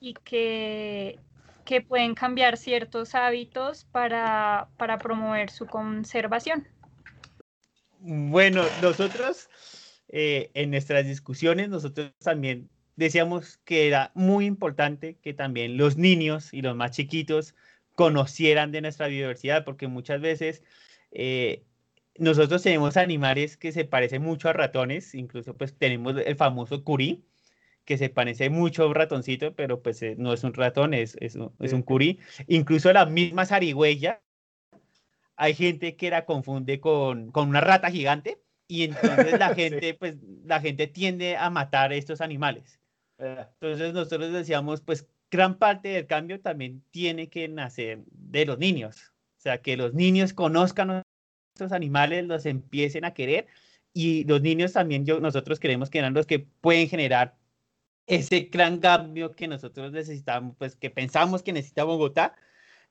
y 0.00 0.14
que, 0.24 1.18
que 1.64 1.80
pueden 1.80 2.14
cambiar 2.14 2.56
ciertos 2.56 3.14
hábitos 3.14 3.84
para, 3.84 4.68
para 4.76 4.98
promover 4.98 5.50
su 5.50 5.66
conservación. 5.66 6.66
Bueno, 7.98 8.64
nosotros 8.80 9.48
eh, 10.08 10.50
en 10.54 10.70
nuestras 10.70 11.06
discusiones, 11.06 11.68
nosotros 11.68 12.12
también 12.22 12.68
decíamos 12.96 13.58
que 13.64 13.86
era 13.86 14.10
muy 14.14 14.44
importante 14.46 15.16
que 15.22 15.34
también 15.34 15.76
los 15.76 15.96
niños 15.96 16.52
y 16.52 16.62
los 16.62 16.76
más 16.76 16.90
chiquitos 16.90 17.54
conocieran 17.94 18.72
de 18.72 18.80
nuestra 18.80 19.06
biodiversidad, 19.06 19.64
porque 19.64 19.86
muchas 19.86 20.20
veces 20.20 20.62
eh, 21.12 21.64
nosotros 22.18 22.62
tenemos 22.62 22.96
animales 22.96 23.56
que 23.56 23.72
se 23.72 23.84
parecen 23.84 24.22
mucho 24.22 24.48
a 24.48 24.52
ratones, 24.52 25.14
incluso 25.14 25.56
pues 25.56 25.74
tenemos 25.76 26.16
el 26.24 26.36
famoso 26.36 26.84
curí, 26.84 27.24
que 27.84 27.98
se 27.98 28.08
parece 28.10 28.50
mucho 28.50 28.84
a 28.84 28.86
un 28.88 28.94
ratoncito, 28.94 29.54
pero 29.54 29.82
pues 29.82 30.02
eh, 30.02 30.14
no 30.18 30.32
es 30.32 30.44
un 30.44 30.54
ratón, 30.54 30.94
es, 30.94 31.16
es, 31.20 31.34
un, 31.36 31.52
es 31.60 31.72
un 31.72 31.82
curí. 31.82 32.18
Incluso 32.46 32.92
la 32.92 33.06
misma 33.06 33.46
zarigüeya, 33.46 34.22
hay 35.36 35.54
gente 35.54 35.96
que 35.96 36.10
la 36.10 36.24
confunde 36.24 36.80
con, 36.80 37.32
con 37.32 37.48
una 37.48 37.60
rata 37.60 37.90
gigante 37.90 38.40
y 38.68 38.84
entonces 38.84 39.38
la 39.38 39.50
Sí. 39.54 39.62
gente, 39.62 39.94
pues 39.94 40.16
la 40.44 40.60
gente 40.60 40.86
tiende 40.86 41.36
a 41.36 41.50
matar 41.50 41.92
estos 41.92 42.20
animales. 42.20 42.80
Eh, 43.18 43.46
Entonces 43.60 43.92
nosotros 43.94 44.32
decíamos, 44.32 44.80
pues 44.82 45.08
gran 45.30 45.58
parte 45.58 45.88
del 45.88 46.06
cambio 46.06 46.40
también 46.40 46.82
tiene 46.90 47.28
que 47.28 47.48
nacer 47.48 48.00
de 48.06 48.46
los 48.46 48.58
niños. 48.58 49.12
O 49.38 49.40
sea, 49.42 49.60
que 49.62 49.76
los 49.76 49.94
niños 49.94 50.32
conozcan 50.34 50.90
a 50.90 51.02
estos 51.54 51.72
animales, 51.72 52.24
los 52.26 52.46
empiecen 52.46 53.04
a 53.04 53.14
querer 53.14 53.46
y 53.94 54.24
los 54.24 54.40
niños 54.42 54.72
también, 54.72 55.04
yo, 55.04 55.20
nosotros 55.20 55.60
creemos 55.60 55.90
que 55.90 55.98
eran 55.98 56.14
los 56.14 56.26
que 56.26 56.38
pueden 56.40 56.88
generar 56.88 57.36
ese 58.06 58.48
gran 58.52 58.78
cambio 58.78 59.32
que 59.32 59.48
nosotros 59.48 59.92
necesitamos, 59.92 60.56
pues 60.58 60.76
que 60.76 60.90
pensamos 60.90 61.42
que 61.42 61.52
necesita 61.52 61.84
Bogotá, 61.84 62.34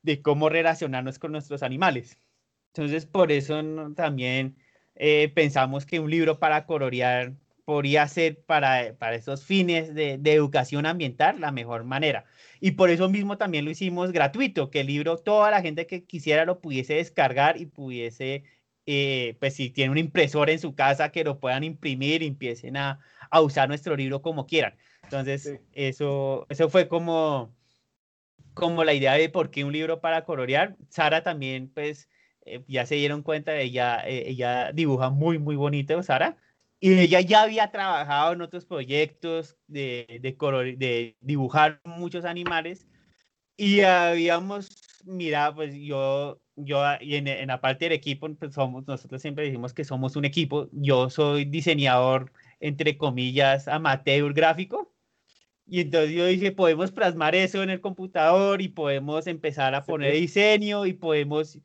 de 0.02 0.22
cómo 0.22 0.48
relacionarnos 0.48 1.18
con 1.18 1.32
nuestros 1.32 1.62
animales. 1.62 2.18
Entonces, 2.74 3.06
por 3.06 3.32
eso 3.32 3.62
también 3.94 4.56
eh, 4.96 5.30
pensamos 5.34 5.86
que 5.86 6.00
un 6.00 6.10
libro 6.10 6.38
para 6.38 6.66
colorear 6.66 7.34
podría 7.64 8.08
ser 8.08 8.42
para, 8.44 8.96
para 8.98 9.16
esos 9.16 9.44
fines 9.44 9.94
de, 9.94 10.14
educación 10.24 10.86
ambiental 10.86 11.40
la 11.40 11.52
mejor 11.52 11.84
manera. 11.84 12.24
Y 12.60 12.72
por 12.72 12.90
eso 12.90 13.08
mismo 13.08 13.38
también 13.38 13.64
lo 13.64 13.70
hicimos 13.70 14.12
gratuito, 14.12 14.70
que 14.70 14.80
el 14.80 14.88
libro 14.88 15.18
toda 15.18 15.50
la 15.50 15.62
gente 15.62 15.86
que 15.86 16.04
quisiera 16.04 16.44
lo 16.44 16.60
pudiese 16.60 16.94
descargar 16.94 17.56
y 17.60 17.66
pudiese, 17.66 18.44
eh, 18.86 19.36
pues 19.40 19.54
si 19.54 19.70
tiene 19.70 19.90
una 19.92 20.00
impresora 20.00 20.52
en 20.52 20.58
su 20.58 20.74
casa, 20.74 21.10
que 21.12 21.24
lo 21.24 21.38
puedan 21.40 21.64
imprimir 21.64 22.22
y 22.22 22.26
empiecen 22.26 22.76
a, 22.76 23.00
a 23.30 23.40
usar 23.40 23.68
nuestro 23.68 23.96
libro 23.96 24.22
como 24.22 24.46
quieran. 24.46 24.76
Entonces, 25.12 25.42
Sí. 25.44 25.58
eso, 25.72 26.46
eso 26.48 26.68
fue 26.70 26.88
como, 26.88 27.54
como 28.54 28.84
la 28.84 28.94
idea 28.94 29.14
de 29.14 29.28
por 29.28 29.50
qué 29.50 29.64
un 29.64 29.72
libro 29.72 30.00
para 30.00 30.24
colorear. 30.24 30.76
Sara 30.88 31.22
también, 31.22 31.68
pues, 31.72 32.08
eh, 32.44 32.62
ya 32.68 32.86
se 32.86 32.96
dieron 32.96 33.22
cuenta, 33.22 33.56
ella, 33.58 34.02
eh, 34.06 34.24
ella 34.28 34.72
dibuja 34.72 35.10
muy, 35.10 35.38
muy 35.38 35.56
bonito, 35.56 36.02
Sara. 36.02 36.36
Y 36.80 36.98
ella 36.98 37.20
ya 37.20 37.42
había 37.42 37.70
trabajado 37.70 38.32
en 38.32 38.42
otros 38.42 38.66
proyectos 38.66 39.56
de, 39.68 40.18
de, 40.20 40.36
color- 40.36 40.76
de 40.76 41.16
dibujar 41.20 41.80
muchos 41.84 42.24
animales. 42.24 42.86
Y 43.56 43.80
habíamos 43.82 44.74
mirado, 45.04 45.56
pues 45.56 45.74
yo, 45.74 46.40
yo 46.56 46.82
ah, 46.84 46.98
y 47.00 47.16
en, 47.16 47.28
en 47.28 47.48
la 47.48 47.60
parte 47.60 47.86
del 47.86 47.92
equipo, 47.92 48.28
pues 48.34 48.54
somos, 48.54 48.86
nosotros 48.86 49.22
siempre 49.22 49.44
decimos 49.44 49.74
que 49.74 49.84
somos 49.84 50.16
un 50.16 50.24
equipo. 50.24 50.68
Yo 50.72 51.10
soy 51.10 51.44
diseñador, 51.44 52.32
entre 52.60 52.96
comillas, 52.98 53.68
amateur 53.68 54.32
gráfico. 54.32 54.92
Y 55.66 55.80
entonces 55.80 56.12
yo 56.12 56.26
dije, 56.26 56.52
podemos 56.52 56.90
plasmar 56.92 57.34
eso 57.34 57.62
en 57.62 57.70
el 57.70 57.80
computador 57.80 58.60
y 58.60 58.68
podemos 58.68 59.26
empezar 59.26 59.74
a 59.74 59.84
poner 59.84 60.12
diseño 60.14 60.86
y 60.86 60.92
podemos 60.92 61.58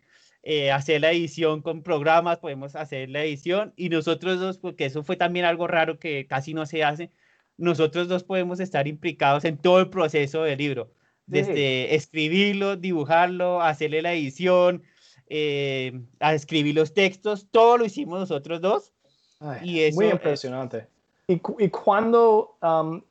eh, 0.43 0.71
hacer 0.71 1.01
la 1.01 1.11
edición 1.11 1.61
con 1.61 1.81
programas, 1.83 2.37
podemos 2.37 2.75
hacer 2.75 3.09
la 3.09 3.23
edición 3.23 3.73
y 3.75 3.89
nosotros 3.89 4.39
dos, 4.39 4.57
porque 4.59 4.85
eso 4.85 5.03
fue 5.03 5.17
también 5.17 5.45
algo 5.45 5.67
raro 5.67 5.99
que 5.99 6.25
casi 6.27 6.53
no 6.53 6.65
se 6.65 6.83
hace, 6.83 7.11
nosotros 7.57 8.07
dos 8.07 8.23
podemos 8.23 8.59
estar 8.59 8.87
implicados 8.87 9.43
en 9.45 9.57
todo 9.57 9.79
el 9.79 9.89
proceso 9.89 10.43
del 10.43 10.59
libro, 10.59 10.91
Sí. 10.93 11.23
desde 11.25 11.95
escribirlo, 11.95 12.77
dibujarlo, 12.77 13.61
hacerle 13.61 14.01
la 14.01 14.13
edición, 14.13 14.83
eh, 15.27 15.99
a 16.21 16.33
escribir 16.33 16.75
los 16.75 16.93
textos, 16.93 17.47
todo 17.51 17.77
lo 17.79 17.83
hicimos 17.85 18.19
nosotros 18.19 18.61
dos. 18.61 18.93
ay, 19.41 19.59
Y 19.69 19.79
eso 19.81 19.95
muy 19.97 20.05
es- 20.05 20.13
impresionante. 20.13 20.87
¿Y, 21.27 21.39
cu- 21.39 21.57
y 21.59 21.67
cuándo 21.69 22.57
um, 22.61 23.01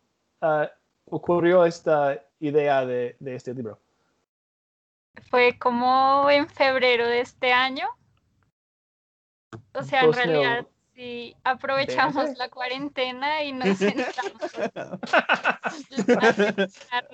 ah, 0.41 0.71
ocurrió 1.07 1.65
esta 1.65 2.23
idea 2.41 2.85
de, 2.85 3.17
de 3.21 3.35
este 3.35 3.55
libro? 3.55 3.81
Fue 5.31 5.59
como 5.59 6.29
en 6.31 6.49
febrero 6.49 7.07
de 7.07 7.21
este 7.21 7.53
año. 7.53 7.89
O 9.75 9.83
sea, 9.83 10.01
en 10.01 10.07
2000. 10.07 10.25
realidad 10.25 10.67
sí 10.95 11.37
aprovechamos 11.45 12.37
la 12.37 12.49
cuarentena 12.49 13.43
y 13.45 13.53
nos 13.53 13.79
sentamos 13.79 14.59
a. 16.91 17.05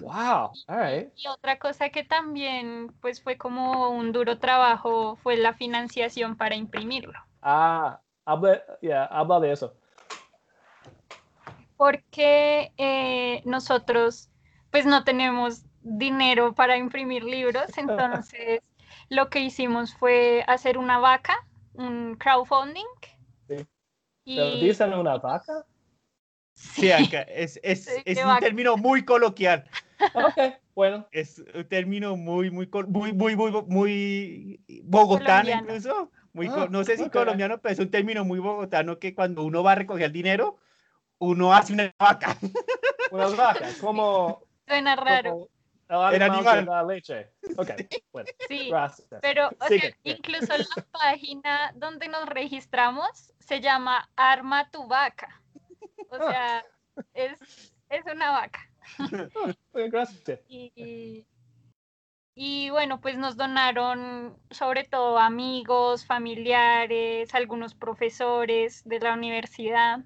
Wow, 0.00 0.52
all 0.68 0.78
right. 0.78 1.12
Y 1.16 1.26
otra 1.26 1.58
cosa 1.58 1.88
que 1.88 2.04
también 2.04 2.94
pues 3.00 3.20
fue 3.20 3.36
como 3.36 3.90
un 3.90 4.12
duro 4.12 4.38
trabajo 4.38 5.16
fue 5.16 5.36
la 5.36 5.54
financiación 5.54 6.36
para 6.36 6.54
imprimirlo. 6.54 7.18
Ah, 7.42 8.00
habla, 8.24 8.62
yeah, 8.80 9.06
habla 9.06 9.40
de 9.40 9.52
eso. 9.52 9.74
Porque 11.76 12.72
eh, 12.76 13.42
nosotros 13.44 14.30
pues 14.70 14.86
no 14.86 15.04
tenemos 15.04 15.64
dinero 15.82 16.54
para 16.54 16.76
imprimir 16.76 17.24
libros, 17.24 17.64
entonces 17.78 18.60
lo 19.08 19.30
que 19.30 19.40
hicimos 19.40 19.94
fue 19.94 20.44
hacer 20.48 20.78
una 20.78 20.98
vaca 20.98 21.46
un 21.74 22.16
crowdfunding. 22.16 22.84
Sí. 23.48 23.66
Y 24.24 24.36
¿Pero 24.36 24.56
dicen 24.56 24.92
una 24.94 25.18
vaca? 25.18 25.64
Sí, 26.54 26.90
acá 26.90 27.22
es, 27.22 27.60
es, 27.62 27.84
Sí, 27.84 28.02
es 28.04 28.18
un 28.18 28.26
vaca. 28.26 28.40
término 28.40 28.76
muy 28.76 29.04
coloquial. 29.04 29.64
Ok, 30.14 30.38
bueno. 30.74 31.06
Es 31.10 31.42
un 31.54 31.64
término 31.68 32.16
muy, 32.16 32.50
muy, 32.50 32.68
muy, 32.88 33.12
muy, 33.14 33.34
muy, 33.34 33.50
muy 33.66 34.60
bogotano 34.84 35.48
Colombiano. 35.48 35.62
incluso. 35.62 36.10
Muy, 36.34 36.48
Ah, 36.48 36.68
no 36.70 36.84
sé 36.84 36.98
si 36.98 37.04
ok. 37.04 37.12
colombiano, 37.12 37.58
pero 37.62 37.72
es 37.72 37.78
un 37.78 37.90
término 37.90 38.22
muy 38.26 38.40
bogotano 38.40 38.98
que 38.98 39.14
cuando 39.14 39.42
uno 39.42 39.62
va 39.62 39.72
a 39.72 39.76
recoger 39.76 40.12
dinero, 40.12 40.58
uno 41.18 41.52
hace 41.52 41.72
una 41.72 41.92
vaca. 41.98 42.36
Una 43.12 43.26
vaca, 43.28 43.68
como... 43.80 44.42
suena 44.66 44.96
raro. 44.96 45.48
como 45.88 46.08
el 46.08 46.14
El 46.16 46.22
animal 46.22 46.64
da 46.66 46.82
leche. 46.82 47.30
Ok, 47.56 47.70
bueno, 48.12 48.28
Sí, 48.48 48.68
gracias. 48.68 49.08
pero 49.22 49.48
o 49.48 49.66
sea, 49.68 49.94
incluso 50.02 50.52
la 50.58 50.82
página 50.92 51.72
donde 51.76 52.08
nos 52.08 52.26
registramos 52.26 53.32
se 53.38 53.60
llama 53.60 54.10
Arma 54.16 54.68
tu 54.70 54.88
vaca. 54.88 55.40
O 56.08 56.16
Ah. 56.16 56.30
sea, 56.30 56.64
es, 57.14 57.72
es 57.90 58.04
una 58.12 58.32
vaca. 58.32 58.68
Gracias. 59.72 60.40
Y, 60.48 61.24
y 62.34 62.70
bueno, 62.70 63.00
pues 63.00 63.16
nos 63.16 63.36
donaron 63.36 64.36
sobre 64.50 64.82
todo 64.84 65.18
amigos, 65.18 66.04
familiares, 66.04 67.32
algunos 67.34 67.74
profesores 67.74 68.82
de 68.84 68.98
la 69.00 69.12
universidad. 69.14 70.00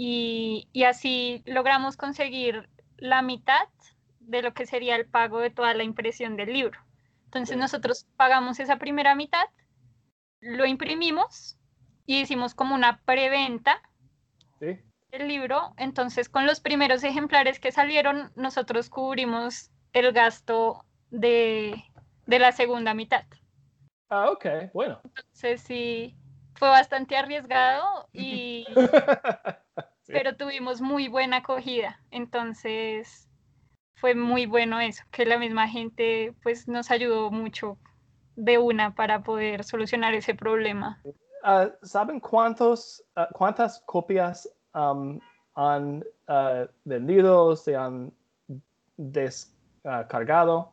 Y, 0.00 0.68
y 0.72 0.84
así 0.84 1.42
logramos 1.44 1.96
conseguir 1.96 2.68
la 2.98 3.20
mitad 3.20 3.66
de 4.20 4.42
lo 4.42 4.54
que 4.54 4.64
sería 4.64 4.94
el 4.94 5.06
pago 5.06 5.40
de 5.40 5.50
toda 5.50 5.74
la 5.74 5.82
impresión 5.82 6.36
del 6.36 6.52
libro. 6.52 6.78
Entonces 7.24 7.56
Sí. 7.56 7.60
nosotros 7.60 8.06
pagamos 8.16 8.60
esa 8.60 8.76
primera 8.76 9.16
mitad, 9.16 9.44
lo 10.40 10.66
imprimimos 10.66 11.58
y 12.06 12.20
hicimos 12.20 12.54
como 12.54 12.76
una 12.76 13.00
preventa 13.04 13.82
Sí. 14.60 14.78
el 15.10 15.26
libro, 15.26 15.74
entonces 15.78 16.28
con 16.28 16.46
los 16.46 16.60
primeros 16.60 17.02
ejemplares 17.02 17.58
que 17.58 17.72
salieron, 17.72 18.30
nosotros 18.36 18.90
cubrimos 18.90 19.72
el 19.92 20.12
gasto 20.12 20.84
de, 21.10 21.82
de 22.26 22.38
la 22.38 22.52
segunda 22.52 22.94
mitad. 22.94 23.24
Ah, 24.10 24.30
ok, 24.30 24.46
bueno. 24.72 25.00
Entonces 25.04 25.60
sí, 25.62 26.14
fue 26.54 26.68
bastante 26.68 27.16
arriesgado, 27.16 28.08
y. 28.12 28.64
pero 30.08 30.36
tuvimos 30.36 30.80
muy 30.80 31.08
buena 31.08 31.38
acogida. 31.38 32.00
Entonces 32.10 33.28
fue 33.94 34.14
muy 34.14 34.46
bueno 34.46 34.80
eso, 34.80 35.04
que 35.10 35.26
la 35.26 35.38
misma 35.38 35.68
gente 35.68 36.34
pues 36.42 36.66
nos 36.66 36.90
ayudó 36.90 37.30
mucho 37.30 37.78
de 38.36 38.58
una 38.58 38.94
para 38.94 39.22
poder 39.22 39.64
solucionar 39.64 40.14
ese 40.14 40.34
problema. 40.34 41.02
Ah, 41.42 41.68
¿Saben 41.82 42.20
cuántos, 42.20 43.04
ah, 43.16 43.28
cuántas 43.32 43.80
copias 43.80 44.48
am, 44.72 45.20
han 45.54 46.04
ah, 46.26 46.66
vendido, 46.84 47.54
se 47.56 47.76
han 47.76 48.12
descargado? 48.96 50.72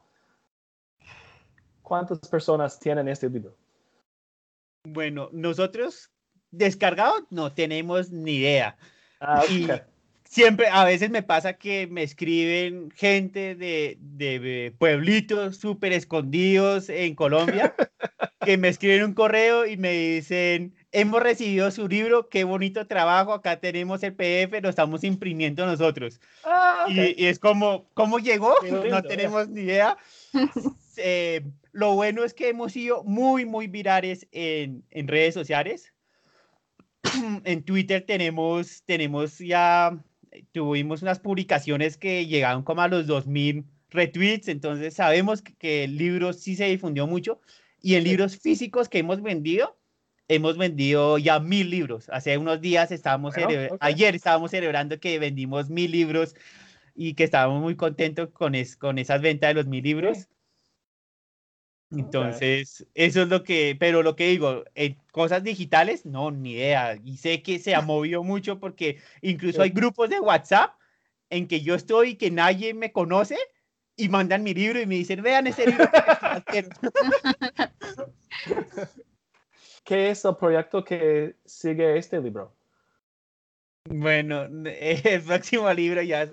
¿Cuántas 1.82 2.20
personas 2.30 2.80
tienen 2.80 3.08
este 3.08 3.30
libro? 3.30 3.56
Bueno, 4.84 5.30
nosotros 5.32 6.12
descargado 6.52 7.16
no 7.30 7.52
tenemos 7.54 8.12
ni 8.12 8.38
idea. 8.38 8.78
Ah, 9.28 9.44
Y 9.50 9.66
ok. 9.66 9.82
siempre, 10.24 10.68
a 10.68 10.84
veces 10.86 11.10
me 11.10 11.24
pasa 11.24 11.54
que 11.54 11.88
me 11.88 12.04
escriben 12.04 12.92
gente 12.92 13.56
de, 13.56 13.98
de 14.00 14.74
pueblitos 14.78 15.58
súper 15.58 15.94
escondidos 15.94 16.90
en 16.90 17.16
Colombia, 17.16 17.76
que 18.46 18.58
me 18.58 18.68
escriben 18.70 19.04
un 19.04 19.14
correo 19.14 19.66
y 19.66 19.78
me 19.78 19.92
dicen, 19.92 20.76
hemos 20.92 21.22
recibido 21.24 21.72
su 21.72 21.88
libro, 21.88 22.30
qué 22.30 22.44
bonito 22.44 22.86
trabajo, 22.88 23.34
acá 23.34 23.60
tenemos 23.60 24.04
el 24.04 24.14
PDF, 24.16 24.62
lo 24.62 24.70
estamos 24.70 25.04
imprimiendo 25.04 25.66
nosotros. 25.66 26.20
Ah, 26.44 26.86
ok. 26.86 26.92
Y, 26.92 27.24
y 27.24 27.26
es 27.26 27.40
como, 27.40 27.90
¿cómo 27.94 28.20
llegó? 28.20 28.54
Lindo, 28.62 28.86
no 28.86 29.02
tenemos 29.04 29.50
ni 29.50 29.62
idea. 29.62 29.98
Eh, 30.98 31.42
lo 31.74 31.94
bueno 31.96 32.24
es 32.24 32.34
que 32.34 32.48
hemos 32.48 32.72
sido 32.72 33.04
muy, 33.04 33.46
muy 33.46 33.68
virales 33.68 34.28
en, 34.32 34.86
en 34.92 35.08
redes 35.10 35.34
sociales. 35.34 35.94
en 37.44 37.64
Twitter 37.64 38.04
tenemos, 38.06 38.84
tenemos 38.86 39.40
ya, 39.40 39.98
tuvimos 40.52 41.02
unas 41.02 41.20
publicaciones 41.20 41.98
que 41.98 42.26
llegaron 42.28 42.64
como 42.64 42.82
a 42.82 42.88
los 42.88 43.08
2000 43.08 43.66
retweets, 43.90 44.48
entonces 44.50 44.94
sabemos 44.96 45.42
que, 45.42 45.54
que 45.56 45.84
el 45.86 45.98
libro 45.98 46.34
sí 46.34 46.56
se 46.56 46.66
difundió 46.66 47.08
mucho. 47.08 47.40
Y 47.82 47.96
en 47.96 48.04
libros 48.04 48.38
físicos 48.38 48.90
que 48.90 48.98
hemos 49.00 49.22
vendido, 49.22 49.78
hemos 50.28 50.58
vendido 50.58 51.18
ya 51.20 51.40
mil 51.40 51.70
libros. 51.70 52.10
Hace 52.10 52.38
unos 52.38 52.60
días 52.60 52.92
estábamos, 52.92 53.36
Bueno, 53.36 53.50
celebre- 53.50 53.72
ok. 53.74 53.78
ayer 53.80 54.16
estábamos 54.16 54.52
celebrando 54.52 55.00
que 55.00 55.20
vendimos 55.20 55.70
mil 55.70 55.92
libros 55.92 56.36
y 56.96 57.14
que 57.14 57.24
estábamos 57.26 57.62
muy 57.62 57.76
contentos 57.76 58.30
con, 58.32 58.56
es, 58.56 58.76
con 58.76 58.98
esas 58.98 59.22
ventas 59.22 59.50
de 59.50 59.54
los 59.54 59.68
mil 59.68 59.84
libros. 59.84 60.28
Entonces, 61.96 62.86
eso 62.94 63.22
es 63.22 63.30
lo 63.30 63.44
que, 63.44 63.76
pero 63.80 64.04
lo 64.04 64.16
que 64.16 64.28
digo, 64.28 64.64
en 64.76 64.98
cosas 65.12 65.44
digitales, 65.44 66.06
no, 66.06 66.32
ni 66.32 66.54
idea. 66.54 66.98
Y 67.04 67.18
sé 67.18 67.42
que 67.42 67.60
se 67.60 67.76
ha 67.76 67.82
movido 67.82 68.24
mucho 68.24 68.60
porque 68.60 69.00
incluso 69.22 69.62
hay 69.62 69.70
grupos 69.70 70.10
de 70.10 70.20
WhatsApp 70.20 70.74
en 71.30 71.48
que 71.48 71.62
yo 71.62 71.76
estoy 71.76 72.12
y 72.12 72.16
que 72.16 72.32
nadie 72.32 72.74
me 72.74 72.92
conoce 72.92 73.38
y 73.98 74.10
mandan 74.10 74.44
mi 74.44 74.54
libro 74.54 74.82
y 74.82 74.86
me 74.86 74.96
dicen, 74.96 75.22
vean 75.22 75.48
ese 75.48 75.68
libro 75.68 75.90
que 75.92 75.98
les 75.98 76.20
trajeron". 76.20 76.72
¿Qué 79.86 80.10
es 80.10 80.26
el 80.26 80.36
proyecto 80.36 80.84
que 80.84 81.36
sigue 81.46 81.98
este 81.98 82.20
libro? 82.20 82.54
Bueno, 83.88 84.44
el 84.66 85.22
próximo 85.22 85.72
libro 85.72 86.02
ya 86.02 86.28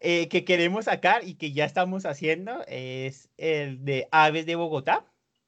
eh, 0.00 0.28
que 0.28 0.44
queremos 0.44 0.86
sacar 0.86 1.26
y 1.26 1.34
que 1.34 1.52
ya 1.52 1.64
estamos 1.64 2.06
haciendo 2.06 2.64
es 2.68 3.28
el 3.36 3.84
de 3.84 4.08
Aves 4.10 4.46
de 4.46 4.56
Bogotá. 4.56 5.04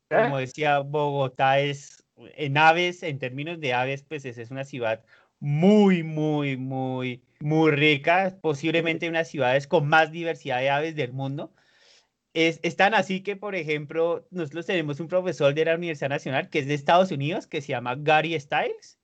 Como 0.08 0.38
decía, 0.38 0.80
Bogotá 0.80 1.60
es, 1.60 2.04
en 2.16 2.58
aves, 2.58 3.04
en 3.04 3.20
términos 3.20 3.60
de 3.60 3.72
aves, 3.74 4.02
pues 4.02 4.24
es, 4.24 4.38
es 4.38 4.50
una 4.50 4.64
ciudad 4.64 5.04
muy, 5.38 6.02
muy, 6.02 6.56
muy, 6.56 7.22
muy 7.40 7.70
rica, 7.72 8.36
posiblemente 8.42 9.08
una 9.08 9.18
de 9.18 9.22
las 9.22 9.30
ciudades 9.30 9.66
con 9.66 9.88
más 9.88 10.10
diversidad 10.12 10.58
de 10.58 10.70
aves 10.70 10.96
del 10.96 11.12
mundo. 11.12 11.52
Es, 12.34 12.60
es 12.62 12.76
tan 12.76 12.94
así 12.94 13.22
que, 13.22 13.36
por 13.36 13.54
ejemplo, 13.54 14.26
nosotros 14.30 14.66
tenemos 14.66 15.00
un 15.00 15.08
profesor 15.08 15.54
de 15.54 15.64
la 15.64 15.74
Universidad 15.74 16.10
Nacional 16.10 16.48
que 16.50 16.60
es 16.60 16.66
de 16.66 16.74
Estados 16.74 17.10
Unidos, 17.10 17.46
que 17.46 17.60
se 17.60 17.68
llama 17.68 17.96
Gary 17.96 18.38
Stiles, 18.38 18.99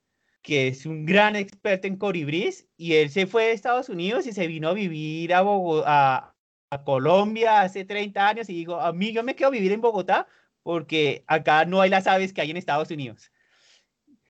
que 0.47 0.67
es 0.69 0.85
un 0.85 1.05
gran 1.05 1.35
experto 1.35 1.87
en 1.87 1.97
colibrís, 1.97 2.67
y 2.77 2.93
él 2.95 3.09
se 3.11 3.27
fue 3.27 3.45
de 3.47 3.51
Estados 3.53 3.89
Unidos 3.89 4.27
y 4.27 4.33
se 4.33 4.47
vino 4.47 4.69
a 4.69 4.73
vivir 4.73 5.33
a, 5.33 5.41
Bogo- 5.43 5.83
a, 5.85 6.35
a 6.71 6.83
Colombia 6.83 7.61
hace 7.61 7.85
30 7.85 8.27
años 8.29 8.49
y 8.49 8.53
dijo, 8.55 8.79
a 8.79 8.93
mí 8.93 9.11
yo 9.13 9.23
me 9.23 9.35
quedo 9.35 9.51
vivir 9.51 9.71
en 9.73 9.81
Bogotá 9.81 10.27
porque 10.63 11.23
acá 11.27 11.65
no 11.65 11.81
hay 11.81 11.89
las 11.89 12.07
aves 12.07 12.33
que 12.33 12.41
hay 12.41 12.51
en 12.51 12.57
Estados 12.57 12.91
Unidos. 12.91 13.31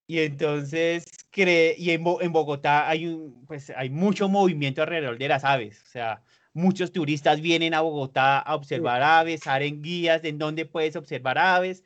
Y 0.05 0.19
entonces, 0.19 1.05
cree, 1.31 1.75
y 1.77 1.91
en, 1.91 2.03
Bo- 2.03 2.21
en 2.21 2.31
Bogotá 2.31 2.87
hay, 2.89 3.05
un, 3.07 3.45
pues, 3.45 3.69
hay 3.75 3.89
mucho 3.89 4.29
movimiento 4.29 4.81
alrededor 4.81 5.17
de 5.17 5.27
las 5.27 5.43
aves. 5.43 5.81
O 5.83 5.87
sea, 5.87 6.23
muchos 6.53 6.91
turistas 6.93 7.41
vienen 7.41 7.73
a 7.73 7.81
Bogotá 7.81 8.39
a 8.39 8.55
observar 8.55 9.03
aves, 9.03 9.41
salen 9.43 9.81
guías 9.81 10.21
de 10.21 10.29
en 10.29 10.37
dónde 10.37 10.65
puedes 10.65 10.95
observar 10.95 11.37
aves. 11.37 11.83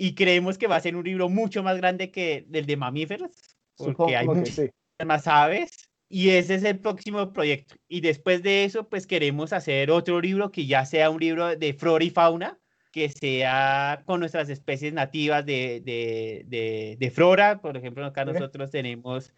Y 0.00 0.14
creemos 0.14 0.56
que 0.56 0.68
va 0.68 0.76
a 0.76 0.80
ser 0.80 0.94
un 0.94 1.04
libro 1.04 1.28
mucho 1.28 1.64
más 1.64 1.76
grande 1.76 2.12
que 2.12 2.46
el 2.52 2.66
de 2.66 2.76
mamíferos, 2.76 3.32
porque 3.76 3.92
Supongo 3.92 4.16
hay 4.16 4.26
muchas 4.26 4.54
sí. 4.54 4.70
más 5.04 5.26
aves. 5.26 5.90
Y 6.08 6.30
ese 6.30 6.54
es 6.54 6.62
el 6.62 6.78
próximo 6.78 7.32
proyecto. 7.32 7.74
Y 7.88 8.00
después 8.00 8.42
de 8.44 8.64
eso, 8.64 8.88
pues 8.88 9.08
queremos 9.08 9.52
hacer 9.52 9.90
otro 9.90 10.20
libro 10.20 10.52
que 10.52 10.66
ya 10.66 10.86
sea 10.86 11.10
un 11.10 11.20
libro 11.20 11.56
de 11.56 11.74
flora 11.74 12.04
y 12.04 12.10
fauna, 12.10 12.58
que 12.92 13.08
sea 13.08 14.04
con 14.06 14.20
nuestras 14.20 14.48
especies 14.48 14.92
nativas 14.92 15.44
de, 15.44 15.82
de, 15.84 16.44
de, 16.46 16.96
de 16.98 17.10
flora. 17.10 17.60
Por 17.60 17.76
ejemplo, 17.76 18.06
acá 18.06 18.24
nosotros 18.24 18.70
tenemos 18.70 19.34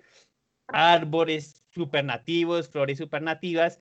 árboles 0.68 1.64
supernativos, 1.70 2.68
flores 2.68 2.98
supernativas. 2.98 3.80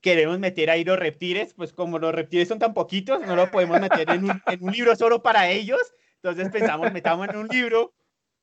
Queremos 0.00 0.38
meter 0.38 0.70
ahí 0.70 0.84
los 0.84 0.98
reptiles, 0.98 1.54
pues 1.54 1.72
como 1.72 1.98
los 1.98 2.14
reptiles 2.14 2.48
son 2.48 2.60
tan 2.60 2.72
poquitos, 2.72 3.20
no 3.26 3.34
lo 3.36 3.50
podemos 3.50 3.80
meter 3.80 4.08
en 4.10 4.24
un, 4.24 4.40
en 4.46 4.62
un 4.62 4.72
libro 4.72 4.94
solo 4.96 5.22
para 5.22 5.50
ellos. 5.50 5.80
Entonces 6.22 6.50
pensamos, 6.50 6.92
metamos 6.92 7.28
en 7.28 7.36
un 7.36 7.48
libro 7.48 7.92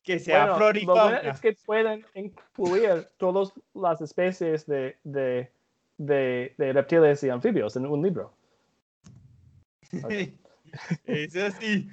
que 0.03 0.19
sea 0.19 0.57
Bueno, 0.57 0.73
y 1.23 1.27
es 1.27 1.39
que 1.39 1.53
pueden 1.65 2.05
incluir 2.15 3.07
todas 3.17 3.53
las 3.73 4.01
especies 4.01 4.65
de, 4.65 4.97
de, 5.03 5.51
de, 5.97 6.55
de 6.57 6.73
reptiles 6.73 7.23
y 7.23 7.29
anfibios 7.29 7.75
en 7.75 7.85
un 7.85 8.01
libro. 8.01 8.33
Ok. 10.03 10.11
Eso 11.05 11.51
sí. 11.59 11.89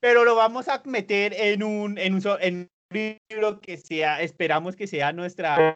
Pero 0.00 0.24
lo 0.24 0.34
vamos 0.34 0.68
a 0.68 0.82
meter 0.84 1.32
en 1.34 1.62
un, 1.62 1.98
en 1.98 2.14
un, 2.14 2.20
so- 2.22 2.40
en 2.40 2.68
un 2.90 3.16
libro 3.28 3.60
que 3.60 3.76
sea, 3.76 4.20
esperamos 4.22 4.74
que 4.74 4.86
sea 4.86 5.12
nuestra 5.12 5.74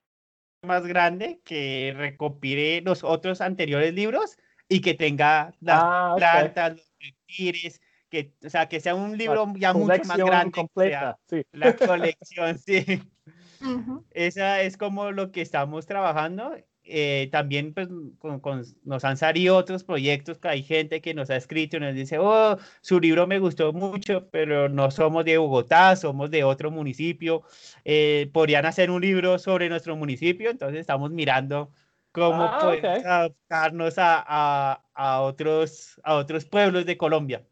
más 0.65 0.87
grande, 0.87 1.41
que 1.45 1.93
recopile 1.95 2.81
los 2.81 3.05
otros 3.05 3.41
anteriores 3.43 3.93
libros 3.93 4.39
y 4.69 4.81
que 4.81 4.95
tenga 4.95 5.55
las 5.61 5.83
Ah, 5.85 6.15
plantas, 6.17 6.77
los 6.77 6.93
reptiles, 6.99 7.81
que, 8.15 8.33
o 8.47 8.51
sea, 8.51 8.69
que 8.69 8.79
sea 8.81 8.95
un 8.95 9.19
libro 9.19 9.53
ya 9.57 9.73
mucho 9.73 10.05
más 10.05 10.17
grande. 10.19 10.53
sea 10.55 10.63
completa, 10.63 11.19
sí. 11.29 11.43
La 11.53 11.75
colección, 11.77 12.59
sí. 12.67 13.03
Ujú. 13.61 14.05
Esa 14.11 14.61
es 14.63 14.77
como 14.77 15.11
lo 15.11 15.33
que 15.33 15.41
estamos 15.41 15.87
trabajando. 15.87 16.55
Eh, 16.87 17.31
también 17.33 17.73
pues, 17.73 17.89
con- 18.19 18.41
con- 18.41 18.63
nos 18.85 19.05
han 19.07 19.17
salido 19.17 19.57
otros 19.57 19.85
proyectos 19.85 20.39
que 20.39 20.49
hay 20.49 20.63
gente 20.63 21.01
que 21.01 21.15
nos 21.15 21.31
ha 21.31 21.37
escrito 21.37 21.79
y 21.79 21.81
nos 21.81 21.95
dice, 21.95 22.19
oh, 22.19 22.59
su 22.83 23.01
libro 23.01 23.27
me 23.27 23.39
gustó 23.39 23.73
mucho, 23.73 24.29
pero 24.31 24.69
no 24.69 24.91
somos 24.91 25.25
de 25.25 25.39
Bogotá, 25.39 25.97
somos 25.97 26.31
de 26.31 26.45
otro 26.45 26.71
municipio. 26.71 27.43
eh, 27.87 28.29
podrían 28.35 28.67
hacer 28.67 28.91
un 28.91 29.01
libro 29.01 29.39
sobre 29.39 29.69
nuestro 29.71 29.97
municipio, 29.97 30.51
entonces 30.51 30.79
estamos 30.81 31.11
mirando 31.11 31.73
cómo 32.13 32.43
Ah, 32.45 32.59
podemos 32.61 33.01
ok. 33.01 33.07
adaptarnos 33.07 33.97
a, 33.99 34.23
a- 34.27 34.85
a 34.95 35.21
otros, 35.23 35.99
a 36.05 36.17
otros 36.17 36.45
pueblos 36.45 36.85
de 36.85 36.97
Colombia. 36.99 37.43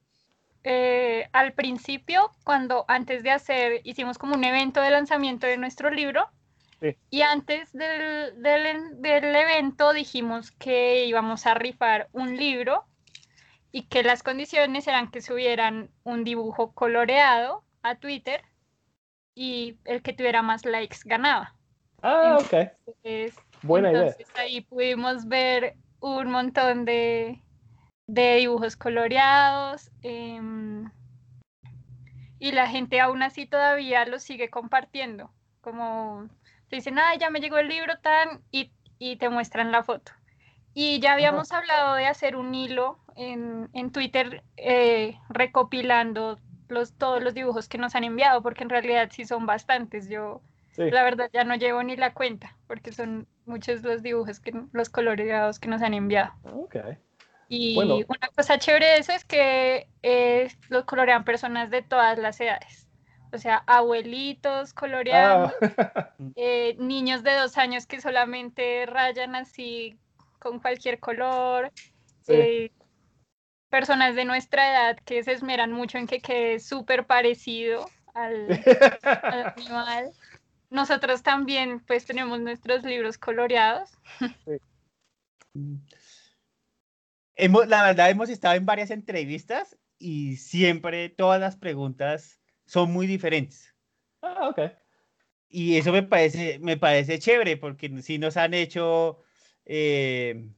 Eh, 0.64 1.28
al 1.32 1.52
principio, 1.54 2.30
cuando 2.44 2.84
antes 2.88 3.22
de 3.22 3.30
hacer, 3.30 3.80
hicimos 3.84 4.18
como 4.18 4.34
un 4.34 4.44
evento 4.44 4.80
de 4.80 4.90
lanzamiento 4.90 5.46
de 5.46 5.56
nuestro 5.58 5.90
libro. 5.90 6.28
Sí. 6.80 6.96
Y 7.10 7.22
antes 7.22 7.72
del, 7.72 8.42
del- 8.42 9.00
del 9.00 9.36
evento 9.36 9.92
dijimos 9.92 10.50
que 10.52 11.04
íbamos 11.06 11.46
a 11.46 11.54
rifar 11.54 12.08
un 12.12 12.36
libro 12.36 12.84
y 13.70 13.82
que 13.84 14.02
las 14.02 14.22
condiciones 14.22 14.86
eran 14.86 15.10
que 15.10 15.22
subieran 15.22 15.90
un 16.04 16.24
dibujo 16.24 16.72
coloreado 16.72 17.64
a 17.82 17.94
Twitter 17.96 18.42
y 19.34 19.78
el 19.84 20.02
que 20.02 20.12
tuviera 20.12 20.42
más 20.42 20.64
likes 20.64 20.98
ganaba. 21.04 21.54
Ah, 22.02 22.38
ok. 22.40 22.52
Entonces, 22.86 23.34
Buena 23.62 23.90
idea. 23.90 24.00
entonces 24.08 24.26
ahí 24.36 24.60
pudimos 24.60 25.26
ver 25.26 25.76
un 26.00 26.30
montón 26.30 26.84
de, 26.84 27.40
de 28.12 28.36
dibujos 28.36 28.76
coloreados 28.76 29.90
em, 30.02 30.90
y 32.38 32.52
la 32.52 32.66
gente 32.68 33.00
aún 33.00 33.22
así 33.22 33.46
todavía 33.46 34.04
los 34.04 34.22
sigue 34.22 34.50
compartiendo. 34.50 35.30
Como 35.62 36.28
te 36.68 36.76
dicen, 36.76 36.98
ah, 36.98 37.14
ya 37.18 37.30
me 37.30 37.40
llegó 37.40 37.56
el 37.56 37.68
libro 37.68 37.98
tan 38.00 38.42
y, 38.50 38.70
y 38.98 39.16
te 39.16 39.30
muestran 39.30 39.72
la 39.72 39.82
foto. 39.82 40.12
Y 40.74 41.00
ya 41.00 41.14
habíamos 41.14 41.52
hablado 41.52 41.94
de 41.94 42.06
hacer 42.06 42.36
un 42.36 42.54
hilo 42.54 42.98
en, 43.16 43.70
en 43.72 43.90
Twitter 43.92 44.42
eh, 44.58 45.16
recopilando 45.30 46.38
los, 46.68 46.92
todos 46.98 47.22
los 47.22 47.32
dibujos 47.32 47.66
que 47.66 47.78
nos 47.78 47.94
han 47.94 48.04
enviado, 48.04 48.42
porque 48.42 48.64
en 48.64 48.70
realidad 48.70 49.08
sí 49.10 49.24
son 49.24 49.46
bastantes. 49.46 50.10
Yo, 50.10 50.42
Sí. 50.72 50.90
la 50.90 51.02
verdad, 51.02 51.28
ya 51.32 51.44
no 51.44 51.54
llevo 51.54 51.82
ni 51.82 51.96
la 51.96 52.14
cuenta, 52.14 52.56
porque 52.66 52.92
son 52.92 53.28
muchos 53.44 53.82
los 53.82 54.02
dibujos, 54.02 54.40
que, 54.40 54.54
los 54.72 54.88
coloreados 54.88 55.58
que 55.58 55.68
nos 55.68 55.82
han 55.82 55.92
enviado. 55.92 56.32
Ok. 56.44 56.76
Y 57.54 57.74
Bueno. 57.74 57.96
una 58.08 58.28
cosa 58.34 58.58
chévere 58.58 58.86
de 58.86 58.96
eso 58.96 59.12
es 59.12 59.26
que 59.26 59.86
eh, 60.02 60.50
los 60.70 60.84
colorean 60.86 61.22
personas 61.22 61.68
de 61.68 61.82
todas 61.82 62.18
las 62.18 62.40
edades. 62.40 62.88
O 63.30 63.36
sea, 63.36 63.62
abuelitos 63.66 64.72
coloreando, 64.72 65.52
Ah, 65.60 66.14
eh, 66.34 66.76
niños 66.78 67.22
de 67.22 67.34
dos 67.34 67.58
años 67.58 67.86
que 67.86 68.00
solamente 68.00 68.86
rayan 68.86 69.34
así 69.34 69.98
con 70.38 70.60
cualquier 70.60 70.98
color, 70.98 71.70
Sí. 72.22 72.32
eh, 72.32 72.72
personas 73.68 74.14
de 74.14 74.24
nuestra 74.24 74.70
edad 74.70 74.96
que 75.04 75.22
se 75.22 75.32
esmeran 75.32 75.72
mucho 75.72 75.98
en 75.98 76.06
que 76.06 76.20
quede 76.20 76.58
súper 76.58 77.04
parecido 77.04 77.84
al, 78.14 78.48
al 79.24 79.52
animal. 79.56 80.10
Nosotros 80.70 81.22
también 81.22 81.80
pues 81.80 82.06
tenemos 82.06 82.40
nuestros 82.40 82.82
libros 82.82 83.18
coloreados. 83.18 83.90
Hemos, 87.36 87.68
la 87.68 87.82
verdad, 87.82 88.10
hemos 88.10 88.28
estado 88.28 88.54
en 88.54 88.66
varias 88.66 88.90
entrevistas 88.90 89.78
y 89.98 90.36
siempre 90.36 91.08
todas 91.08 91.40
las 91.40 91.56
preguntas 91.56 92.40
son 92.66 92.92
muy 92.92 93.06
diferentes. 93.06 93.74
ah, 94.22 94.48
ok. 94.48 94.72
Y 95.48 95.76
eso 95.76 95.92
me 95.92 96.02
parece, 96.02 96.58
me 96.60 96.78
parece 96.78 97.18
chévere 97.18 97.58
porque 97.58 98.00
si 98.00 98.18
nos 98.18 98.38
han 98.38 98.54
hecho, 98.54 99.18
eh, 99.66 100.48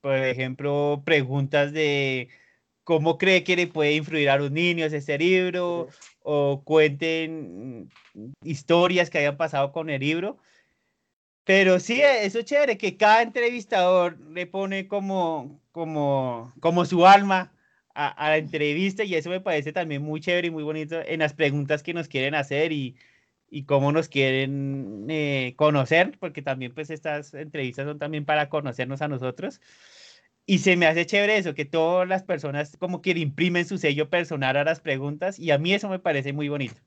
por 0.00 0.16
ejemplo, 0.16 1.02
preguntas 1.04 1.72
de 1.72 2.30
cómo 2.84 3.18
cree 3.18 3.44
que 3.44 3.54
le 3.54 3.66
puede 3.66 3.94
influir 3.94 4.30
a 4.30 4.38
los 4.38 4.50
niños 4.50 4.94
este 4.94 5.18
libro 5.18 5.88
o 6.22 6.62
cuenten 6.64 7.90
historias 8.42 9.10
que 9.10 9.18
hayan 9.18 9.36
pasado 9.36 9.72
con 9.72 9.90
el 9.90 10.00
libro. 10.00 10.38
Pero 11.44 11.80
sí, 11.80 12.00
eso 12.02 12.38
es 12.38 12.44
chévere, 12.44 12.78
que 12.78 12.96
cada 12.96 13.22
entrevistador 13.22 14.18
le 14.30 14.46
pone 14.46 14.86
como, 14.86 15.60
como, 15.72 16.52
como 16.60 16.84
su 16.84 17.04
alma 17.06 17.52
a, 17.94 18.08
a 18.08 18.30
la 18.30 18.36
entrevista 18.38 19.02
y 19.04 19.14
eso 19.16 19.28
me 19.30 19.40
parece 19.40 19.72
también 19.72 20.02
muy 20.02 20.20
chévere 20.20 20.48
y 20.48 20.50
muy 20.52 20.62
bonito 20.62 21.00
en 21.04 21.18
las 21.20 21.34
preguntas 21.34 21.82
que 21.82 21.94
nos 21.94 22.06
quieren 22.08 22.34
hacer 22.36 22.70
y, 22.72 22.96
y 23.50 23.64
cómo 23.64 23.92
nos 23.92 24.08
quieren 24.08 25.06
eh, 25.10 25.54
conocer, 25.56 26.16
porque 26.20 26.42
también 26.42 26.74
pues 26.74 26.90
estas 26.90 27.34
entrevistas 27.34 27.86
son 27.86 27.98
también 27.98 28.24
para 28.24 28.48
conocernos 28.48 29.02
a 29.02 29.08
nosotros. 29.08 29.60
Y 30.46 30.58
se 30.60 30.76
me 30.76 30.86
hace 30.86 31.06
chévere 31.06 31.38
eso, 31.38 31.54
que 31.54 31.64
todas 31.64 32.08
las 32.08 32.24
personas 32.24 32.76
como 32.78 33.02
que 33.02 33.14
le 33.14 33.20
imprimen 33.20 33.66
su 33.66 33.78
sello 33.78 34.10
personal 34.10 34.56
a 34.56 34.64
las 34.64 34.80
preguntas 34.80 35.38
y 35.38 35.50
a 35.52 35.58
mí 35.58 35.74
eso 35.74 35.88
me 35.88 35.98
parece 36.00 36.32
muy 36.32 36.48
bonito. 36.48 36.80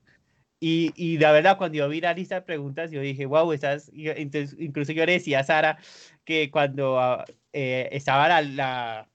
Y, 0.58 0.92
y 0.96 1.18
la 1.18 1.32
verdad, 1.32 1.58
cuando 1.58 1.76
yo 1.76 1.88
vi 1.88 2.00
la 2.00 2.14
lista 2.14 2.36
de 2.36 2.42
preguntas, 2.42 2.90
yo 2.90 3.00
dije, 3.00 3.26
wow, 3.26 3.52
estas, 3.52 3.90
y- 3.92 4.08
entonces, 4.08 4.56
incluso 4.58 4.92
yo 4.92 5.04
le 5.04 5.12
decía 5.12 5.40
a 5.40 5.44
Sara 5.44 5.78
que 6.24 6.50
cuando 6.50 6.98
eh, 7.52 7.88
estaba 7.92 8.26
la, 8.28 8.40
la, 8.42 9.08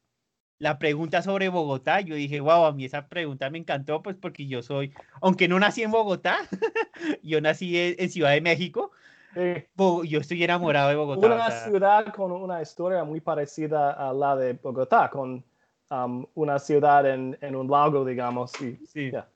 la 0.59 0.77
pregunta 0.79 1.21
sobre 1.23 1.49
Bogotá, 1.49 2.01
yo 2.01 2.13
dije, 2.15 2.39
wow, 2.39 2.65
a 2.65 2.73
mí 2.73 2.85
esa 2.85 3.07
pregunta 3.07 3.49
me 3.49 3.57
encantó, 3.57 4.03
pues 4.03 4.15
porque 4.15 4.47
yo 4.47 4.61
soy, 4.61 4.93
aunque 5.21 5.47
no 5.47 5.59
nací 5.59 5.81
en 5.81 5.91
Bogotá, 5.91 6.37
yo 7.23 7.41
nací 7.41 7.77
en, 7.77 7.95
en 7.97 8.09
Ciudad 8.09 8.31
de 8.31 8.41
México, 8.41 8.91
Sí. 9.33 9.63
Yo 9.77 10.19
estoy 10.19 10.43
enamorado 10.43 10.89
de 10.89 10.95
Bogotá. 10.95 11.21
o 11.21 11.35
Una 11.35 11.49
sea, 11.49 11.63
ciudad 11.63 12.05
con 12.13 12.31
una 12.31 12.61
historia 12.61 13.03
muy 13.03 13.21
parecida 13.21 13.91
a 13.91 14.13
la 14.13 14.35
de 14.35 14.53
Bogotá, 14.53 15.09
con 15.09 15.43
um, 15.89 16.25
una 16.35 16.59
ciudad 16.59 17.05
en, 17.09 17.37
en 17.41 17.55
un 17.55 17.69
lago, 17.69 18.05
digamos. 18.05 18.61
Y, 18.61 18.77
sí. 18.85 19.09
ya. 19.11 19.27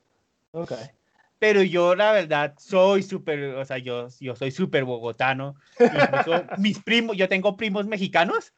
Ok. 0.52 0.72
Pero 1.38 1.62
yo, 1.62 1.94
la 1.94 2.12
verdad, 2.12 2.54
soy 2.58 3.02
súper, 3.02 3.56
o 3.56 3.64
sea, 3.64 3.78
yo, 3.78 4.08
yo 4.20 4.34
soy 4.36 4.50
súper 4.50 4.84
bogotano. 4.84 5.56
Incluso 5.78 6.44
mis 6.58 6.78
primos, 6.78 7.16
yo 7.16 7.28
tengo 7.28 7.56
primos 7.56 7.86
mexicanos 7.86 8.52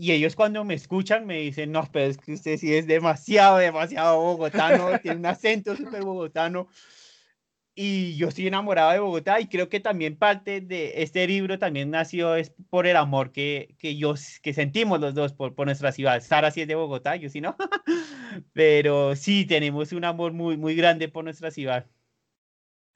y 0.00 0.12
ellos 0.12 0.36
cuando 0.36 0.64
me 0.64 0.74
escuchan 0.74 1.26
me 1.26 1.40
dicen, 1.40 1.72
no, 1.72 1.88
pero 1.90 2.06
es 2.06 2.18
que 2.18 2.34
usted 2.34 2.56
sí 2.56 2.72
es 2.72 2.86
demasiado, 2.86 3.58
demasiado 3.58 4.20
bogotano, 4.20 4.96
tiene 5.00 5.18
un 5.18 5.26
acento 5.26 5.74
súper 5.76 6.04
bogotano. 6.04 6.68
Y 7.80 8.16
yo 8.16 8.26
estoy 8.26 8.48
enamorado 8.48 8.90
de 8.90 8.98
Bogotá 8.98 9.38
y 9.38 9.46
creo 9.46 9.68
que 9.68 9.78
también 9.78 10.18
parte 10.18 10.60
de 10.60 11.00
este 11.00 11.24
libro 11.28 11.60
también 11.60 11.92
nació 11.92 12.34
es 12.34 12.50
por 12.70 12.88
el 12.88 12.96
amor 12.96 13.30
que, 13.30 13.76
que, 13.78 13.96
yo, 13.96 14.14
que 14.42 14.52
sentimos 14.52 14.98
los 14.98 15.14
dos 15.14 15.32
por, 15.32 15.54
por 15.54 15.66
nuestra 15.66 15.92
ciudad. 15.92 16.20
Sara 16.20 16.50
sí 16.50 16.60
es 16.60 16.66
de 16.66 16.74
Bogotá, 16.74 17.14
yo 17.14 17.30
sí 17.30 17.40
no. 17.40 17.54
Pero 18.52 19.14
sí, 19.14 19.46
tenemos 19.46 19.92
un 19.92 20.04
amor 20.04 20.32
muy, 20.32 20.56
muy 20.56 20.74
grande 20.74 21.08
por 21.08 21.22
nuestra 21.22 21.52
ciudad. 21.52 21.86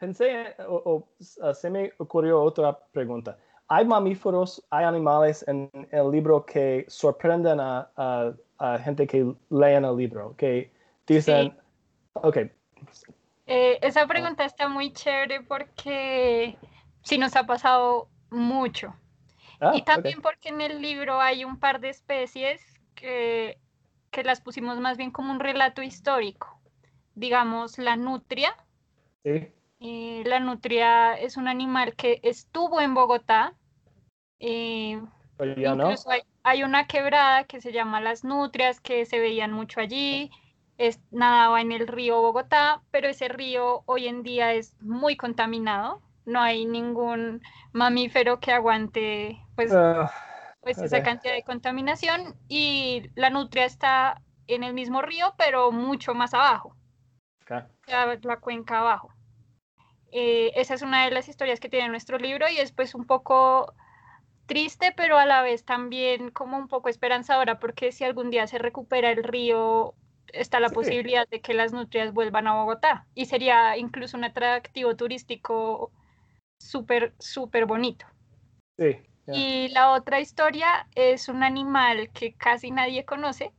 Pensé, 0.01 0.57
o, 0.67 0.75
o, 0.75 1.09
uh, 1.49 1.55
se 1.55 1.71
me 1.71 1.93
ocurrió 1.99 2.43
otra 2.43 2.77
pregunta. 2.91 3.39
¿Hay 3.69 3.85
mamíferos, 3.85 4.67
hay 4.71 4.85
animales 4.85 5.45
en 5.47 5.71
el 5.93 6.11
libro 6.11 6.45
que 6.45 6.87
sorprenden 6.89 7.61
a, 7.61 7.89
a, 7.97 8.33
a 8.59 8.79
gente 8.81 9.07
que 9.07 9.33
leen 9.49 9.85
el 9.85 9.97
libro? 9.97 10.35
Que 10.37 10.73
dicen, 11.07 11.57
ok, 12.15 12.39
Eh, 13.55 13.79
esa 13.83 14.07
pregunta 14.07 14.47
está 14.47 14.67
muy 14.67 14.95
chévere 14.95 15.43
porque 15.43 16.57
sí 17.03 17.19
nos 17.19 17.37
ha 17.37 17.45
pasado 17.45 18.09
mucho. 18.31 18.95
ah, 19.61 19.73
Y 19.75 19.83
también 19.83 20.23
porque 20.23 20.49
en 20.49 20.63
el 20.63 20.81
libro 20.81 21.21
hay 21.21 21.45
un 21.45 21.59
par 21.59 21.79
de 21.79 21.91
especies 21.91 22.63
que, 22.95 23.59
que 24.11 24.25
las 24.25 24.41
pusimos 24.41 24.81
más 24.81 24.97
bien 24.97 25.11
como 25.11 25.31
un 25.33 25.39
relato 25.39 25.83
histórico. 25.83 26.59
Digamos, 27.15 27.77
la 27.77 27.97
nutria. 27.97 28.57
Sí. 29.23 29.53
Eh, 29.81 30.23
la 30.25 30.41
nutria 30.41 31.13
es 31.19 31.37
un 31.37 31.47
animal 31.47 31.95
que 31.95 32.21
estuvo 32.23 32.81
en 32.81 32.95
Bogotá. 32.95 33.53
eh, 34.41 34.99
Pero 35.37 35.61
ya 35.61 35.75
no. 35.75 35.85
incluso 35.91 36.11
hay, 36.11 36.23
hay 36.43 36.63
una 36.63 36.87
quebrada 36.87 37.45
que 37.45 37.61
se 37.61 37.71
llama 37.73 38.01
Las 38.01 38.25
Nutrias, 38.25 38.81
que 38.81 39.05
se 39.05 39.21
veían 39.21 39.53
mucho 39.53 39.79
allí. 39.81 40.31
Es, 40.83 41.01
nadaba 41.13 41.61
en 41.61 41.71
el 41.71 41.87
río 41.87 42.21
Bogotá, 42.21 42.83
pero 42.91 43.09
ese 43.09 43.29
río 43.29 43.85
hoy 43.87 44.09
en 44.09 44.25
día 44.25 44.53
es 44.53 44.75
muy 44.81 45.17
contaminado. 45.17 46.03
No 46.25 46.41
hay 46.41 46.67
ningún 46.67 47.41
mamífero 47.73 48.41
que 48.41 48.51
aguante 48.51 49.39
pues, 49.55 49.73
Ah, 49.73 50.11
pues 50.61 50.79
esa 50.79 51.03
cantidad 51.05 51.35
de 51.35 51.45
contaminación 51.45 52.35
y 52.49 53.11
la 53.15 53.31
nutria 53.31 53.65
está 53.65 54.21
en 54.49 54.65
el 54.65 54.75
mismo 54.75 55.03
río, 55.03 55.35
pero 55.39 55.71
mucho 55.71 56.15
más 56.15 56.35
abajo, 56.35 56.75
ok. 57.43 57.65
la, 57.87 58.19
la 58.21 58.41
cuenca 58.41 58.81
abajo. 58.81 59.13
Eh, 60.11 60.51
esa 60.57 60.75
es 60.75 60.83
una 60.83 61.05
de 61.05 61.13
las 61.13 61.29
historias 61.29 61.61
que 61.61 61.69
tiene 61.69 61.89
nuestro 61.89 62.19
libro 62.19 62.49
y 62.49 62.59
es 62.59 62.73
pues 62.73 62.95
un 62.97 63.07
poco 63.07 63.73
triste, 64.47 64.93
pero 64.97 65.17
a 65.17 65.27
la 65.27 65.43
vez 65.43 65.65
también 65.65 66.31
como 66.31 66.59
un 66.59 66.69
poco 66.69 66.89
esperanzadora, 66.89 67.61
porque 67.61 67.93
si 67.93 68.05
algún 68.05 68.31
día 68.31 68.47
se 68.47 68.59
recupera 68.59 69.11
el 69.11 69.23
río 69.25 69.95
está 70.29 70.61
la 70.61 70.69
Sí. 70.69 70.75
posibilidad 70.75 71.29
de 71.29 71.41
que 71.41 71.55
las 71.55 71.73
nutrias 71.73 72.13
vuelvan 72.13 72.47
a 72.47 72.55
Bogotá 72.55 73.07
y 73.15 73.27
sería 73.27 73.77
incluso 73.77 74.17
un 74.17 74.25
atractivo 74.25 74.97
turístico 74.97 75.91
súper, 76.59 77.15
súper 77.19 77.67
bonito. 77.67 78.07
Sí. 78.79 78.97
yeah. 79.27 79.35
Y 79.37 79.69
la 79.69 79.93
otra 79.93 80.21
historia 80.21 80.89
es 80.95 81.29
un 81.29 81.43
animal 81.43 82.11
que 82.13 82.35
casi 82.35 82.71
nadie 82.71 83.05
conoce, 83.05 83.53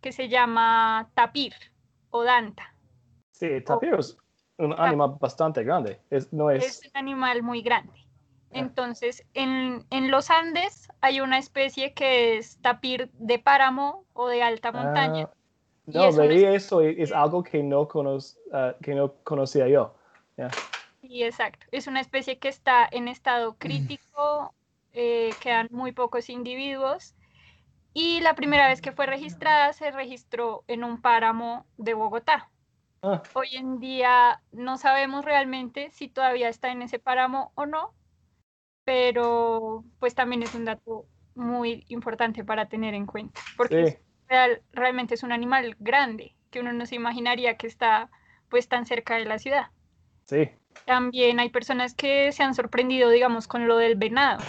que 0.00 0.12
se 0.12 0.28
llama 0.28 1.10
tapir 1.14 1.54
o 2.10 2.24
danta. 2.24 2.74
Sí, 3.32 3.60
tapir 3.62 3.94
es 3.94 4.16
un 4.58 4.72
animal 4.78 5.16
bastante 5.20 5.62
grande. 5.62 6.00
Es, 6.10 6.32
no 6.32 6.50
es. 6.50 6.64
Es 6.64 6.90
un 6.90 6.96
animal 6.96 7.42
muy 7.42 7.62
grande. 7.62 7.92
Entonces, 8.50 9.26
en, 9.34 9.84
en 9.90 10.10
los 10.10 10.30
Andes 10.30 10.88
hay 11.00 11.20
una 11.20 11.38
especie 11.38 11.92
que 11.92 12.38
es 12.38 12.58
tapir 12.62 13.10
de 13.12 13.38
páramo 13.38 14.06
o 14.14 14.28
de 14.28 14.42
alta 14.42 14.72
montaña. 14.72 15.28
Ah, 15.30 15.34
Y 15.34 15.37
no, 15.94 16.08
es 16.08 16.16
una 16.16 16.24
leí 16.24 16.44
eso 16.44 16.82
y 16.82 17.00
es 17.02 17.12
algo 17.12 17.42
que 17.42 17.62
no, 17.62 17.88
cono- 17.88 18.18
ah, 18.52 18.74
que 18.82 18.94
no 18.94 19.14
conocía 19.24 19.68
yo. 19.68 19.94
Yeah. 20.36 20.48
Sí, 21.00 21.22
exacto. 21.22 21.66
Es 21.70 21.86
una 21.86 22.00
especie 22.00 22.38
que 22.38 22.48
está 22.48 22.88
en 22.90 23.08
estado 23.08 23.56
crítico, 23.56 24.54
eh, 24.92 25.30
quedan 25.40 25.68
muy 25.70 25.92
pocos 25.92 26.28
individuos. 26.28 27.14
Y 27.94 28.20
la 28.20 28.34
primera 28.34 28.68
vez 28.68 28.80
que 28.80 28.92
fue 28.92 29.06
registrada 29.06 29.72
se 29.72 29.90
registró 29.90 30.64
en 30.68 30.84
un 30.84 31.00
páramo 31.00 31.66
de 31.76 31.94
Bogotá. 31.94 32.50
Ah, 33.02 33.22
Hoy 33.34 33.48
en 33.56 33.80
día 33.80 34.42
no 34.52 34.78
sabemos 34.78 35.24
realmente 35.24 35.90
si 35.92 36.08
todavía 36.08 36.48
está 36.48 36.70
en 36.72 36.82
ese 36.82 36.98
páramo 36.98 37.52
o 37.56 37.66
no, 37.66 37.94
pero 38.84 39.84
pues 39.98 40.14
también 40.14 40.42
es 40.42 40.54
un 40.54 40.64
dato 40.64 41.06
muy 41.34 41.84
importante 41.88 42.44
para 42.44 42.68
tener 42.68 42.94
en 42.94 43.06
cuenta, 43.06 43.40
porque 43.56 43.82
es 43.82 43.94
sí, 43.94 43.98
real- 44.28 44.62
realmente 44.72 45.14
es 45.14 45.22
un 45.22 45.32
animal 45.32 45.76
grande 45.78 46.34
que 46.50 46.60
uno 46.60 46.72
no 46.72 46.86
se 46.86 46.94
imaginaría 46.94 47.56
que 47.56 47.66
está 47.66 48.10
pues 48.48 48.68
tan 48.68 48.86
cerca 48.86 49.16
de 49.16 49.24
la 49.26 49.38
ciudad. 49.38 49.66
sí. 50.24 50.50
También 50.86 51.38
hay 51.38 51.50
personas 51.50 51.94
que 51.94 52.32
se 52.32 52.42
han 52.42 52.54
sorprendido, 52.54 53.10
digamos, 53.10 53.46
con 53.46 53.68
lo 53.68 53.76
del 53.76 53.96
venado. 53.96 54.42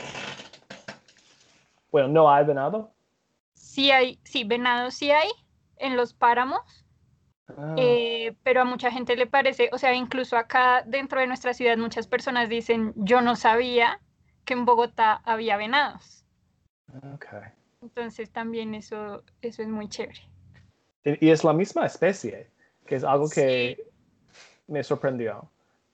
Bueno, 1.92 2.08
no 2.08 2.32
hay 2.32 2.46
venado. 2.46 2.94
Sí 3.54 3.92
hay, 3.92 4.20
sí, 4.24 4.44
venado 4.46 4.90
sí 4.92 5.12
hay 5.12 5.30
en 5.78 5.98
los 5.98 6.14
páramos, 6.14 6.62
Ah, 7.58 7.76
eh, 7.78 8.36
pero 8.44 8.62
a 8.62 8.66
mucha 8.66 8.92
gente 8.92 9.16
le 9.16 9.26
parece, 9.28 9.70
o 9.74 9.78
sea, 9.78 9.94
incluso 9.96 10.38
acá 10.38 10.84
dentro 10.86 11.20
de 11.20 11.28
nuestra 11.28 11.54
ciudad 11.54 11.78
muchas 11.78 12.08
personas 12.08 12.48
dicen, 12.48 12.94
yo 12.96 13.22
no 13.22 13.36
sabía 13.36 14.00
que 14.46 14.54
en 14.54 14.66
Bogotá 14.66 15.22
había 15.26 15.58
venados. 15.58 16.24
okay. 17.16 17.52
Entonces 17.82 18.30
también 18.32 18.76
eso, 18.76 19.24
eso 19.42 19.62
es 19.62 19.68
muy 19.68 19.88
chévere. 19.88 20.22
Y, 21.04 21.30
es 21.30 21.44
la 21.44 21.54
misma 21.54 21.86
especie, 21.86 22.50
que 22.86 22.96
es 22.96 23.04
algo 23.04 23.30
que 23.30 23.78
me 24.68 24.84
sorprendió. 24.84 25.50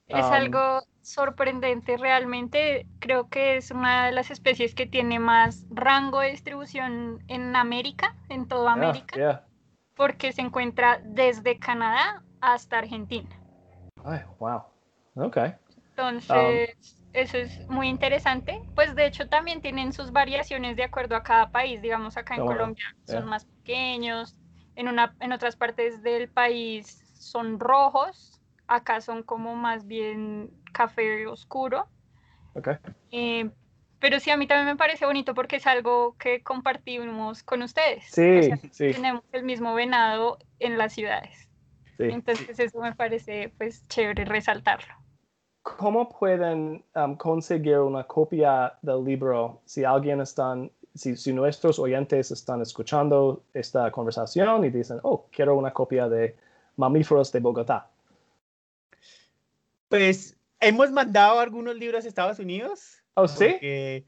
Es 0.08 0.24
Um, 0.24 0.32
algo 0.32 0.82
sorprendente 1.02 1.96
realmente. 1.96 2.86
Creo 2.98 3.28
que 3.28 3.56
es 3.56 3.70
una 3.70 4.06
de 4.06 4.12
las 4.12 4.30
especies 4.30 4.74
que 4.74 4.86
tiene 4.86 5.18
más 5.18 5.64
rango 5.70 6.20
de 6.20 6.30
distribución 6.30 7.24
en 7.28 7.54
América, 7.56 8.14
en 8.28 8.46
toda 8.46 8.74
yeah, 8.74 8.82
América, 8.84 9.16
yeah. 9.16 9.46
porque 9.94 10.32
se 10.32 10.42
encuentra 10.42 11.00
desde 11.04 11.58
Canadá 11.58 12.22
hasta 12.40 12.78
Argentina. 12.78 13.30
Ay, 14.04 14.20
wow. 14.38 14.62
Okay. 15.14 15.54
Entonces, 15.90 17.02
eso 17.16 17.38
es 17.38 17.68
muy 17.68 17.88
interesante. 17.88 18.58
Pues 18.74 18.94
de 18.94 19.06
hecho 19.06 19.28
también 19.28 19.60
tienen 19.62 19.92
sus 19.92 20.12
variaciones 20.12 20.76
de 20.76 20.84
acuerdo 20.84 21.16
a 21.16 21.22
cada 21.22 21.50
país. 21.50 21.82
Digamos, 21.82 22.16
acá 22.16 22.34
en 22.36 22.44
Colombia 22.44 22.84
son 23.04 23.26
más 23.26 23.46
pequeños, 23.46 24.36
en, 24.74 24.88
una, 24.88 25.16
en 25.20 25.32
otras 25.32 25.56
partes 25.56 26.02
del 26.02 26.28
país 26.30 27.02
son 27.18 27.58
rojos, 27.58 28.40
acá 28.66 29.00
son 29.00 29.22
como 29.22 29.54
más 29.56 29.86
bien 29.86 30.50
café 30.72 31.26
oscuro. 31.26 31.88
Okay. 32.54 32.76
Eh, 33.10 33.50
pero 33.98 34.20
sí, 34.20 34.30
a 34.30 34.36
mí 34.36 34.46
también 34.46 34.66
me 34.66 34.76
parece 34.76 35.06
bonito 35.06 35.34
porque 35.34 35.56
es 35.56 35.66
algo 35.66 36.16
que 36.18 36.42
compartimos 36.42 37.42
con 37.42 37.62
ustedes. 37.62 38.04
O 38.06 38.14
Sí, 38.14 38.42
sea, 38.42 38.56
sí, 38.70 38.92
tenemos 38.92 39.24
el 39.32 39.44
mismo 39.44 39.74
venado 39.74 40.38
en 40.58 40.78
las 40.78 40.92
ciudades. 40.92 41.48
sí. 41.98 42.04
Entonces 42.04 42.58
eso 42.58 42.78
me 42.80 42.94
parece 42.94 43.54
pues 43.58 43.86
chévere 43.88 44.24
resaltarlo. 44.24 45.05
¿Cómo 45.76 46.08
pueden 46.08 46.84
um, 46.94 47.16
conseguir 47.16 47.78
una 47.80 48.04
copia 48.04 48.74
del 48.82 49.04
libro 49.04 49.60
si 49.64 49.82
alguien 49.82 50.20
están, 50.20 50.70
si, 50.94 51.16
si 51.16 51.32
nuestros 51.32 51.80
oyentes 51.80 52.30
están 52.30 52.62
escuchando 52.62 53.42
esta 53.52 53.90
conversación 53.90 54.64
y 54.64 54.70
dicen, 54.70 55.00
oh, 55.02 55.26
quiero 55.32 55.56
una 55.56 55.72
copia 55.72 56.08
de 56.08 56.36
Mamíferos 56.76 57.32
de 57.32 57.40
Bogotá? 57.40 57.88
Pues 59.88 60.36
hemos 60.60 60.92
mandado 60.92 61.40
algunos 61.40 61.74
libros 61.74 62.04
a 62.04 62.08
Estados 62.08 62.38
Unidos. 62.38 63.02
¿Oh, 63.14 63.26
sí? 63.26 63.46
porque, 63.50 64.04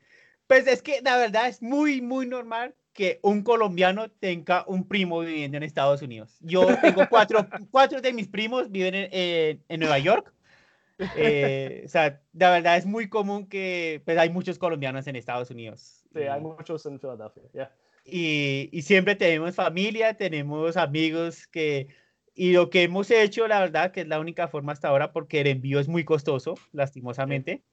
pues 0.46 0.66
es 0.68 0.80
que 0.80 1.00
la 1.02 1.16
verdad 1.16 1.48
es 1.48 1.60
muy, 1.60 2.00
muy 2.00 2.26
normal 2.26 2.74
que 2.92 3.18
un 3.22 3.42
colombiano 3.42 4.08
tenga 4.10 4.64
un 4.68 4.86
primo 4.86 5.20
viviendo 5.20 5.56
en 5.56 5.64
Estados 5.64 6.02
Unidos. 6.02 6.36
Yo 6.40 6.66
tengo 6.80 7.02
cuatro, 7.10 7.44
cuatro 7.72 8.00
de 8.00 8.12
mis 8.12 8.28
primos 8.28 8.70
viven 8.70 8.94
en, 8.94 9.08
en- 9.12 9.64
en 9.68 9.80
Nueva 9.80 9.98
York. 9.98 10.32
Eh, 11.16 11.82
o 11.84 11.88
sea, 11.88 12.20
la 12.32 12.50
verdad 12.50 12.76
es 12.76 12.86
muy 12.86 13.08
común 13.08 13.46
que 13.48 14.02
pues, 14.04 14.18
hay 14.18 14.30
muchos 14.30 14.58
colombianos 14.58 15.06
en 15.06 15.16
Estados 15.16 15.50
Unidos. 15.50 16.04
Sí, 16.12 16.22
hay 16.22 16.40
muchos 16.40 16.84
en 16.86 16.98
Filadelfia. 16.98 17.42
yeah. 17.52 17.72
y, 18.04 18.68
y 18.72 18.82
siempre 18.82 19.14
tenemos 19.14 19.54
familia, 19.54 20.14
tenemos 20.14 20.76
amigos 20.76 21.46
que... 21.46 21.88
Y 22.34 22.52
lo 22.52 22.70
que 22.70 22.84
hemos 22.84 23.10
hecho, 23.10 23.48
la 23.48 23.58
verdad, 23.58 23.90
que 23.90 24.02
es 24.02 24.06
la 24.06 24.20
única 24.20 24.46
forma 24.46 24.72
hasta 24.72 24.88
ahora, 24.88 25.12
porque 25.12 25.40
el 25.40 25.48
envío 25.48 25.80
es 25.80 25.88
muy 25.88 26.04
costoso, 26.04 26.54
lastimosamente. 26.72 27.64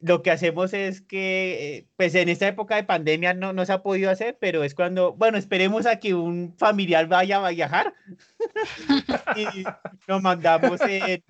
Lo 0.00 0.22
que 0.22 0.32
hacemos 0.32 0.74
es 0.74 1.00
que, 1.00 1.76
eh, 1.76 1.86
pues 1.96 2.16
en 2.16 2.28
esta 2.28 2.48
época 2.48 2.74
de 2.74 2.82
pandemia 2.82 3.34
no, 3.34 3.52
no 3.52 3.64
se 3.64 3.72
ha 3.72 3.82
podido 3.82 4.10
hacer, 4.10 4.36
pero 4.40 4.64
es 4.64 4.74
cuando, 4.74 5.12
bueno, 5.12 5.38
esperemos 5.38 5.86
a 5.86 6.00
que 6.00 6.14
un 6.14 6.56
familiar 6.56 7.06
vaya 7.06 7.44
a 7.44 7.50
viajar 7.50 7.94
y 9.36 9.64
lo 10.08 10.20
mandamos 10.20 10.80
en, 10.80 11.22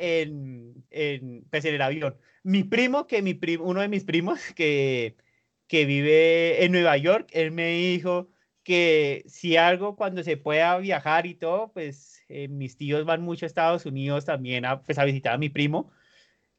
en, 0.00 0.84
en, 0.90 1.44
pues 1.50 1.64
en 1.64 1.74
el 1.74 1.82
avión. 1.82 2.16
Mi 2.42 2.64
primo, 2.64 3.06
que 3.06 3.22
mi 3.22 3.34
primo, 3.34 3.64
uno 3.64 3.80
de 3.82 3.88
mis 3.88 4.04
primos 4.04 4.40
que, 4.56 5.16
que 5.66 5.84
vive 5.84 6.64
en 6.64 6.72
Nueva 6.72 6.96
York, 6.96 7.28
él 7.32 7.50
me 7.52 7.68
dijo 7.76 8.28
que 8.62 9.22
si 9.26 9.56
algo 9.56 9.96
cuando 9.96 10.22
se 10.22 10.36
pueda 10.36 10.76
viajar 10.78 11.26
y 11.26 11.34
todo, 11.34 11.72
pues 11.72 12.22
eh, 12.28 12.48
mis 12.48 12.76
tíos 12.76 13.04
van 13.04 13.22
mucho 13.22 13.44
a 13.44 13.48
Estados 13.48 13.86
Unidos 13.86 14.24
también 14.24 14.64
a, 14.64 14.82
pues, 14.82 14.98
a 14.98 15.04
visitar 15.04 15.34
a 15.34 15.38
mi 15.38 15.48
primo, 15.48 15.90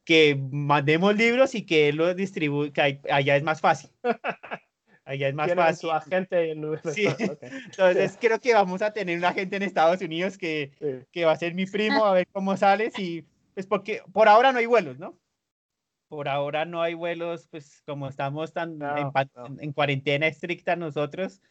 que 0.04 0.36
mandemos 0.52 1.16
libros 1.16 1.54
y 1.56 1.66
que 1.66 1.90
él 1.90 1.98
los 1.98 2.16
distribuya, 2.16 2.74
que 2.74 2.82
ahí- 2.82 3.02
allá 3.10 3.36
es 3.38 3.44
más 3.44 3.62
fácil. 3.62 3.90
Allá 5.04 5.28
es 5.30 5.34
más 5.34 5.54
fácil. 5.56 5.76
su 5.82 5.92
agente 5.92 6.52
en 6.52 6.64
Sí. 6.94 7.04
York. 7.04 7.18
ok. 7.32 7.44
Entonces 7.66 8.18
creo 8.22 8.40
que 8.40 8.54
vamos 8.54 8.82
a 8.82 8.94
tener 8.94 9.18
una 9.18 9.34
gente 9.34 9.56
en 9.58 9.64
Estados 9.64 10.00
Unidos 10.02 10.38
que, 10.38 10.72
Sí. 10.80 11.06
que 11.12 11.26
va 11.26 11.32
a 11.34 11.38
ser 11.38 11.54
mi 11.56 11.66
primo, 11.66 12.06
a 12.06 12.14
ver 12.14 12.28
cómo 12.32 12.56
sales 12.56 12.98
y 13.00 13.26
pues 13.54 13.68
porque 13.68 14.02
por 14.14 14.28
ahora 14.28 14.52
no 14.52 14.60
hay 14.60 14.66
vuelos, 14.66 15.00
¿no? 15.00 15.20
Por 16.10 16.28
ahora 16.28 16.66
no 16.66 16.82
hay 16.82 16.94
vuelos, 16.94 17.48
pues 17.50 17.82
como 17.86 18.08
estamos 18.10 18.52
tan 18.52 18.78
No, 18.78 18.98
en, 18.98 19.12
no. 19.36 19.62
en 19.62 19.72
cuarentena 19.74 20.28
estricta 20.28 20.76
nosotros. 20.76 21.42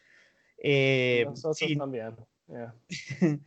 eh, 0.57 1.23
Nosotros 1.25 1.57
sí, 1.57 1.75
también. 1.75 2.15
yeah. 2.47 2.75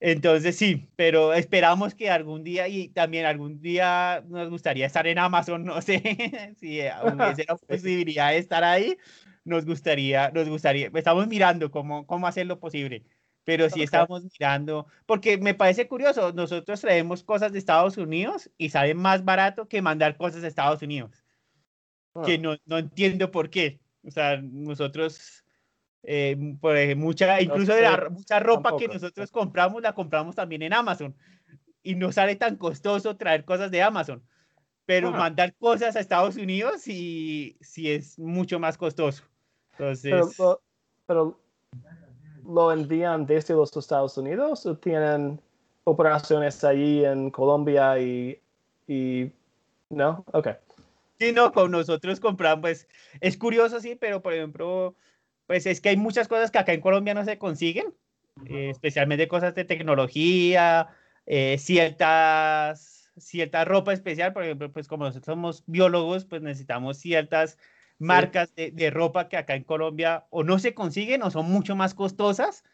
entonces 0.00 0.56
sí, 0.56 0.88
pero 0.96 1.34
esperamos 1.34 1.94
que 1.94 2.08
algún 2.10 2.44
día 2.44 2.68
y 2.68 2.88
también 2.88 3.26
algún 3.26 3.60
día 3.60 4.24
nos 4.28 4.48
gustaría 4.48 4.86
estar 4.86 5.06
en 5.06 5.18
Amazon, 5.18 5.64
no 5.64 5.80
sé 5.82 6.00
si 6.58 6.80
eh, 6.80 6.92
hubiese 7.02 7.44
la 7.46 7.56
posibilidad 7.68 8.30
de 8.30 8.38
estar 8.38 8.64
ahí, 8.64 8.96
nos 9.44 9.66
gustaría, 9.66 10.30
nos 10.30 10.48
gustaría, 10.48 10.90
estamos 10.94 11.26
mirando 11.28 11.70
cómo, 11.70 12.06
cómo 12.06 12.26
hacerlo 12.26 12.58
posible, 12.58 13.04
pero 13.44 13.68
sí 13.70 13.82
estamos 13.82 14.22
mirando, 14.24 14.86
porque 15.06 15.38
me 15.38 15.54
parece 15.54 15.88
curioso, 15.88 16.32
nosotros 16.32 16.80
traemos 16.80 17.24
cosas 17.24 17.52
de 17.52 17.58
Estados 17.58 17.96
Unidos 17.98 18.50
y 18.58 18.70
sale 18.70 18.94
más 18.94 19.24
barato 19.24 19.68
que 19.68 19.82
mandar 19.82 20.16
cosas 20.16 20.42
de 20.42 20.48
Estados 20.48 20.82
Unidos, 20.82 21.24
que 22.22 22.38
Ah, 22.38 22.38
no, 22.38 22.56
no 22.66 22.78
entiendo 22.78 23.30
por 23.30 23.50
qué, 23.50 23.80
o 24.02 24.10
sea, 24.10 24.40
nosotros... 24.42 25.44
eh, 26.04 26.36
por 26.60 26.76
ejemplo, 26.76 27.06
mucha, 27.06 27.40
incluso 27.42 27.74
de 27.74 27.82
la, 27.82 27.96
sé, 27.96 27.96
ro- 27.96 28.10
mucha 28.10 28.40
ropa 28.40 28.76
que 28.76 28.88
tampoco. 28.88 28.94
nosotros 28.94 29.30
compramos, 29.32 29.82
la 29.82 29.94
compramos 29.94 30.34
también 30.36 30.62
en 30.62 30.72
Amazon. 30.74 31.16
Y 31.82 31.96
no 31.96 32.12
sale 32.12 32.36
tan 32.36 32.56
costoso 32.56 33.16
traer 33.16 33.44
cosas 33.44 33.70
de 33.70 33.82
Amazon. 33.82 34.24
Pero 34.86 35.10
Ah. 35.10 35.18
mandar 35.18 35.54
cosas 35.56 35.96
a 35.96 36.00
Estados 36.00 36.36
Unidos 36.36 36.82
sí, 36.82 37.58
sí 37.60 37.90
es 37.90 38.18
mucho 38.18 38.60
más 38.60 38.78
costoso. 38.78 39.24
Entonces, 39.72 40.10
Pero, 40.36 40.60
pero 41.06 41.40
lo 42.46 42.72
envían 42.72 43.26
desde 43.26 43.54
los 43.54 43.76
Estados 43.76 44.16
Unidos 44.18 44.66
o 44.66 44.76
tienen 44.76 45.40
operaciones 45.84 46.62
allí 46.64 47.04
en 47.04 47.30
Colombia 47.30 47.98
y, 47.98 48.40
y 48.86 49.30
no? 49.90 50.24
Ok. 50.32 50.48
sí, 51.18 51.32
no, 51.32 51.52
con 51.52 51.70
nosotros 51.70 52.20
compramos, 52.20 52.60
pues 52.62 52.88
es 53.20 53.36
curioso, 53.36 53.80
sí, 53.80 53.96
pero 53.96 54.22
por 54.22 54.32
ejemplo, 54.34 54.94
pues 55.46 55.66
es 55.66 55.80
que 55.80 55.90
hay 55.90 55.96
muchas 55.96 56.28
cosas 56.28 56.50
que 56.50 56.58
acá 56.58 56.72
en 56.72 56.80
Colombia 56.80 57.14
no 57.14 57.24
se 57.24 57.38
consiguen. 57.38 57.94
eh, 58.46 58.70
especialmente 58.70 59.28
cosas 59.28 59.54
de 59.54 59.64
tecnología, 59.64 60.88
eh, 61.26 61.56
ciertas, 61.58 63.10
cierta 63.16 63.64
ropa 63.64 63.92
especial, 63.92 64.32
por 64.32 64.44
ejemplo, 64.44 64.72
pues 64.72 64.88
como 64.88 65.04
nosotros 65.04 65.26
somos 65.26 65.62
biólogos, 65.66 66.24
pues 66.24 66.42
necesitamos 66.42 66.98
ciertas 66.98 67.58
marcas 67.98 68.54
de, 68.54 68.70
de 68.70 68.90
ropa 68.90 69.28
que 69.28 69.36
acá 69.36 69.54
en 69.54 69.64
Colombia 69.64 70.26
o 70.30 70.42
no 70.44 70.58
se 70.58 70.74
consiguen 70.74 71.22
o 71.22 71.30
son 71.30 71.46
mucho 71.50 71.76
más 71.76 71.94
costosas 71.94 72.64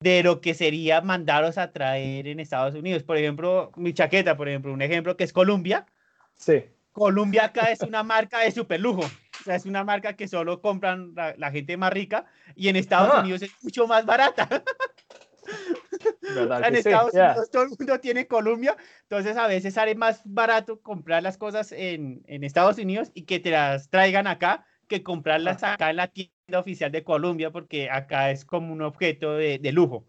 de 0.00 0.22
lo 0.22 0.40
que 0.40 0.54
sería 0.54 1.00
mandarlos 1.00 1.58
a 1.58 1.70
traer 1.72 2.26
en 2.26 2.40
Estados 2.40 2.74
Unidos. 2.74 3.02
Por 3.04 3.16
ejemplo, 3.16 3.70
mi 3.76 3.92
chaqueta, 3.94 4.36
por 4.36 4.48
ejemplo, 4.48 4.72
un 4.72 4.82
ejemplo 4.82 5.16
que 5.16 5.24
es 5.24 5.32
Columbia. 5.32 5.86
Sí. 6.36 6.64
Columbia 6.92 7.44
acá 7.46 7.70
es 7.70 7.80
una 7.82 8.02
marca 8.02 8.40
de 8.40 8.50
super 8.50 8.80
lujo. 8.80 9.02
O 9.02 9.44
sea, 9.44 9.54
es 9.54 9.64
una 9.64 9.84
marca 9.84 10.14
que 10.14 10.28
solo 10.28 10.60
compran 10.60 11.14
la, 11.14 11.34
la 11.38 11.50
gente 11.50 11.76
más 11.76 11.92
rica 11.92 12.26
y 12.56 12.68
en 12.68 12.76
Estados 12.76 13.10
Ah. 13.14 13.20
Unidos 13.20 13.42
es 13.42 13.52
mucho 13.62 13.86
más 13.86 14.04
barata. 14.04 14.48
¿Verdad 16.34 16.60
en 16.66 16.74
sí? 16.74 16.78
Estados 16.88 17.12
Yeah. 17.12 17.30
Unidos 17.30 17.50
todo 17.50 17.62
el 17.64 17.68
mundo 17.70 18.00
tiene 18.00 18.26
Columbia, 18.26 18.76
entonces 19.02 19.36
a 19.36 19.46
veces 19.46 19.74
sale 19.74 19.94
más 19.94 20.22
barato 20.24 20.80
comprar 20.80 21.22
las 21.22 21.36
cosas 21.36 21.72
en, 21.72 22.22
en 22.26 22.44
Estados 22.44 22.78
Unidos 22.78 23.10
y 23.14 23.22
que 23.24 23.40
te 23.40 23.50
las 23.50 23.88
traigan 23.90 24.26
acá 24.26 24.64
que 24.88 25.02
comprarlas 25.02 25.62
acá 25.62 25.90
en 25.90 25.96
la 25.96 26.08
tienda 26.08 26.58
oficial 26.58 26.90
de 26.92 27.02
Columbia 27.04 27.50
porque 27.50 27.90
acá 27.90 28.30
es 28.30 28.44
como 28.44 28.72
un 28.72 28.82
objeto 28.82 29.34
de, 29.36 29.58
de 29.58 29.72
lujo. 29.72 30.06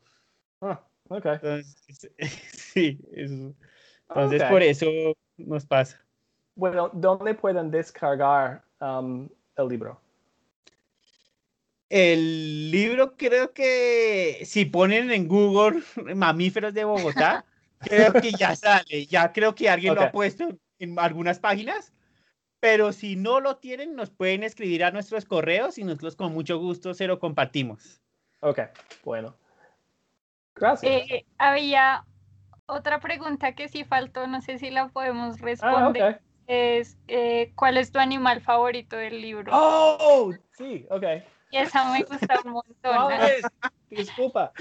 Ah, 0.61 0.81
ok. 1.09 1.25
Entonces, 1.25 2.09
sí, 2.53 2.99
eso- 3.11 3.55
entonces 4.09 4.43
Ok. 4.43 4.49
por 4.49 4.61
eso 4.61 4.87
nos 5.37 5.65
pasa. 5.65 5.99
Bueno, 6.55 6.89
¿dónde 6.93 7.33
pueden 7.33 7.71
descargar 7.71 8.63
um, 8.79 9.27
el 9.55 9.67
libro? 9.67 9.99
El 11.95 12.71
libro 12.71 13.15
creo 13.17 13.53
que 13.53 14.41
si 14.45 14.65
ponen 14.65 15.11
en 15.11 15.27
Google 15.27 15.83
mamíferos 16.15 16.73
de 16.73 16.85
Bogotá, 16.85 17.45
creo 17.81 18.11
que 18.13 18.31
ya 18.31 18.55
sale. 18.55 19.05
Ya 19.05 19.31
creo 19.31 19.53
que 19.53 19.69
alguien 19.69 19.93
lo 19.93 20.01
ha 20.01 20.11
puesto 20.11 20.49
en 20.79 20.97
algunas 20.97 21.37
páginas. 21.39 21.93
Pero 22.59 22.93
si 22.93 23.15
no 23.15 23.39
lo 23.39 23.57
tienen, 23.57 23.95
nos 23.95 24.09
pueden 24.09 24.41
escribir 24.41 24.83
a 24.83 24.89
nuestros 24.89 25.25
correos 25.25 25.77
y 25.77 25.83
nosotros 25.83 26.15
con 26.15 26.33
mucho 26.33 26.57
gusto 26.57 26.95
se 26.95 27.05
lo 27.05 27.19
compartimos. 27.19 28.01
Ok, 28.39 28.61
bueno. 29.03 29.35
Gracias. 30.55 30.91
Eh, 30.91 31.25
había 31.37 32.05
otra 32.65 33.01
pregunta 33.01 33.53
que 33.53 33.67
sí 33.67 33.83
faltó, 33.83 34.25
no 34.25 34.41
sé 34.41 34.57
si 34.57 34.71
la 34.71 34.87
podemos 34.87 35.35
ah, 35.39 35.43
responder. 35.43 36.13
ok. 36.15 36.21
Es 36.47 36.97
eh, 37.07 37.51
¿cuál 37.53 37.77
es 37.77 37.91
tu 37.91 37.99
animal 37.99 38.41
favorito 38.41 38.95
del 38.95 39.21
libro? 39.21 39.51
Oh, 39.53 40.33
sí, 40.57 40.87
ok. 40.89 41.03
Y 41.53 41.57
esa 41.57 41.91
me 41.91 42.01
gusta 42.09 42.39
un 42.45 42.51
montón. 42.51 43.13
Disculpa. 43.91 44.51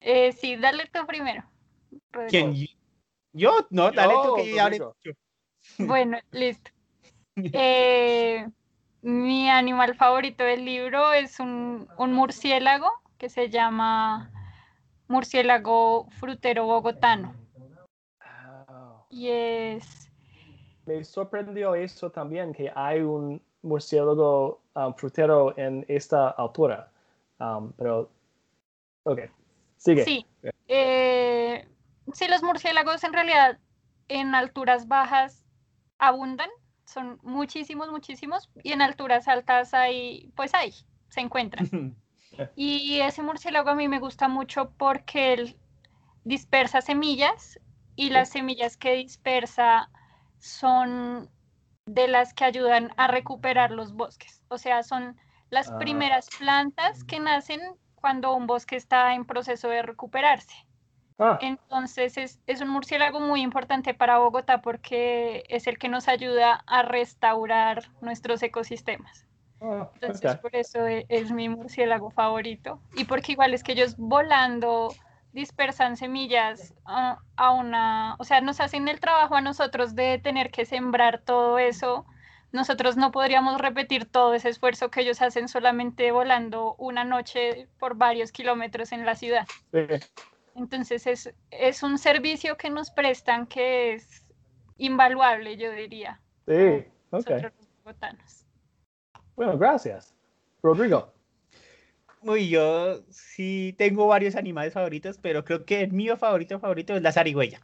Eh, 0.00 0.32
sí, 0.32 0.56
dale 0.56 0.86
tú 0.86 1.06
primero. 1.06 1.44
Rodrigo. 2.10 2.30
¿Quién? 2.30 2.66
¿Yo? 3.34 3.66
No, 3.68 3.90
dale 3.92 4.14
tú 4.24 4.36
que 4.36 4.48
yo 4.48 4.56
ya 4.56 4.64
hablé. 4.64 4.80
Bueno, 5.78 6.18
listo. 6.30 6.70
Eh, 7.36 8.48
mi 9.02 9.50
animal 9.50 9.94
favorito 9.94 10.42
del 10.42 10.64
libro 10.64 11.12
es 11.12 11.38
un, 11.38 11.86
un 11.98 12.12
murciélago 12.14 12.90
que 13.18 13.28
se 13.28 13.50
llama 13.50 14.32
murciélago 15.06 16.08
frutero 16.12 16.64
bogotano. 16.64 17.34
Ah, 18.20 19.04
Y 19.10 19.28
es, 19.28 20.10
Me 20.86 21.04
sorprendió 21.04 21.74
eso 21.74 22.10
también, 22.10 22.54
que 22.54 22.72
hay 22.74 23.00
un 23.00 23.42
murciélago 23.62 24.60
um, 24.74 24.94
frutero 24.94 25.56
en 25.58 25.84
esta 25.88 26.30
altura. 26.30 26.90
Um, 27.38 27.72
pero, 27.72 28.10
ok, 29.04 29.20
sigue. 29.76 30.04
sí, 30.04 30.26
eh, 30.68 31.66
sí, 32.12 32.28
los 32.28 32.42
murciélagos 32.42 33.02
en 33.04 33.12
realidad 33.12 33.58
en 34.08 34.34
alturas 34.34 34.88
bajas 34.88 35.44
abundan, 35.98 36.50
son 36.84 37.18
muchísimos, 37.22 37.90
muchísimos, 37.90 38.50
y 38.62 38.72
en 38.72 38.82
alturas 38.82 39.28
altas 39.28 39.72
hay, 39.74 40.32
pues 40.34 40.54
hay, 40.54 40.72
se 41.08 41.20
encuentran. 41.20 41.96
Y 42.56 43.00
ese 43.00 43.22
murciélago 43.22 43.70
a 43.70 43.74
mí 43.74 43.88
me 43.88 43.98
gusta 43.98 44.28
mucho 44.28 44.70
porque 44.78 45.34
él 45.34 45.56
dispersa 46.24 46.80
semillas 46.80 47.58
y 47.96 48.10
las 48.10 48.30
semillas 48.30 48.76
que 48.76 48.94
dispersa 48.94 49.90
son 50.38 51.28
de 51.86 52.08
las 52.08 52.34
que 52.34 52.44
ayudan 52.44 52.92
a 52.96 53.08
recuperar 53.08 53.70
los 53.70 53.92
bosques. 53.94 54.42
O 54.48 54.58
sea, 54.58 54.82
son 54.82 55.16
las 55.50 55.70
Ah. 55.70 55.78
primeras 55.78 56.28
plantas 56.38 57.04
que 57.04 57.20
nacen 57.20 57.60
cuando 57.96 58.34
un 58.34 58.46
bosque 58.46 58.76
está 58.76 59.14
en 59.14 59.24
proceso 59.24 59.68
de 59.68 59.82
recuperarse. 59.82 60.54
Ah, 61.18 61.38
Entonces 61.42 62.16
es, 62.16 62.40
es 62.46 62.60
un 62.62 62.68
murciélago 62.68 63.20
muy 63.20 63.42
importante 63.42 63.92
para 63.92 64.18
Bogotá 64.18 64.62
porque 64.62 65.44
es 65.48 65.66
el 65.66 65.78
que 65.78 65.88
nos 65.88 66.08
ayuda 66.08 66.62
a 66.66 66.82
restaurar 66.82 67.90
nuestros 68.00 68.42
ecosistemas. 68.42 69.26
ah, 69.60 69.90
Entonces, 69.94 70.36
por 70.36 70.56
eso 70.56 70.86
e- 70.86 71.04
es, 71.10 71.30
mi 71.30 71.48
murciélago 71.50 72.10
favorito. 72.10 72.80
Y 72.96 73.04
porque 73.04 73.32
igual 73.32 73.52
es 73.52 73.62
que 73.62 73.72
ellos 73.72 73.96
volando 73.98 74.94
dispersan 75.32 75.96
semillas 75.96 76.74
a, 76.84 77.18
a 77.36 77.50
una, 77.52 78.16
o 78.18 78.24
sea, 78.24 78.40
nos 78.40 78.60
hacen 78.60 78.88
el 78.88 79.00
trabajo 79.00 79.34
a 79.36 79.40
nosotros 79.40 79.94
de 79.94 80.18
tener 80.18 80.50
que 80.50 80.64
sembrar 80.64 81.22
todo 81.24 81.58
eso. 81.58 82.04
Nosotros 82.52 82.96
no 82.96 83.12
podríamos 83.12 83.60
repetir 83.60 84.06
todo 84.10 84.34
ese 84.34 84.48
esfuerzo 84.48 84.90
que 84.90 85.02
ellos 85.02 85.22
hacen 85.22 85.48
solamente 85.48 86.10
volando 86.10 86.74
una 86.78 87.04
noche 87.04 87.68
por 87.78 87.94
varios 87.94 88.32
kilómetros 88.32 88.90
en 88.90 89.06
la 89.06 89.14
ciudad. 89.14 89.46
Sí. 89.72 89.86
Entonces 90.56 91.06
es, 91.06 91.32
es 91.50 91.82
un 91.84 91.96
servicio 91.96 92.56
que 92.56 92.70
nos 92.70 92.90
prestan 92.90 93.46
que 93.46 93.92
es 93.94 94.26
invaluable, 94.78 95.56
yo 95.56 95.70
diría, 95.70 96.20
Sí, 96.48 96.84
ok. 97.10 97.30
bogotanos. 97.84 98.44
Bueno, 99.36 99.56
gracias. 99.56 100.14
Rodrigo. 100.62 101.12
Uy, 102.22 102.48
yo 102.48 103.02
sí 103.10 103.74
tengo 103.78 104.06
varios 104.06 104.36
animales 104.36 104.74
favoritos, 104.74 105.18
pero 105.18 105.44
creo 105.44 105.64
que 105.64 105.80
el 105.80 105.92
mío 105.92 106.16
favorito 106.16 106.58
favorito 106.60 106.94
es 106.94 107.02
la 107.02 107.12
zarigüeya. 107.12 107.60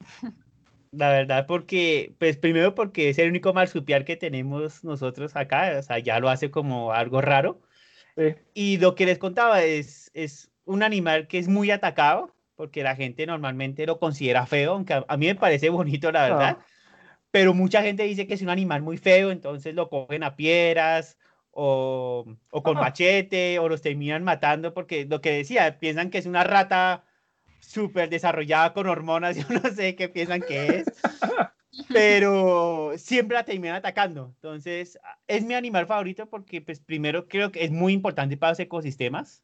La 0.92 1.10
verdad, 1.10 1.46
porque, 1.46 2.14
pues 2.18 2.38
primero 2.38 2.74
porque 2.74 3.10
es 3.10 3.18
el 3.18 3.28
único 3.28 3.52
marsupial 3.52 4.04
que 4.04 4.16
tenemos 4.16 4.82
nosotros 4.82 5.36
acá, 5.36 5.76
o 5.78 5.82
sea, 5.82 5.98
ya 5.98 6.20
lo 6.20 6.30
hace 6.30 6.50
como 6.50 6.92
algo 6.92 7.20
raro. 7.20 7.60
Y 8.54 8.78
lo 8.78 8.94
que 8.94 9.04
les 9.04 9.18
contaba 9.18 9.62
es, 9.62 10.10
es 10.14 10.50
un 10.64 10.82
animal 10.82 11.26
que 11.26 11.38
es 11.38 11.48
muy 11.48 11.70
atacado, 11.70 12.34
porque 12.54 12.82
la 12.82 12.96
gente 12.96 13.26
normalmente 13.26 13.84
lo 13.84 13.98
considera 13.98 14.46
feo, 14.46 14.72
aunque 14.72 14.94
a, 14.94 15.04
a 15.06 15.16
mí 15.18 15.26
me 15.26 15.34
parece 15.34 15.68
bonito, 15.68 16.10
la 16.10 16.30
verdad. 16.30 16.58
Pero 17.30 17.52
mucha 17.52 17.82
gente 17.82 18.04
dice 18.04 18.26
que 18.26 18.34
es 18.34 18.42
un 18.42 18.48
animal 18.48 18.80
muy 18.80 18.96
feo, 18.96 19.30
entonces 19.30 19.74
lo 19.74 19.90
cogen 19.90 20.22
a 20.22 20.36
piedras 20.36 21.18
o, 21.58 22.26
o 22.50 22.62
con 22.62 22.76
Ah. 22.76 22.82
machete 22.82 23.58
o 23.58 23.68
los 23.68 23.80
terminan 23.80 24.22
matando, 24.24 24.74
porque 24.74 25.06
lo 25.06 25.20
que 25.22 25.32
decía, 25.32 25.78
piensan 25.78 26.10
que 26.10 26.18
es 26.18 26.26
una 26.26 26.44
rata 26.44 27.04
súper 27.60 28.10
desarrollada 28.10 28.74
con 28.74 28.86
hormonas, 28.86 29.36
yo 29.36 29.46
no 29.48 29.70
sé 29.70 29.96
qué 29.96 30.08
piensan 30.10 30.42
que 30.42 30.66
es 30.78 30.86
pero 31.88 32.92
siempre 32.96 33.36
la 33.36 33.44
terminan 33.44 33.76
atacando. 33.76 34.32
Entonces, 34.36 34.98
a- 35.02 35.18
es 35.26 35.44
mi 35.44 35.54
animal 35.54 35.86
favorito 35.86 36.28
porque, 36.28 36.60
pues, 36.62 36.80
primero 36.80 37.26
creo 37.28 37.50
que 37.52 37.64
es 37.64 37.70
muy 37.70 37.92
importante 37.92 38.36
para 38.36 38.52
los 38.52 38.60
ecosistemas. 38.60 39.42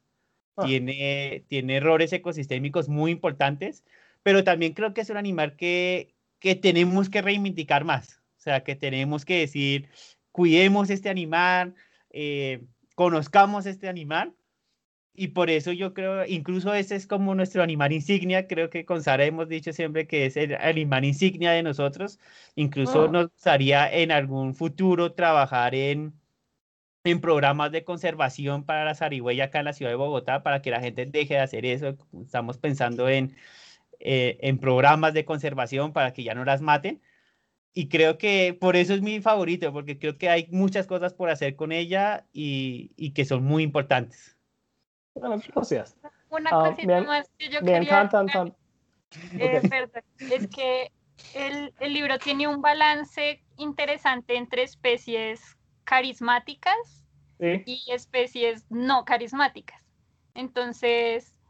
Ah. 0.57 0.65
Tiene, 0.67 1.45
tiene 1.49 1.77
errores 1.77 2.13
ecosistémicos 2.13 2.89
muy 2.89 3.11
importantes, 3.11 3.85
pero 4.23 4.45
también 4.45 4.75
creo 4.75 4.93
que 4.93 5.01
es 5.01 5.11
un 5.11 5.17
animal 5.17 5.57
que, 5.57 6.15
que 6.39 6.55
tenemos 6.55 7.09
que 7.09 7.23
reivindicar 7.23 7.85
más. 7.85 8.21
O 8.37 8.41
sea, 8.43 8.63
que 8.65 8.77
tenemos 8.77 9.25
que 9.25 9.39
decir, 9.41 9.89
cuidemos 10.31 10.91
este 10.91 11.09
animal, 11.09 11.75
eh, 12.13 12.65
conozcamos 12.95 13.67
este 13.67 13.89
animal. 13.89 14.35
Y 15.15 15.29
por 15.29 15.51
eso 15.51 15.73
yo 15.73 15.93
creo, 15.95 16.25
incluso 16.27 16.73
ese 16.75 16.97
es 16.97 17.07
como 17.07 17.35
nuestro 17.35 17.63
animal 17.63 17.93
insignia. 17.93 18.47
Creo 18.49 18.71
que 18.71 18.87
con 18.87 19.03
Sara 19.03 19.25
hemos 19.27 19.49
dicho 19.49 19.73
siempre 19.73 20.07
que 20.07 20.27
es 20.27 20.37
el 20.39 20.55
animal 20.57 21.05
insignia 21.05 21.53
de 21.53 21.63
nosotros. 21.63 22.19
Incluso 22.55 23.05
Ah. 23.05 23.09
nos 23.09 23.29
gustaría 23.31 23.93
en 23.93 24.11
algún 24.13 24.55
futuro 24.55 25.13
trabajar 25.13 25.75
en, 25.75 26.15
en 27.05 27.21
programas 27.21 27.73
de 27.73 27.85
conservación 27.85 28.65
para 28.65 28.85
la 28.85 28.95
zarigüeya 28.95 29.45
acá 29.47 29.59
en 29.61 29.67
la 29.67 29.73
ciudad 29.75 29.91
de 29.93 29.97
Bogotá, 29.97 30.43
para 30.43 30.63
que 30.63 30.71
la 30.71 30.81
gente 30.81 31.07
deje 31.07 31.35
de 31.35 31.41
hacer 31.41 31.67
eso. 31.67 31.97
Estamos 32.23 32.59
pensando 32.59 33.09
en, 33.09 33.37
eh, 34.01 34.39
en 34.43 34.59
programas 34.59 35.15
de 35.15 35.25
conservación 35.25 35.93
para 35.93 36.13
que 36.13 36.25
ya 36.25 36.35
no 36.35 36.45
las 36.45 36.61
maten. 36.63 37.03
Y 37.75 37.89
creo 37.89 38.19
que 38.19 38.57
por 38.61 38.77
eso 38.77 38.93
es 38.95 39.01
mi 39.01 39.21
favorito, 39.21 39.73
porque 39.73 39.99
creo 39.99 40.19
que 40.19 40.29
hay 40.29 40.47
muchas 40.51 40.87
cosas 40.87 41.15
por 41.15 41.31
hacer 41.31 41.57
con 41.57 41.73
ella 41.73 42.27
y, 42.33 42.93
y 42.97 43.13
que 43.13 43.25
son 43.25 43.45
muy 43.45 43.63
importantes. 43.63 44.37
Bueno, 45.15 45.41
gracias. 45.55 45.97
Una 46.31 46.51
Ah, 46.53 46.71
cosita 46.71 46.87
me 47.01 47.07
más 47.07 47.31
que 47.39 47.49
yo 47.51 47.61
Me 47.61 47.73
quería 47.73 47.81
encantan 47.83 48.27
tan... 48.27 48.57
eh, 49.39 49.61
ok. 49.63 49.69
perdón, 49.71 50.03
es 50.19 50.47
que 50.49 50.91
el, 51.35 51.75
el 51.81 51.93
libro 51.93 52.19
tiene 52.19 52.49
un 52.49 52.61
balance 52.63 53.43
interesante 53.57 54.37
entre 54.37 54.63
especies 54.63 55.57
carismáticas 55.85 57.07
Sí. 57.41 57.63
y 57.67 57.83
especies 57.91 58.65
no 58.71 59.05
carismáticas. 59.05 59.83
Entonces, 60.35 61.42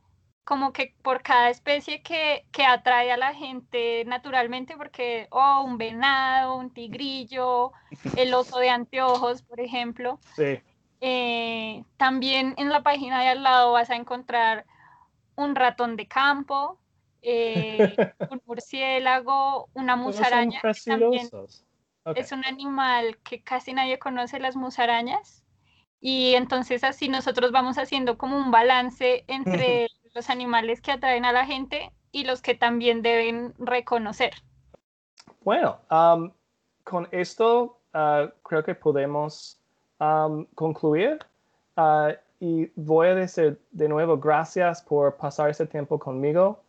como 0.44 0.72
que 0.72 0.94
por 1.02 1.22
cada 1.22 1.50
especie 1.50 2.02
que, 2.02 2.46
que 2.52 2.64
atrae 2.64 3.12
a 3.12 3.16
la 3.16 3.34
gente 3.34 4.04
naturalmente, 4.06 4.76
porque, 4.76 5.28
oh, 5.30 5.62
un 5.64 5.78
venado, 5.78 6.56
un 6.56 6.70
tigrillo, 6.72 7.72
el 8.16 8.34
oso 8.34 8.58
de 8.58 8.70
anteojos, 8.70 9.42
por 9.42 9.60
ejemplo, 9.60 10.18
Sí. 10.36 10.60
eh, 11.00 11.84
también 11.96 12.54
en 12.58 12.70
la 12.70 12.82
página 12.82 13.20
de 13.22 13.28
al 13.28 13.42
lado 13.42 13.72
vas 13.72 13.90
a 13.90 13.96
encontrar 13.96 14.66
un 15.36 15.54
ratón 15.54 15.96
de 15.96 16.06
campo, 16.08 16.78
eh, 17.22 17.96
un 18.30 18.42
murciélago, 18.46 19.68
una 19.74 19.96
musaraña, 19.96 20.60
que 20.60 20.72
también 20.86 21.28
preciosos. 21.30 21.64
Ok. 22.04 22.18
es 22.18 22.32
un 22.32 22.44
animal 22.44 23.18
que 23.22 23.42
casi 23.42 23.72
nadie 23.72 23.98
conoce, 23.98 24.40
las 24.40 24.56
musarañas. 24.56 25.44
Y 26.00 26.34
entonces 26.34 26.82
así 26.82 27.08
nosotros 27.08 27.52
vamos 27.52 27.78
haciendo 27.78 28.18
como 28.18 28.36
un 28.36 28.50
balance 28.50 29.24
entre 29.28 29.88
los 30.14 30.30
animales 30.30 30.80
que 30.80 30.92
atraen 30.92 31.24
a 31.24 31.32
la 31.32 31.46
gente 31.46 31.92
y 32.10 32.24
los 32.24 32.42
que 32.42 32.54
también 32.54 33.02
deben 33.02 33.54
reconocer. 33.58 34.32
Bueno, 35.42 35.78
am, 35.88 36.32
con 36.84 37.08
esto 37.10 37.78
ah, 37.94 38.30
creo 38.42 38.62
que 38.62 38.74
podemos 38.74 39.58
am, 39.98 40.46
concluir. 40.54 41.18
Ah, 41.76 42.12
y 42.40 42.70
voy 42.74 43.08
a 43.08 43.14
decir 43.14 43.60
de 43.70 43.88
nuevo 43.88 44.18
gracias 44.18 44.82
por 44.82 45.16
pasar 45.16 45.50
este 45.50 45.66
tiempo 45.66 45.98
conmigo. 45.98 46.60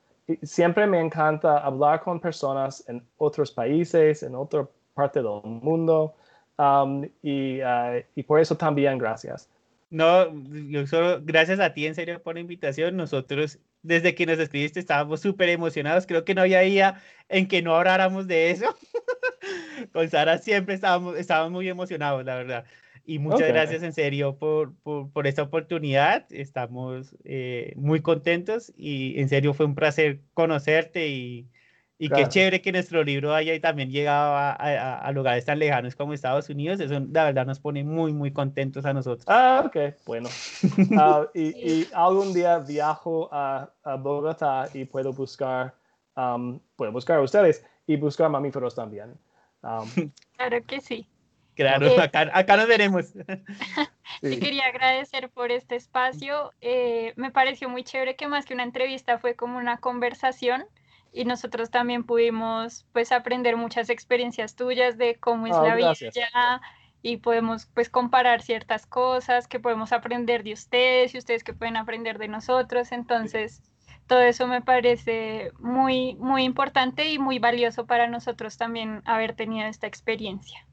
Siempre 0.44 0.88
me 0.88 1.02
encanta 1.02 1.58
hablar 1.58 2.02
con 2.02 2.20
personas 2.20 2.88
en 2.88 3.06
otros 3.18 3.52
países, 3.52 4.24
en 4.24 4.36
otra 4.36 4.68
parte 4.94 5.22
del 5.22 5.41
mundo. 5.44 6.16
am, 6.58 7.10
y, 7.22 7.60
ah, 7.62 8.00
y 8.16 8.24
por 8.24 8.39
eso 8.39 8.56
también 8.56 8.98
gracias. 8.98 9.50
No, 9.94 10.34
yo 10.72 10.88
solo, 10.88 11.22
gracias 11.24 11.60
a 11.60 11.72
ti 11.72 11.86
en 11.86 11.94
serio 11.94 12.20
por 12.24 12.34
la 12.34 12.41
invitación. 12.41 12.98
Nosotros, 12.98 13.60
desde 13.84 14.16
que 14.16 14.26
nos 14.26 14.39
escribiste, 14.39 14.80
estábamos 14.80 15.22
súper 15.22 15.50
emocionados. 15.50 16.08
Creo 16.08 16.26
que 16.26 16.34
no 16.34 16.41
había 16.41 16.62
día 16.62 17.00
en 17.30 17.48
que 17.48 17.62
no 17.62 17.76
habláramos 17.76 18.26
de 18.26 18.50
eso. 18.50 18.76
Con 19.94 20.10
Sara 20.10 20.39
siempre 20.39 20.74
estábamos, 20.74 21.16
estábamos 21.16 21.52
muy 21.52 21.70
emocionados, 21.70 22.26
la 22.26 22.36
verdad. 22.38 22.66
Y 23.06 23.20
muchas 23.20 23.48
gracias 23.50 23.84
en 23.84 23.94
serio 23.94 24.36
por, 24.36 24.74
por, 24.82 25.12
por 25.12 25.28
esta 25.28 25.44
oportunidad. 25.44 26.26
Estamos 26.32 27.16
eh, 27.24 27.74
muy 27.76 28.02
contentos 28.02 28.74
y 28.76 29.20
en 29.20 29.30
serio 29.30 29.54
fue 29.54 29.68
un 29.68 29.76
placer 29.76 30.22
conocerte 30.34 31.08
y, 31.10 31.52
y 32.00 32.08
qué 32.10 32.16
Claro. 32.16 32.30
chévere 32.30 32.62
que 32.62 32.72
nuestro 32.72 33.04
libro 33.04 33.34
haya 33.34 33.60
también 33.62 33.89
llegado 33.91 34.36
a, 34.36 34.52
a- 34.52 35.00
a 35.00 35.12
lugares 35.12 35.46
tan 35.46 35.60
lejanos 35.60 35.96
como 35.96 36.14
Estados 36.14 36.50
Unidos. 36.50 36.80
Eso 36.80 37.00
la 37.12 37.26
verdad 37.26 37.46
nos 37.46 37.60
pone 37.60 37.84
muy, 37.84 38.14
muy 38.14 38.32
contentos 38.34 38.86
a 38.86 38.94
nosotros. 38.94 39.26
Ah, 39.28 39.64
ok, 39.66 39.96
bueno. 40.06 40.30
Ah, 40.98 41.28
y, 41.34 41.50
y 41.82 41.88
algún 41.94 42.34
día 42.34 42.60
viajo 42.60 43.30
a, 43.32 43.70
a 43.84 43.96
Bogotá 43.96 44.70
y 44.74 44.86
puedo 44.86 45.12
buscar, 45.14 45.74
am, 46.16 46.60
puedo 46.76 46.91
buscar 46.91 47.18
a 47.18 47.22
ustedes 47.22 47.66
y 47.88 47.96
buscar 47.98 48.30
mamíferos 48.30 48.76
también. 48.76 49.14
Am, 49.62 49.88
Claro 50.38 50.64
que 50.66 50.82
sí. 50.82 51.08
Claro, 51.56 51.88
Eh, 51.88 52.00
acá, 52.02 52.30
acá 52.34 52.58
nos 52.58 52.68
veremos. 52.68 53.14
Te 54.22 54.39
quería 54.39 54.66
agradecer 54.66 55.30
por 55.30 55.52
este 55.52 55.76
espacio. 55.76 56.52
eh, 56.62 57.14
me 57.16 57.32
pareció 57.32 57.70
muy 57.70 57.84
chévere 57.84 58.16
que 58.16 58.28
más 58.28 58.46
que 58.46 58.54
una 58.54 58.64
entrevista 58.64 59.20
fue 59.20 59.36
como 59.36 59.58
una 59.58 59.78
conversación 59.78 60.66
y 61.14 61.26
nosotros 61.26 61.70
también 61.70 62.03
pudimos 62.03 62.86
pues 62.91 63.11
aprender 63.11 63.55
muchas 63.55 63.89
experiencias 63.89 64.55
tuyas 64.55 64.97
de 64.97 65.16
cómo 65.16 65.47
es 65.47 65.55
Ah, 65.55 65.64
la 65.64 65.76
vida 65.76 65.91
allá 65.91 66.61
y 67.03 67.18
podemos 67.18 67.68
pues 67.74 67.89
comparar 67.89 68.41
ciertas 68.41 68.86
cosas 68.86 69.47
que 69.47 69.59
podemos 69.59 69.91
aprender 69.91 70.43
de 70.43 70.53
ustedes 70.53 71.14
y 71.14 71.18
ustedes 71.18 71.43
que 71.43 71.53
pueden 71.53 71.78
aprender 71.78 72.18
de 72.18 72.30
nosotros. 72.30 72.91
Entonces, 72.91 73.61
todo 74.07 74.22
eso 74.22 74.47
me 74.47 74.61
parece 74.61 75.51
muy, 75.59 76.16
muy 76.16 76.43
importante 76.43 77.11
y 77.11 77.20
muy 77.20 77.39
valioso 77.39 77.86
para 77.86 78.07
nosotros 78.07 78.57
también 78.57 79.01
haber 79.05 79.36
tenido 79.36 79.68
esta 79.68 79.86
experiencia. 79.86 80.66